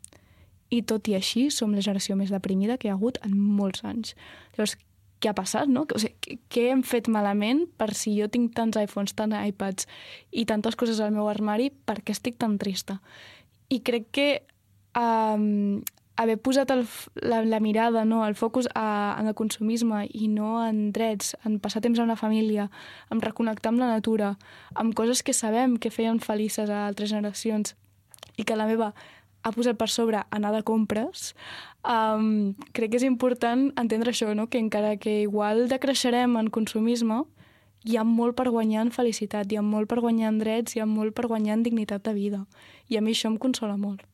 I 0.74 0.82
tot 0.82 1.06
i 1.10 1.14
així, 1.14 1.46
som 1.54 1.74
la 1.76 1.84
generació 1.84 2.16
més 2.18 2.32
deprimida 2.34 2.78
que 2.80 2.88
hi 2.88 2.92
ha 2.92 2.98
hagut 2.98 3.20
en 3.22 3.36
molts 3.38 3.84
anys. 3.86 4.16
Llavors, 4.56 4.74
què 5.22 5.30
ha 5.30 5.36
passat, 5.36 5.70
no? 5.70 5.86
O 5.86 6.00
sigui, 6.00 6.38
què 6.52 6.66
hem 6.72 6.82
fet 6.84 7.08
malament 7.08 7.64
per 7.80 7.92
si 7.96 8.12
jo 8.18 8.28
tinc 8.32 8.52
tants 8.56 8.76
iPhones, 8.80 9.14
tants 9.16 9.38
iPads 9.52 9.88
i 10.36 10.44
tantes 10.50 10.76
coses 10.76 11.00
al 11.00 11.14
meu 11.14 11.30
armari, 11.32 11.70
per 11.70 12.00
què 12.02 12.16
estic 12.16 12.36
tan 12.42 12.58
trista? 12.60 12.98
I 13.72 13.80
crec 13.86 14.10
que 14.12 14.28
um, 14.98 15.80
haver 16.16 16.36
posat 16.38 16.70
el, 16.70 16.84
la, 17.22 17.40
la 17.44 17.60
mirada, 17.60 18.04
no, 18.04 18.22
el 18.26 18.36
focus 18.38 18.68
a, 18.74 19.16
en 19.18 19.30
el 19.30 19.34
consumisme 19.34 20.04
i 20.12 20.28
no 20.28 20.58
en 20.66 20.92
drets, 20.94 21.34
en 21.44 21.58
passar 21.62 21.82
temps 21.82 21.98
amb 21.98 22.12
la 22.12 22.20
família, 22.20 22.68
en 23.10 23.22
reconnectar 23.24 23.72
amb 23.72 23.82
la 23.82 23.90
natura, 23.90 24.34
amb 24.74 24.94
coses 24.94 25.24
que 25.26 25.34
sabem 25.34 25.78
que 25.78 25.94
feien 25.94 26.20
felices 26.20 26.70
a 26.70 26.86
altres 26.86 27.10
generacions 27.10 27.74
i 28.36 28.44
que 28.44 28.58
la 28.58 28.68
meva 28.70 28.92
ha 29.44 29.52
posat 29.52 29.76
per 29.78 29.90
sobre 29.92 30.24
anar 30.34 30.54
de 30.54 30.62
compres, 30.66 31.34
um, 31.84 32.54
crec 32.72 32.94
que 32.94 33.00
és 33.02 33.06
important 33.06 33.68
entendre 33.80 34.14
això, 34.14 34.32
no? 34.34 34.48
que 34.48 34.58
encara 34.58 34.96
que 34.96 35.20
igual 35.22 35.68
decreixerem 35.68 36.38
en 36.40 36.48
consumisme, 36.48 37.22
hi 37.84 37.98
ha 38.00 38.04
molt 38.08 38.34
per 38.38 38.48
guanyar 38.48 38.86
en 38.86 38.94
felicitat, 38.94 39.52
hi 39.52 39.60
ha 39.60 39.62
molt 39.62 39.90
per 39.90 40.00
guanyar 40.00 40.32
en 40.32 40.40
drets, 40.40 40.74
hi 40.74 40.80
ha 40.80 40.88
molt 40.88 41.14
per 41.14 41.28
guanyar 41.28 41.58
en 41.58 41.62
dignitat 41.66 42.02
de 42.08 42.16
vida. 42.16 42.42
I 42.88 42.96
a 42.96 43.04
mi 43.04 43.12
això 43.12 43.28
em 43.28 43.36
consola 43.38 43.76
molt. 43.76 44.06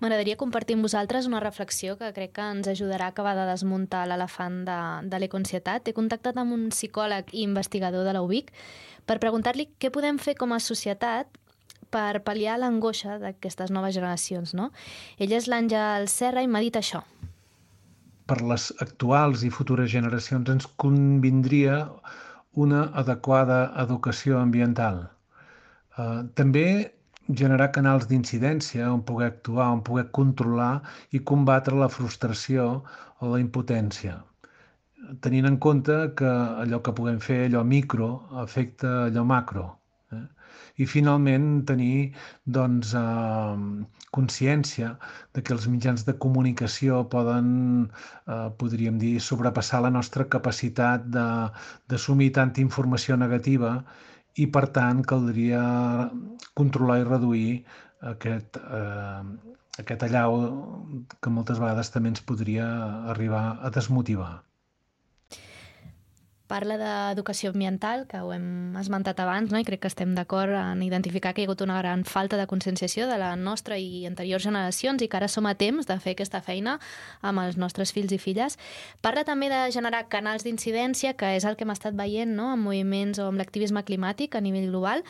M'agradaria 0.00 0.38
compartir 0.40 0.74
amb 0.74 0.88
vosaltres 0.88 1.28
una 1.28 1.38
reflexió 1.42 1.94
que 2.00 2.08
crec 2.16 2.32
que 2.34 2.46
ens 2.56 2.66
ajudarà 2.72 3.06
a 3.06 3.14
acabar 3.14 3.36
de 3.38 3.44
desmuntar 3.46 4.06
l'elefant 4.10 4.64
de, 4.66 4.78
de 5.06 5.20
l'econcietat. 5.22 5.86
He 5.86 5.94
contactat 5.94 6.40
amb 6.40 6.56
un 6.56 6.70
psicòleg 6.72 7.30
i 7.30 7.44
investigador 7.44 8.08
de 8.08 8.16
la 8.16 8.24
UBIC 8.26 8.50
per 9.06 9.20
preguntar-li 9.22 9.68
què 9.78 9.92
podem 9.94 10.18
fer 10.18 10.34
com 10.40 10.56
a 10.56 10.58
societat 10.64 11.30
per 11.94 12.22
pal·liar 12.26 12.58
l'angoixa 12.60 13.18
d'aquestes 13.22 13.72
noves 13.74 13.96
generacions. 13.96 14.54
No? 14.54 14.70
Ell 15.18 15.34
és 15.36 15.48
l'Àngel 15.50 16.08
Serra 16.08 16.44
i 16.44 16.50
m'ha 16.50 16.62
dit 16.64 16.78
això. 16.80 17.02
Per 18.30 18.38
les 18.46 18.70
actuals 18.84 19.42
i 19.42 19.50
futures 19.50 19.90
generacions 19.90 20.48
ens 20.52 20.68
convindria 20.78 21.82
una 22.64 22.84
adequada 23.02 23.60
educació 23.82 24.38
ambiental. 24.38 25.04
Uh, 25.98 26.26
també 26.38 26.66
generar 27.40 27.70
canals 27.74 28.06
d'incidència 28.10 28.88
on 28.90 29.02
poder 29.06 29.30
actuar, 29.30 29.68
on 29.74 29.82
poder 29.86 30.08
controlar 30.16 30.80
i 31.14 31.20
combatre 31.32 31.78
la 31.78 31.90
frustració 31.92 32.66
o 33.20 33.30
la 33.34 33.40
impotència. 33.42 34.16
Tenint 35.24 35.46
en 35.48 35.58
compte 35.58 35.96
que 36.18 36.30
allò 36.64 36.80
que 36.84 36.94
puguem 36.96 37.20
fer, 37.22 37.44
allò 37.46 37.62
micro, 37.64 38.10
afecta 38.42 39.06
allò 39.06 39.24
macro. 39.24 39.66
Eh? 40.12 40.26
I 40.80 40.86
finalment 40.88 41.48
tenir 41.68 42.12
doncs, 42.56 42.92
eh, 43.00 43.86
consciència 44.16 44.90
de 45.36 45.42
que 45.44 45.54
els 45.56 45.66
mitjans 45.72 46.04
de 46.08 46.14
comunicació 46.24 47.02
poden, 47.14 47.50
eh, 48.26 48.48
podríem 48.62 48.98
dir, 49.02 49.14
sobrepassar 49.20 49.82
la 49.86 49.92
nostra 49.98 50.26
capacitat 50.36 51.06
d'assumir 51.16 52.30
tanta 52.40 52.64
informació 52.64 53.18
negativa 53.24 53.74
i 54.36 54.46
per 54.56 54.66
tant 54.80 55.02
caldria 55.12 55.62
controlar 56.60 57.00
i 57.00 57.08
reduir 57.12 57.64
aquest, 58.14 58.56
eh, 58.56 59.56
aquest 59.84 60.04
allau 60.08 60.38
que 61.20 61.34
moltes 61.38 61.58
vegades 61.62 61.90
també 61.96 62.14
ens 62.14 62.24
podria 62.32 62.68
arribar 63.14 63.44
a 63.60 63.70
desmotivar. 63.70 64.32
Parla 66.50 66.74
d'educació 66.80 67.52
ambiental, 67.52 68.08
que 68.10 68.18
ho 68.18 68.32
hem 68.34 68.74
esmentat 68.80 69.20
abans, 69.22 69.52
no? 69.54 69.60
i 69.62 69.66
crec 69.66 69.84
que 69.84 69.90
estem 69.92 70.16
d'acord 70.16 70.50
en 70.58 70.82
identificar 70.82 71.30
que 71.30 71.44
hi 71.44 71.46
ha 71.46 71.48
hagut 71.48 71.62
una 71.62 71.76
gran 71.78 72.02
falta 72.02 72.40
de 72.40 72.48
conscienciació 72.50 73.06
de 73.06 73.20
la 73.22 73.36
nostra 73.38 73.78
i 73.78 74.02
anteriors 74.08 74.42
generacions 74.42 75.04
i 75.04 75.06
que 75.06 75.20
ara 75.20 75.28
som 75.30 75.46
a 75.46 75.54
temps 75.54 75.86
de 75.86 75.98
fer 76.02 76.16
aquesta 76.16 76.42
feina 76.42 76.80
amb 77.22 77.44
els 77.44 77.54
nostres 77.54 77.94
fills 77.94 78.10
i 78.10 78.18
filles. 78.18 78.58
Parla 78.98 79.22
també 79.22 79.46
de 79.52 79.62
generar 79.70 80.08
canals 80.10 80.42
d'incidència, 80.42 81.14
que 81.14 81.36
és 81.38 81.46
el 81.46 81.54
que 81.54 81.62
hem 81.62 81.70
estat 81.76 81.94
veient 81.94 82.34
no? 82.34 82.50
amb 82.56 82.66
moviments 82.66 83.22
o 83.22 83.30
amb 83.30 83.38
l'activisme 83.38 83.86
climàtic 83.86 84.34
a 84.34 84.42
nivell 84.42 84.72
global, 84.74 85.06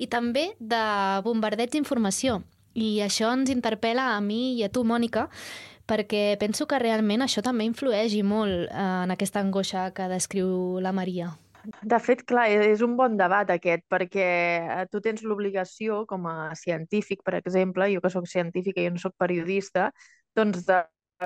i 0.00 0.08
també 0.08 0.54
de 0.58 0.84
bombardeig 1.26 1.76
d'informació. 1.76 2.40
I 2.72 3.02
això 3.04 3.28
ens 3.36 3.52
interpel·la 3.52 4.14
a 4.16 4.20
mi 4.24 4.54
i 4.56 4.64
a 4.64 4.72
tu, 4.72 4.88
Mònica, 4.88 5.28
perquè 5.88 6.36
penso 6.40 6.66
que 6.68 6.78
realment 6.82 7.24
això 7.24 7.42
també 7.44 7.66
influeix 7.68 8.14
i 8.14 8.22
molt 8.22 8.68
eh, 8.68 8.88
en 9.04 9.14
aquesta 9.14 9.40
angoixa 9.40 9.88
que 9.96 10.08
descriu 10.12 10.80
la 10.84 10.92
Maria. 10.92 11.32
De 11.82 11.98
fet, 12.00 12.22
clar, 12.28 12.46
és 12.48 12.82
un 12.86 12.94
bon 12.96 13.16
debat 13.18 13.50
aquest, 13.52 13.82
perquè 13.92 14.28
eh, 14.58 14.84
tu 14.92 15.00
tens 15.04 15.24
l'obligació, 15.26 16.04
com 16.08 16.28
a 16.30 16.52
científic, 16.56 17.24
per 17.26 17.34
exemple, 17.40 17.90
jo 17.92 18.04
que 18.04 18.12
sóc 18.14 18.28
científica 18.30 18.80
i 18.84 18.92
no 18.92 19.02
sóc 19.02 19.16
periodista, 19.20 19.90
doncs 20.38 20.64
de, 20.68 20.78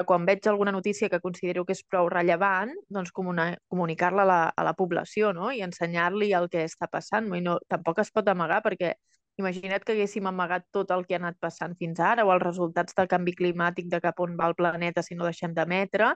quan 0.08 0.24
veig 0.26 0.48
alguna 0.48 0.72
notícia 0.72 1.10
que 1.12 1.20
considero 1.20 1.66
que 1.68 1.76
és 1.76 1.84
prou 1.84 2.08
rellevant, 2.08 2.72
doncs 2.88 3.12
comunicar-la 3.12 4.24
a, 4.24 4.30
la, 4.30 4.40
a 4.56 4.64
la 4.64 4.74
població 4.78 5.32
no? 5.36 5.50
i 5.52 5.60
ensenyar-li 5.66 6.32
el 6.38 6.48
que 6.52 6.64
està 6.64 6.88
passant. 6.88 7.28
I 7.36 7.42
no, 7.44 7.58
tampoc 7.68 8.00
es 8.00 8.10
pot 8.14 8.28
amagar 8.32 8.62
perquè 8.64 8.94
Imagina't 9.40 9.84
que 9.84 9.94
haguéssim 9.94 10.26
amagat 10.28 10.66
tot 10.76 10.90
el 10.92 11.06
que 11.08 11.16
ha 11.16 11.20
anat 11.22 11.38
passant 11.40 11.74
fins 11.80 12.00
ara 12.04 12.24
o 12.28 12.32
els 12.34 12.42
resultats 12.42 12.96
del 12.98 13.08
canvi 13.08 13.32
climàtic 13.38 13.88
de 13.92 14.00
cap 14.04 14.20
on 14.20 14.36
va 14.38 14.48
el 14.50 14.56
planeta 14.58 15.02
si 15.02 15.16
no 15.16 15.24
deixem 15.24 15.54
d'emetre, 15.56 16.12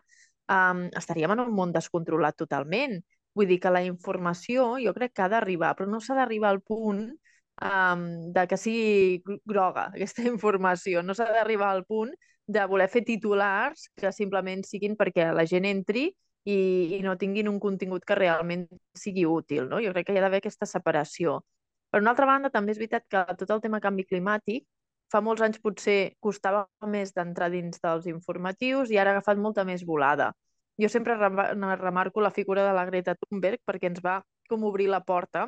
um, 0.52 0.82
estaríem 1.00 1.32
en 1.32 1.44
un 1.46 1.54
món 1.56 1.72
descontrolat 1.72 2.36
totalment. 2.36 2.98
Vull 3.36 3.48
dir 3.48 3.58
que 3.60 3.72
la 3.72 3.82
informació 3.84 4.74
jo 4.82 4.92
crec 4.96 5.14
que 5.16 5.24
ha 5.24 5.30
d'arribar, 5.32 5.74
però 5.76 5.88
no 5.88 6.00
s'ha 6.00 6.16
d'arribar 6.18 6.52
al 6.52 6.62
punt 6.62 7.02
um, 7.62 8.06
de 8.32 8.46
que 8.48 8.60
sigui 8.60 9.38
groga 9.44 9.88
aquesta 9.94 10.24
informació. 10.34 11.02
No 11.02 11.16
s'ha 11.16 11.28
d'arribar 11.32 11.72
al 11.72 11.84
punt 11.88 12.12
de 12.46 12.64
voler 12.70 12.88
fer 12.88 13.02
titulars 13.04 13.88
que 13.96 14.12
simplement 14.12 14.62
siguin 14.64 14.94
perquè 14.96 15.32
la 15.34 15.46
gent 15.48 15.66
entri 15.66 16.06
i, 16.46 16.58
i 16.96 17.02
no 17.02 17.16
tinguin 17.18 17.48
un 17.50 17.58
contingut 17.60 18.04
que 18.06 18.14
realment 18.14 18.68
sigui 18.94 19.26
útil. 19.26 19.66
No? 19.68 19.80
Jo 19.82 19.92
crec 19.96 20.06
que 20.08 20.14
hi 20.14 20.20
ha 20.20 20.26
d'haver 20.26 20.44
aquesta 20.44 20.68
separació. 20.70 21.40
Per 21.90 22.00
una 22.02 22.12
altra 22.12 22.26
banda, 22.28 22.50
també 22.50 22.74
és 22.74 22.80
veritat 22.80 23.06
que 23.08 23.22
tot 23.40 23.52
el 23.54 23.62
tema 23.64 23.80
canvi 23.80 24.04
climàtic 24.04 24.66
fa 25.12 25.20
molts 25.22 25.44
anys 25.46 25.60
potser 25.62 26.16
costava 26.20 26.64
més 26.94 27.12
d'entrar 27.14 27.50
dins 27.52 27.78
dels 27.82 28.08
informatius 28.10 28.90
i 28.90 28.98
ara 28.98 29.12
ha 29.12 29.18
agafat 29.18 29.38
molta 29.38 29.64
més 29.64 29.84
volada. 29.86 30.32
Jo 30.82 30.90
sempre 30.92 31.14
remarco 31.16 32.20
la 32.20 32.34
figura 32.34 32.66
de 32.66 32.74
la 32.76 32.84
Greta 32.88 33.14
Thunberg 33.14 33.62
perquè 33.64 33.88
ens 33.90 34.02
va 34.04 34.18
com 34.48 34.66
obrir 34.68 34.90
la 34.92 35.00
porta 35.00 35.46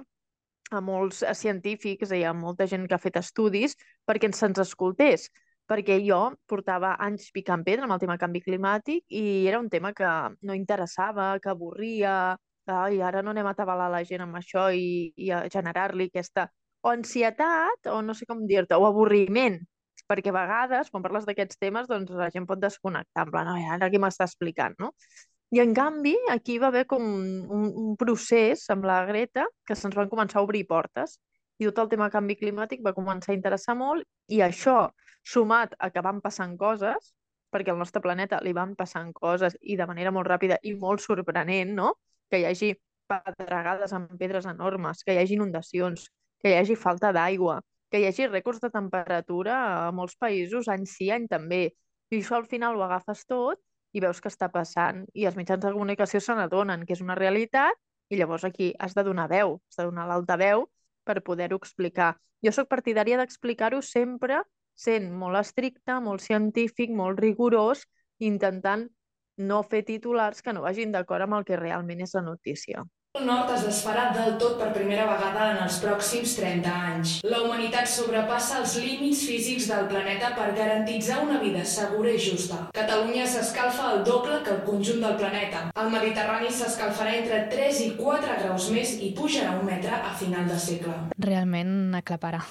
a 0.70 0.80
molts 0.84 1.20
científics 1.40 2.12
i 2.12 2.22
a 2.24 2.32
molta 2.36 2.66
gent 2.70 2.86
que 2.88 2.96
ha 2.96 3.02
fet 3.02 3.18
estudis 3.20 3.76
perquè 4.08 4.30
se'ns 4.32 4.60
escoltés 4.64 5.28
perquè 5.68 5.98
jo 6.04 6.20
portava 6.48 6.94
anys 7.04 7.28
picant 7.34 7.64
pedra 7.64 7.84
amb 7.84 7.96
el 7.96 8.02
tema 8.04 8.16
canvi 8.20 8.40
climàtic 8.44 9.04
i 9.12 9.46
era 9.46 9.60
un 9.60 9.68
tema 9.68 9.92
que 9.92 10.10
no 10.40 10.56
interessava, 10.56 11.34
que 11.42 11.50
avorria, 11.52 12.36
ai, 12.72 13.00
ara 13.02 13.22
no 13.22 13.32
anem 13.34 13.46
a 13.46 13.54
atabalar 13.56 13.88
la 13.92 14.04
gent 14.04 14.24
amb 14.24 14.38
això 14.40 14.68
i, 14.74 15.12
i 15.16 15.30
a 15.34 15.44
generar-li 15.52 16.08
aquesta 16.10 16.48
o 16.82 16.92
ansietat, 16.92 17.88
o 17.90 18.00
no 18.02 18.14
sé 18.14 18.26
com 18.28 18.44
dir-te, 18.46 18.76
o 18.78 18.86
avorriment, 18.86 19.58
perquè 20.08 20.30
a 20.32 20.36
vegades, 20.36 20.90
quan 20.92 21.02
parles 21.04 21.26
d'aquests 21.26 21.58
temes, 21.60 21.88
doncs 21.90 22.12
la 22.16 22.30
gent 22.34 22.46
pot 22.48 22.60
desconnectar, 22.62 23.26
en 23.26 23.32
plan, 23.34 23.50
ara 23.76 23.90
qui 23.90 24.00
m'està 24.00 24.28
explicant, 24.28 24.76
no? 24.78 24.92
I 25.50 25.62
en 25.62 25.72
canvi, 25.76 26.14
aquí 26.30 26.58
va 26.60 26.68
haver 26.68 26.84
com 26.86 27.02
un, 27.02 27.68
un 27.82 27.94
procés 27.96 28.66
amb 28.72 28.84
la 28.88 29.00
Greta 29.08 29.46
que 29.66 29.76
se'ns 29.76 29.96
van 29.96 30.10
començar 30.12 30.40
a 30.40 30.44
obrir 30.44 30.66
portes 30.68 31.16
i 31.58 31.66
tot 31.66 31.80
el 31.82 31.88
tema 31.94 32.10
canvi 32.12 32.36
climàtic 32.36 32.82
va 32.84 32.92
començar 32.96 33.32
a 33.32 33.36
interessar 33.36 33.74
molt 33.78 34.04
i 34.28 34.42
això, 34.44 34.90
sumat 35.24 35.72
a 35.78 35.88
que 35.94 36.04
van 36.04 36.20
passant 36.20 36.52
coses, 36.60 37.14
perquè 37.50 37.72
al 37.72 37.80
nostre 37.80 38.02
planeta 38.04 38.42
li 38.44 38.52
van 38.52 38.74
passant 38.76 39.08
coses 39.16 39.56
i 39.62 39.76
de 39.80 39.86
manera 39.88 40.12
molt 40.12 40.28
ràpida 40.28 40.60
i 40.62 40.74
molt 40.76 41.00
sorprenent, 41.00 41.72
no? 41.80 41.94
Que 42.28 42.40
hi 42.40 42.46
hagi 42.48 42.74
pedregades 43.08 43.94
amb 43.96 44.12
pedres 44.20 44.46
enormes, 44.46 45.02
que 45.04 45.14
hi 45.14 45.22
hagi 45.22 45.36
inundacions, 45.38 46.08
que 46.42 46.52
hi 46.52 46.58
hagi 46.58 46.76
falta 46.76 47.12
d'aigua, 47.16 47.60
que 47.90 48.00
hi 48.00 48.06
hagi 48.08 48.28
rècords 48.28 48.60
de 48.64 48.70
temperatura 48.74 49.56
a 49.88 49.92
molts 49.92 50.16
països 50.20 50.68
any 50.68 50.84
sí, 50.86 51.10
any 51.10 51.26
també. 51.30 51.62
I 52.10 52.20
això 52.20 52.36
al 52.38 52.48
final 52.50 52.76
ho 52.76 52.84
agafes 52.84 53.24
tot 53.28 53.60
i 53.96 54.02
veus 54.04 54.20
que 54.20 54.30
està 54.32 54.50
passant 54.52 55.04
i 55.16 55.24
els 55.28 55.36
mitjans 55.36 55.64
de 55.64 55.72
comunicació 55.72 56.20
se 56.20 56.36
n'adonen 56.36 56.84
que 56.84 56.94
és 56.96 57.04
una 57.04 57.16
realitat 57.16 57.76
i 58.12 58.20
llavors 58.20 58.44
aquí 58.44 58.72
has 58.78 58.94
de 58.96 59.04
donar 59.04 59.28
veu, 59.32 59.56
has 59.68 59.80
de 59.80 59.88
donar 59.88 60.06
l'altaveu 60.08 60.68
per 61.04 61.22
poder-ho 61.24 61.56
explicar. 61.56 62.14
Jo 62.44 62.52
sóc 62.52 62.68
partidària 62.68 63.18
d'explicar-ho 63.20 63.80
sempre 63.82 64.42
sent 64.78 65.08
molt 65.20 65.40
estricte, 65.40 65.96
molt 66.00 66.22
científic, 66.22 66.92
molt 66.94 67.18
rigorós, 67.20 67.82
intentant 68.18 68.86
no 69.38 69.62
fer 69.62 69.84
titulars 69.86 70.42
que 70.42 70.52
no 70.52 70.66
vagin 70.66 70.92
d'acord 70.92 71.24
amb 71.24 71.40
el 71.40 71.48
que 71.48 71.58
realment 71.58 72.02
és 72.04 72.14
la 72.18 72.24
notícia. 72.26 72.84
El 73.16 73.24
nord 73.26 73.48
es 73.50 73.62
desfarà 73.64 74.02
del 74.14 74.34
tot 74.38 74.58
per 74.60 74.68
primera 74.74 75.06
vegada 75.08 75.46
en 75.54 75.62
els 75.64 75.78
pròxims 75.82 76.34
30 76.38 76.74
anys. 76.90 77.14
La 77.26 77.40
humanitat 77.42 77.88
sobrepassa 77.90 78.60
els 78.60 78.76
límits 78.82 79.24
físics 79.26 79.66
del 79.72 79.88
planeta 79.90 80.34
per 80.36 80.50
garantitzar 80.58 81.22
una 81.24 81.40
vida 81.42 81.64
segura 81.64 82.12
i 82.12 82.20
justa. 82.28 82.60
Catalunya 82.76 83.26
s'escalfa 83.26 83.90
el 83.94 84.04
doble 84.06 84.38
que 84.44 84.54
el 84.58 84.62
conjunt 84.68 85.02
del 85.06 85.18
planeta. 85.24 85.64
El 85.82 85.90
Mediterrani 85.96 86.52
s'escalfarà 86.52 87.16
entre 87.24 87.42
3 87.56 87.84
i 87.88 87.92
4 87.98 88.40
graus 88.44 88.70
més 88.76 88.94
i 89.00 89.14
pujarà 89.18 89.56
un 89.58 89.66
metre 89.72 89.98
a 89.98 90.14
final 90.22 90.46
de 90.52 90.62
segle. 90.68 90.96
Realment 91.30 91.78
aclaparà. 92.04 92.44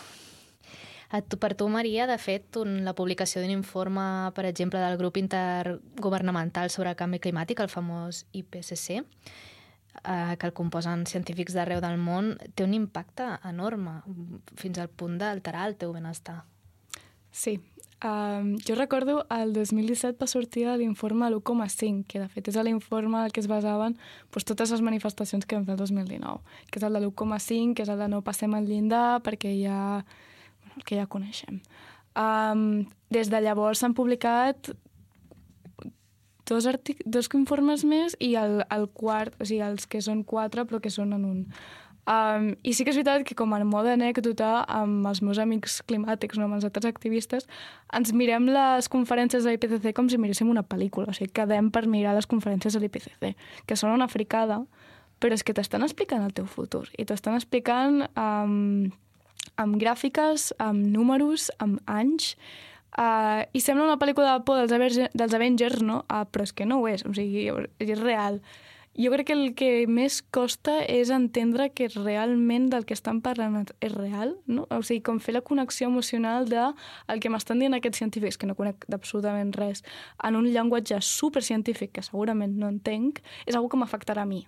Per 1.07 1.53
tu, 1.55 1.69
Maria, 1.71 2.05
de 2.07 2.17
fet, 2.19 2.57
un, 2.59 2.81
la 2.83 2.93
publicació 2.95 3.39
d'un 3.41 3.53
informe, 3.53 4.31
per 4.35 4.43
exemple, 4.49 4.79
del 4.83 4.97
grup 4.99 5.17
intergovernamental 5.21 6.69
sobre 6.69 6.91
el 6.91 6.99
canvi 6.99 7.21
climàtic, 7.23 7.61
el 7.63 7.71
famós 7.71 8.25
IPCC, 8.35 8.99
eh, 10.03 10.35
que 10.35 10.49
el 10.49 10.53
composen 10.53 11.05
científics 11.07 11.55
d'arreu 11.55 11.79
del 11.79 11.95
món, 11.97 12.35
té 12.55 12.67
un 12.67 12.75
impacte 12.75 13.29
enorme, 13.47 14.01
fins 14.59 14.83
al 14.83 14.91
punt 14.91 15.15
d'alterar 15.21 15.69
el 15.69 15.79
teu 15.79 15.95
benestar. 15.95 16.43
Sí. 17.31 17.59
Um, 17.97 18.59
jo 18.61 18.75
recordo 18.75 19.25
el 19.33 19.53
2017 19.53 20.19
va 20.21 20.27
sortir 20.27 20.67
l'informe 20.77 21.31
1,5, 21.31 22.03
que 22.05 22.19
de 22.21 22.27
fet 22.29 22.51
és 22.51 22.57
l'informe 22.61 23.23
al 23.23 23.31
que 23.33 23.41
es 23.41 23.47
basaven 23.49 23.95
doncs, 23.97 24.45
totes 24.45 24.69
les 24.69 24.83
manifestacions 24.85 25.47
que 25.47 25.57
vam 25.57 25.65
fer 25.65 25.73
el 25.73 25.81
2019, 25.81 26.43
que 26.69 26.77
és 26.77 26.85
el 26.85 26.93
de 26.93 27.01
l'1,5, 27.01 27.73
que 27.73 27.87
és 27.87 27.89
el 27.89 27.97
de 27.97 28.07
no 28.11 28.21
passem 28.21 28.53
al 28.53 28.69
llindar 28.69 29.23
perquè 29.25 29.55
ja 29.63 30.05
que 30.85 30.99
ja 30.99 31.07
coneixem. 31.09 31.61
Um, 32.17 32.85
des 33.13 33.29
de 33.29 33.41
llavors 33.41 33.83
s'han 33.83 33.93
publicat 33.97 34.71
dos, 36.47 36.65
artic 36.65 37.03
dos 37.05 37.29
informes 37.35 37.83
més 37.85 38.15
i 38.19 38.33
el, 38.39 38.63
el 38.73 38.87
quart, 38.93 39.35
o 39.39 39.45
sigui, 39.45 39.61
els 39.65 39.85
que 39.89 40.01
són 40.01 40.23
quatre 40.27 40.65
però 40.65 40.81
que 40.83 40.93
són 40.93 41.13
en 41.17 41.27
un. 41.27 41.43
Um, 42.07 42.53
I 42.63 42.71
sí 42.71 42.85
que 42.87 42.93
és 42.93 42.97
veritat 42.97 43.25
que 43.27 43.35
com 43.35 43.51
a 43.51 43.59
mode 43.67 43.91
anècdota 43.91 44.61
amb 44.71 45.09
els 45.09 45.19
meus 45.19 45.41
amics 45.43 45.81
climàtics, 45.89 46.39
no, 46.39 46.47
amb 46.47 46.55
els 46.55 46.63
altres 46.63 46.87
activistes, 46.87 47.49
ens 47.91 48.13
mirem 48.15 48.47
les 48.47 48.87
conferències 48.87 49.43
de 49.43 49.51
l'IPCC 49.51 49.91
com 49.95 50.07
si 50.07 50.19
miréssim 50.21 50.47
una 50.47 50.63
pel·lícula, 50.63 51.11
o 51.11 51.17
sigui, 51.17 51.33
quedem 51.35 51.67
per 51.69 51.83
mirar 51.91 52.15
les 52.15 52.29
conferències 52.31 52.77
de 52.77 52.79
l'IPCC, 52.79 53.33
que 53.67 53.75
són 53.75 53.91
una 53.91 54.07
fricada, 54.07 54.61
però 55.19 55.35
és 55.35 55.43
que 55.43 55.51
t'estan 55.57 55.83
explicant 55.83 56.23
el 56.23 56.31
teu 56.37 56.47
futur 56.47 56.85
i 56.95 57.03
t'estan 57.09 57.35
explicant 57.35 58.05
um, 58.13 58.87
amb 59.57 59.77
gràfiques, 59.81 60.51
amb 60.63 60.85
números, 60.93 61.49
amb 61.63 61.81
anys, 61.89 62.35
uh, 62.97 63.43
i 63.53 63.61
sembla 63.63 63.87
una 63.87 63.99
pel·lícula 64.01 64.37
de 64.37 64.45
por 64.47 64.61
dels, 64.61 64.73
Avengers, 64.73 65.11
dels 65.13 65.35
Avengers, 65.37 65.83
no? 65.83 66.03
Uh, 66.07 66.23
però 66.31 66.47
és 66.47 66.53
que 66.53 66.67
no 66.69 66.81
ho 66.81 66.87
és, 66.89 67.05
o 67.05 67.13
sigui, 67.17 67.49
és 67.83 67.99
real. 67.99 68.41
Jo 68.97 69.11
crec 69.13 69.27
que 69.29 69.35
el 69.37 69.51
que 69.53 69.69
més 69.85 70.23
costa 70.33 70.79
és 70.89 71.11
entendre 71.13 71.67
que 71.69 71.85
realment 71.93 72.71
del 72.71 72.87
que 72.89 72.95
estan 72.97 73.19
parlant 73.21 73.67
és 73.77 73.93
real, 73.93 74.33
no? 74.49 74.65
O 74.73 74.81
sigui, 74.81 75.03
com 75.05 75.21
fer 75.21 75.35
la 75.37 75.43
connexió 75.45 75.85
emocional 75.91 76.49
de 76.49 76.71
el 77.13 77.21
que 77.21 77.29
m'estan 77.29 77.61
dient 77.61 77.77
aquests 77.77 78.01
científics, 78.01 78.41
que 78.41 78.49
no 78.49 78.57
conec 78.57 78.89
absolutament 78.89 79.53
res, 79.53 79.85
en 80.25 80.41
un 80.41 80.49
llenguatge 80.49 80.97
supercientífic 81.05 81.93
que 81.93 82.07
segurament 82.09 82.57
no 82.57 82.73
entenc, 82.73 83.21
és 83.45 83.53
una 83.53 83.69
que 83.69 83.85
m'afectarà 83.85 84.25
a 84.25 84.31
mi. 84.33 84.47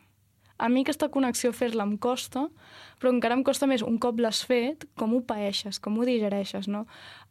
A 0.60 0.68
mi 0.68 0.84
aquesta 0.84 1.08
connexió 1.08 1.54
fer-la 1.56 1.86
em 1.88 1.96
costa, 1.98 2.50
però 3.00 3.14
encara 3.14 3.38
em 3.38 3.44
costa 3.48 3.68
més 3.70 3.84
un 3.86 3.98
cop 3.98 4.20
l'has 4.20 4.42
fet, 4.44 4.84
com 5.00 5.16
ho 5.16 5.22
paeixes, 5.24 5.80
com 5.80 5.98
ho 5.98 6.08
digereixes, 6.08 6.68
no? 6.68 6.86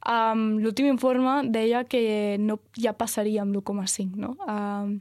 Um, 0.09 0.57
L'últim 0.63 0.89
informe 0.89 1.43
deia 1.53 1.85
que 1.85 2.01
no 2.41 2.57
ja 2.73 2.95
passaria 2.97 3.45
amb 3.45 3.53
l'1,5, 3.53 4.17
no? 4.17 4.33
Um, 4.49 4.97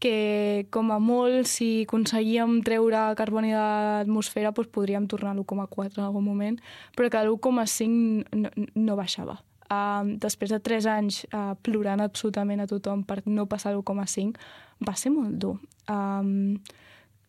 que 0.00 0.66
com 0.72 0.94
a 0.94 0.98
molt, 1.02 1.44
si 1.50 1.84
aconseguíem 1.84 2.60
treure 2.64 3.02
carboni 3.18 3.52
de 3.52 3.60
l'atmosfera, 3.60 4.54
doncs 4.56 4.72
podríem 4.72 5.06
tornar 5.10 5.34
a 5.34 5.36
l'1,4 5.36 6.00
en 6.00 6.06
algun 6.06 6.24
moment, 6.24 6.58
però 6.96 7.10
que 7.12 7.22
l'1,5 7.26 8.30
no, 8.40 8.50
no 8.74 8.96
baixava. 8.96 9.40
Uh, 9.70 10.16
després 10.18 10.50
de 10.50 10.58
3 10.58 10.86
anys 10.90 11.20
uh, 11.30 11.52
plorant 11.62 12.00
absolutament 12.02 12.62
a 12.62 12.66
tothom 12.70 13.04
per 13.06 13.20
no 13.26 13.46
passar 13.46 13.74
l'1,5, 13.74 14.40
va 14.88 14.96
ser 14.98 15.12
molt 15.14 15.36
dur. 15.38 15.58
Um, 15.90 16.56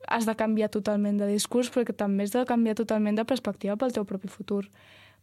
has 0.08 0.26
de 0.26 0.36
canviar 0.36 0.70
totalment 0.70 1.20
de 1.20 1.28
discurs, 1.30 1.72
perquè 1.74 1.96
també 1.98 2.26
has 2.26 2.34
de 2.34 2.46
canviar 2.46 2.76
totalment 2.80 3.20
de 3.20 3.26
perspectiva 3.26 3.78
pel 3.78 3.94
teu 3.96 4.06
propi 4.06 4.32
futur. 4.32 4.66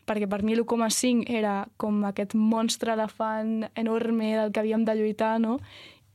Perquè 0.09 0.29
per 0.29 0.43
mi 0.43 0.57
l'1,5 0.57 1.29
era 1.29 1.69
com 1.77 2.05
aquest 2.09 2.35
monstre 2.35 2.95
elefant 2.95 3.69
enorme 3.75 4.35
del 4.37 4.53
que 4.53 4.61
havíem 4.61 4.85
de 4.89 4.97
lluitar, 4.97 5.37
no? 5.41 5.59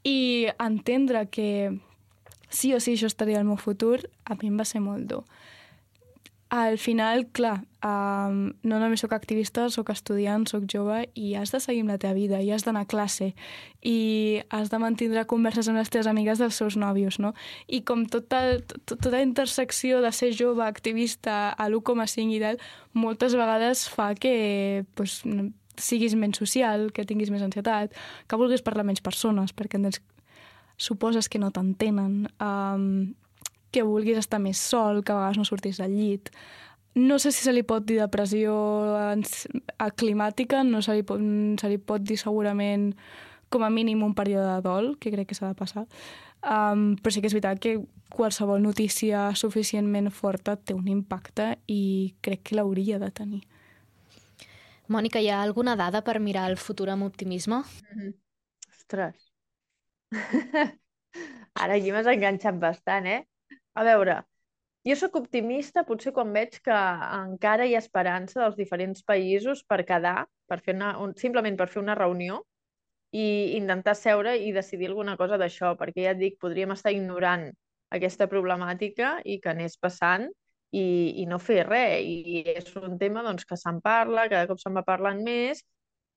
I 0.03 0.49
entendre 0.59 1.27
que 1.29 1.77
sí 2.49 2.73
o 2.73 2.79
sí 2.79 2.97
això 2.97 3.07
estaria 3.09 3.39
al 3.39 3.45
meu 3.45 3.57
futur, 3.57 3.99
a 4.25 4.35
mi 4.39 4.49
em 4.49 4.57
va 4.59 4.65
ser 4.65 4.81
molt 4.81 5.05
dur 5.09 5.23
al 6.53 6.77
final, 6.77 7.25
clar, 7.33 7.63
um, 7.81 8.51
no 8.61 8.77
només 8.77 9.01
sóc 9.01 9.15
activista, 9.15 9.63
sóc 9.73 9.87
estudiant, 9.89 10.43
sóc 10.45 10.67
jove 10.69 10.99
i 11.17 11.31
has 11.33 11.49
de 11.49 11.57
seguir 11.63 11.81
amb 11.81 11.89
la 11.89 11.97
teva 11.97 12.13
vida 12.13 12.41
i 12.45 12.51
has 12.53 12.61
d'anar 12.67 12.83
a 12.85 12.89
classe 12.91 13.31
i 13.81 13.95
has 14.53 14.69
de 14.69 14.79
mantindre 14.83 15.23
converses 15.25 15.65
amb 15.71 15.81
les 15.81 15.89
teves 15.89 16.05
amigues 16.11 16.37
dels 16.37 16.59
seus 16.61 16.77
nòvios, 16.77 17.17
no? 17.17 17.31
I 17.65 17.81
com 17.81 18.05
tota, 18.05 18.43
tota 18.85 19.23
intersecció 19.25 20.03
de 20.05 20.11
ser 20.13 20.29
jove, 20.37 20.61
activista, 20.67 21.55
a 21.57 21.67
l'1,5 21.71 22.37
i 22.37 22.43
tal, 22.45 22.61
moltes 22.93 23.33
vegades 23.33 23.87
fa 23.89 24.11
que 24.13 24.85
pues, 24.93 25.23
siguis 25.81 26.13
menys 26.13 26.37
social, 26.37 26.91
que 26.93 27.07
tinguis 27.09 27.33
més 27.33 27.41
ansietat, 27.41 27.97
que 28.29 28.37
vulguis 28.37 28.61
parlar 28.61 28.85
menys 28.85 29.01
persones, 29.01 29.57
perquè 29.57 29.81
suposes 30.77 31.33
que 31.33 31.41
no 31.41 31.49
t'entenen, 31.49 32.27
um, 32.37 33.15
que 33.73 33.83
vulguis 33.87 34.19
estar 34.21 34.39
més 34.39 34.59
sol, 34.61 35.01
que 35.03 35.13
a 35.13 35.19
vegades 35.19 35.39
no 35.41 35.47
sortis 35.47 35.81
del 35.81 35.95
llit. 35.97 36.29
No 36.95 37.17
sé 37.17 37.31
si 37.33 37.41
se 37.41 37.53
li 37.53 37.63
pot 37.65 37.85
dir 37.89 37.97
depressió 37.97 38.53
climàtica, 39.97 40.61
no 40.63 40.83
se 40.85 40.99
li 40.99 41.05
pot, 41.07 41.21
se 41.59 41.71
li 41.71 41.79
pot 41.81 42.05
dir 42.05 42.19
segurament 42.21 42.91
com 43.49 43.65
a 43.65 43.71
mínim 43.73 44.03
un 44.05 44.13
període 44.17 44.45
de 44.49 44.61
dol, 44.65 44.93
que 45.01 45.11
crec 45.13 45.29
que 45.29 45.37
s'ha 45.37 45.49
de 45.49 45.57
passar. 45.57 45.87
Um, 46.43 46.93
però 46.99 47.13
sí 47.13 47.21
que 47.23 47.29
és 47.29 47.35
veritat 47.35 47.61
que 47.63 47.77
qualsevol 48.13 48.61
notícia 48.61 49.29
suficientment 49.39 50.09
forta 50.11 50.57
té 50.57 50.75
un 50.75 50.89
impacte 50.91 51.53
i 51.71 52.13
crec 52.21 52.43
que 52.49 52.57
l'hauria 52.57 52.99
de 53.01 53.09
tenir. 53.15 53.43
Mònica, 54.91 55.21
hi 55.23 55.29
ha 55.31 55.41
alguna 55.41 55.77
dada 55.79 56.03
per 56.03 56.19
mirar 56.19 56.49
el 56.51 56.57
futur 56.57 56.89
amb 56.89 57.07
optimisme? 57.07 57.63
Mm 57.63 57.99
-hmm. 57.99 58.13
Ostres. 58.69 59.31
Ara 61.61 61.75
aquí 61.75 61.91
m'has 61.91 62.07
enganxat 62.07 62.59
bastant, 62.59 63.05
eh? 63.07 63.21
A 63.73 63.83
veure, 63.87 64.19
jo 64.87 64.95
sóc 64.99 65.15
optimista 65.17 65.83
potser 65.87 66.11
quan 66.15 66.33
veig 66.35 66.59
que 66.65 66.79
encara 67.17 67.65
hi 67.65 67.75
ha 67.75 67.81
esperança 67.83 68.41
dels 68.41 68.57
diferents 68.59 69.03
països 69.07 69.63
per 69.65 69.81
quedar, 69.87 70.25
per 70.49 70.59
fer 70.65 70.75
una, 70.77 70.93
un, 71.03 71.15
simplement 71.21 71.57
per 71.59 71.69
fer 71.71 71.81
una 71.81 71.95
reunió 71.99 72.41
i 73.13 73.25
intentar 73.57 73.95
seure 73.95 74.35
i 74.37 74.51
decidir 74.53 74.89
alguna 74.89 75.15
cosa 75.17 75.37
d'això, 75.41 75.73
perquè 75.79 76.07
ja 76.07 76.13
et 76.15 76.21
dic, 76.21 76.39
podríem 76.41 76.73
estar 76.75 76.93
ignorant 76.93 77.47
aquesta 77.93 78.27
problemàtica 78.29 79.19
i 79.23 79.37
que 79.41 79.51
anés 79.53 79.77
passant 79.77 80.27
i, 80.73 80.85
i 81.21 81.25
no 81.29 81.39
fer 81.39 81.61
res. 81.67 82.01
I 82.03 82.43
és 82.57 82.73
un 82.81 82.97
tema 83.01 83.23
doncs, 83.25 83.45
que 83.45 83.57
se'n 83.59 83.79
parla, 83.85 84.27
cada 84.29 84.49
cop 84.49 84.61
se'n 84.61 84.75
va 84.77 84.85
parlant 84.87 85.21
més 85.25 85.61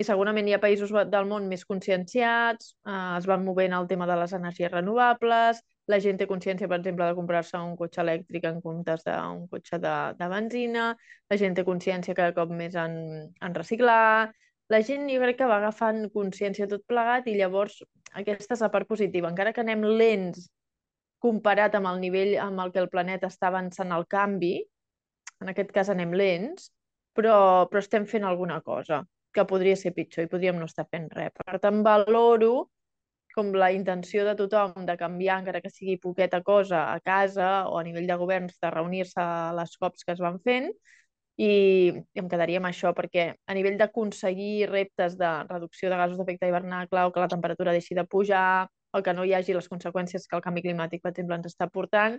i 0.00 0.04
segurament 0.04 0.48
hi 0.48 0.56
ha 0.56 0.60
països 0.60 0.92
del 1.12 1.28
món 1.28 1.46
més 1.48 1.64
conscienciats, 1.68 2.74
eh, 2.88 3.16
es 3.20 3.28
van 3.28 3.44
movent 3.44 3.76
el 3.76 3.88
tema 3.92 4.08
de 4.08 4.16
les 4.20 4.34
energies 4.36 4.72
renovables, 4.72 5.62
la 5.90 5.98
gent 6.02 6.18
té 6.18 6.26
consciència, 6.26 6.68
per 6.68 6.80
exemple, 6.80 7.06
de 7.06 7.14
comprar-se 7.18 7.58
un 7.62 7.76
cotxe 7.78 8.02
elèctric 8.02 8.48
en 8.48 8.58
comptes 8.64 9.04
d'un 9.06 9.44
cotxe 9.52 9.78
de, 9.82 9.94
de 10.18 10.28
benzina, 10.32 10.88
la 11.30 11.38
gent 11.38 11.54
té 11.54 11.64
consciència 11.66 12.16
cada 12.18 12.34
cop 12.34 12.50
més 12.50 12.74
en, 12.80 12.96
en 13.30 13.54
reciclar, 13.54 14.32
la 14.74 14.80
gent 14.82 15.06
jo 15.10 15.20
crec 15.22 15.38
que 15.38 15.48
va 15.48 15.60
agafant 15.60 16.08
consciència 16.14 16.66
tot 16.70 16.82
plegat 16.90 17.28
i 17.30 17.36
llavors 17.38 17.78
aquesta 18.18 18.56
és 18.56 18.62
la 18.64 18.72
part 18.74 18.88
positiva. 18.90 19.30
Encara 19.30 19.52
que 19.54 19.62
anem 19.62 19.84
lents 19.86 20.48
comparat 21.22 21.74
amb 21.78 21.90
el 21.92 22.00
nivell 22.02 22.34
amb 22.42 22.64
el 22.64 22.72
que 22.74 22.82
el 22.82 22.90
planeta 22.92 23.30
està 23.30 23.50
avançant 23.52 23.92
al 23.94 24.06
canvi, 24.10 24.56
en 25.42 25.52
aquest 25.52 25.70
cas 25.74 25.90
anem 25.92 26.14
lents, 26.16 26.70
però, 27.16 27.66
però 27.70 27.82
estem 27.82 28.06
fent 28.10 28.26
alguna 28.26 28.60
cosa 28.64 29.04
que 29.36 29.44
podria 29.48 29.76
ser 29.76 29.92
pitjor 29.96 30.24
i 30.24 30.30
podríem 30.32 30.58
no 30.58 30.66
estar 30.68 30.86
fent 30.90 31.10
res. 31.12 31.32
Per 31.36 31.60
tant, 31.60 31.82
valoro 31.84 32.70
com 33.36 33.52
la 33.52 33.70
intenció 33.76 34.24
de 34.26 34.34
tothom 34.38 34.86
de 34.88 34.96
canviar, 35.00 35.40
encara 35.42 35.60
que 35.64 35.70
sigui 35.72 35.98
poqueta 36.00 36.40
cosa, 36.42 36.86
a 36.92 37.00
casa 37.04 37.48
o 37.68 37.78
a 37.78 37.84
nivell 37.84 38.08
de 38.08 38.16
governs, 38.22 38.56
de 38.62 38.70
reunir-se 38.72 39.26
les 39.58 39.76
COPs 39.80 40.06
que 40.06 40.14
es 40.16 40.22
van 40.24 40.38
fent, 40.46 40.70
i 41.36 41.50
em 42.16 42.30
quedaria 42.32 42.62
amb 42.62 42.70
això, 42.70 42.94
perquè 42.96 43.26
a 43.36 43.56
nivell 43.58 43.76
d'aconseguir 43.76 44.70
reptes 44.70 45.18
de 45.20 45.32
reducció 45.50 45.90
de 45.92 45.98
gasos 46.00 46.16
d'efecte 46.16 46.48
hivernacle 46.48 47.04
o 47.04 47.12
que 47.12 47.20
la 47.20 47.28
temperatura 47.28 47.76
deixi 47.76 47.94
de 47.98 48.06
pujar, 48.08 48.68
o 48.96 49.02
que 49.04 49.12
no 49.12 49.26
hi 49.28 49.34
hagi 49.36 49.52
les 49.52 49.68
conseqüències 49.68 50.24
que 50.24 50.38
el 50.38 50.44
canvi 50.44 50.64
climàtic, 50.64 51.02
per 51.04 51.12
exemple, 51.12 51.36
ens 51.36 51.52
està 51.52 51.68
portant, 51.68 52.16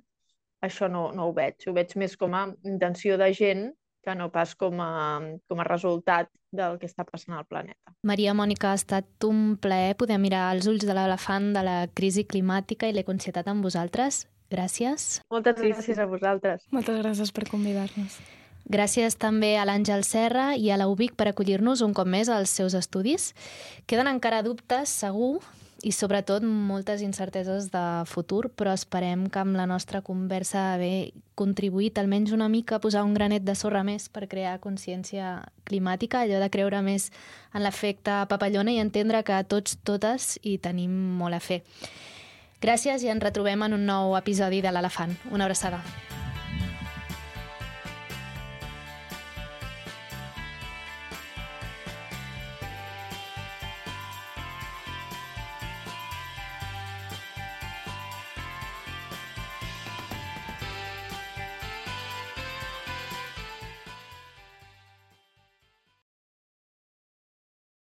això 0.61 0.89
no, 0.89 1.09
no 1.17 1.29
ho 1.29 1.33
veig. 1.33 1.65
Ho 1.65 1.73
veig 1.73 1.95
més 1.97 2.13
com 2.17 2.37
a 2.37 2.45
intenció 2.65 3.17
de 3.17 3.31
gent 3.33 3.65
que 4.07 4.15
no 4.15 4.29
pas 4.31 4.55
com 4.55 4.79
a, 4.79 5.19
com 5.51 5.59
a 5.59 5.67
resultat 5.67 6.31
del 6.55 6.77
que 6.79 6.87
està 6.87 7.03
passant 7.03 7.35
al 7.35 7.43
planeta. 7.43 7.91
Maria 8.07 8.31
Mònica, 8.37 8.71
ha 8.71 8.79
estat 8.79 9.27
un 9.27 9.57
plaer 9.59 9.97
poder 9.99 10.15
mirar 10.23 10.45
els 10.55 10.69
ulls 10.71 10.87
de 10.87 10.95
l'elefant 10.95 11.51
de 11.57 11.65
la 11.67 11.77
crisi 11.91 12.23
climàtica 12.23 12.87
i 12.87 12.95
l'econsietat 12.95 13.51
amb 13.51 13.67
vosaltres. 13.67 14.23
Gràcies. 14.47 15.19
Moltes 15.27 15.59
gràcies 15.59 15.99
a 15.99 16.07
vosaltres. 16.07 16.63
Moltes 16.71 17.01
gràcies 17.03 17.35
per 17.35 17.49
convidar-nos. 17.51 18.15
Gràcies 18.67 19.15
també 19.19 19.53
a 19.59 19.65
l'Àngel 19.67 20.05
Serra 20.07 20.53
i 20.55 20.71
a 20.71 20.79
la 20.79 20.87
UBIC 20.91 21.17
per 21.19 21.27
acollir-nos 21.29 21.83
un 21.83 21.93
cop 21.95 22.07
més 22.07 22.31
als 22.31 22.55
seus 22.55 22.75
estudis. 22.79 23.33
Queden 23.87 24.07
encara 24.07 24.39
dubtes, 24.43 24.91
segur, 25.03 25.41
i 25.83 25.91
sobretot 25.91 26.43
moltes 26.43 27.03
incerteses 27.05 27.69
de 27.73 27.83
futur, 28.09 28.49
però 28.49 28.73
esperem 28.73 29.27
que 29.29 29.41
amb 29.41 29.57
la 29.57 29.67
nostra 29.69 30.01
conversa 30.01 30.73
haver 30.73 31.11
contribuït 31.37 31.99
almenys 32.01 32.33
una 32.33 32.49
mica 32.49 32.77
a 32.77 32.81
posar 32.81 33.03
un 33.05 33.13
granet 33.13 33.45
de 33.45 33.55
sorra 33.55 33.83
més 33.85 34.09
per 34.09 34.27
crear 34.27 34.57
consciència 34.63 35.37
climàtica, 35.69 36.23
allò 36.23 36.41
de 36.41 36.49
creure 36.49 36.81
més 36.81 37.11
en 37.53 37.63
l'efecte 37.63 38.23
papallona 38.29 38.73
i 38.73 38.81
entendre 38.81 39.23
que 39.23 39.41
tots, 39.45 39.77
totes 39.83 40.37
hi 40.43 40.57
tenim 40.57 40.93
molt 41.21 41.37
a 41.37 41.43
fer. 41.43 41.61
Gràcies 42.61 43.03
i 43.05 43.11
ens 43.13 43.21
retrobem 43.21 43.67
en 43.67 43.77
un 43.77 43.85
nou 43.85 44.17
episodi 44.17 44.63
de 44.65 44.73
l'Elefant. 44.73 45.13
Una 45.29 45.45
abraçada. 45.45 45.83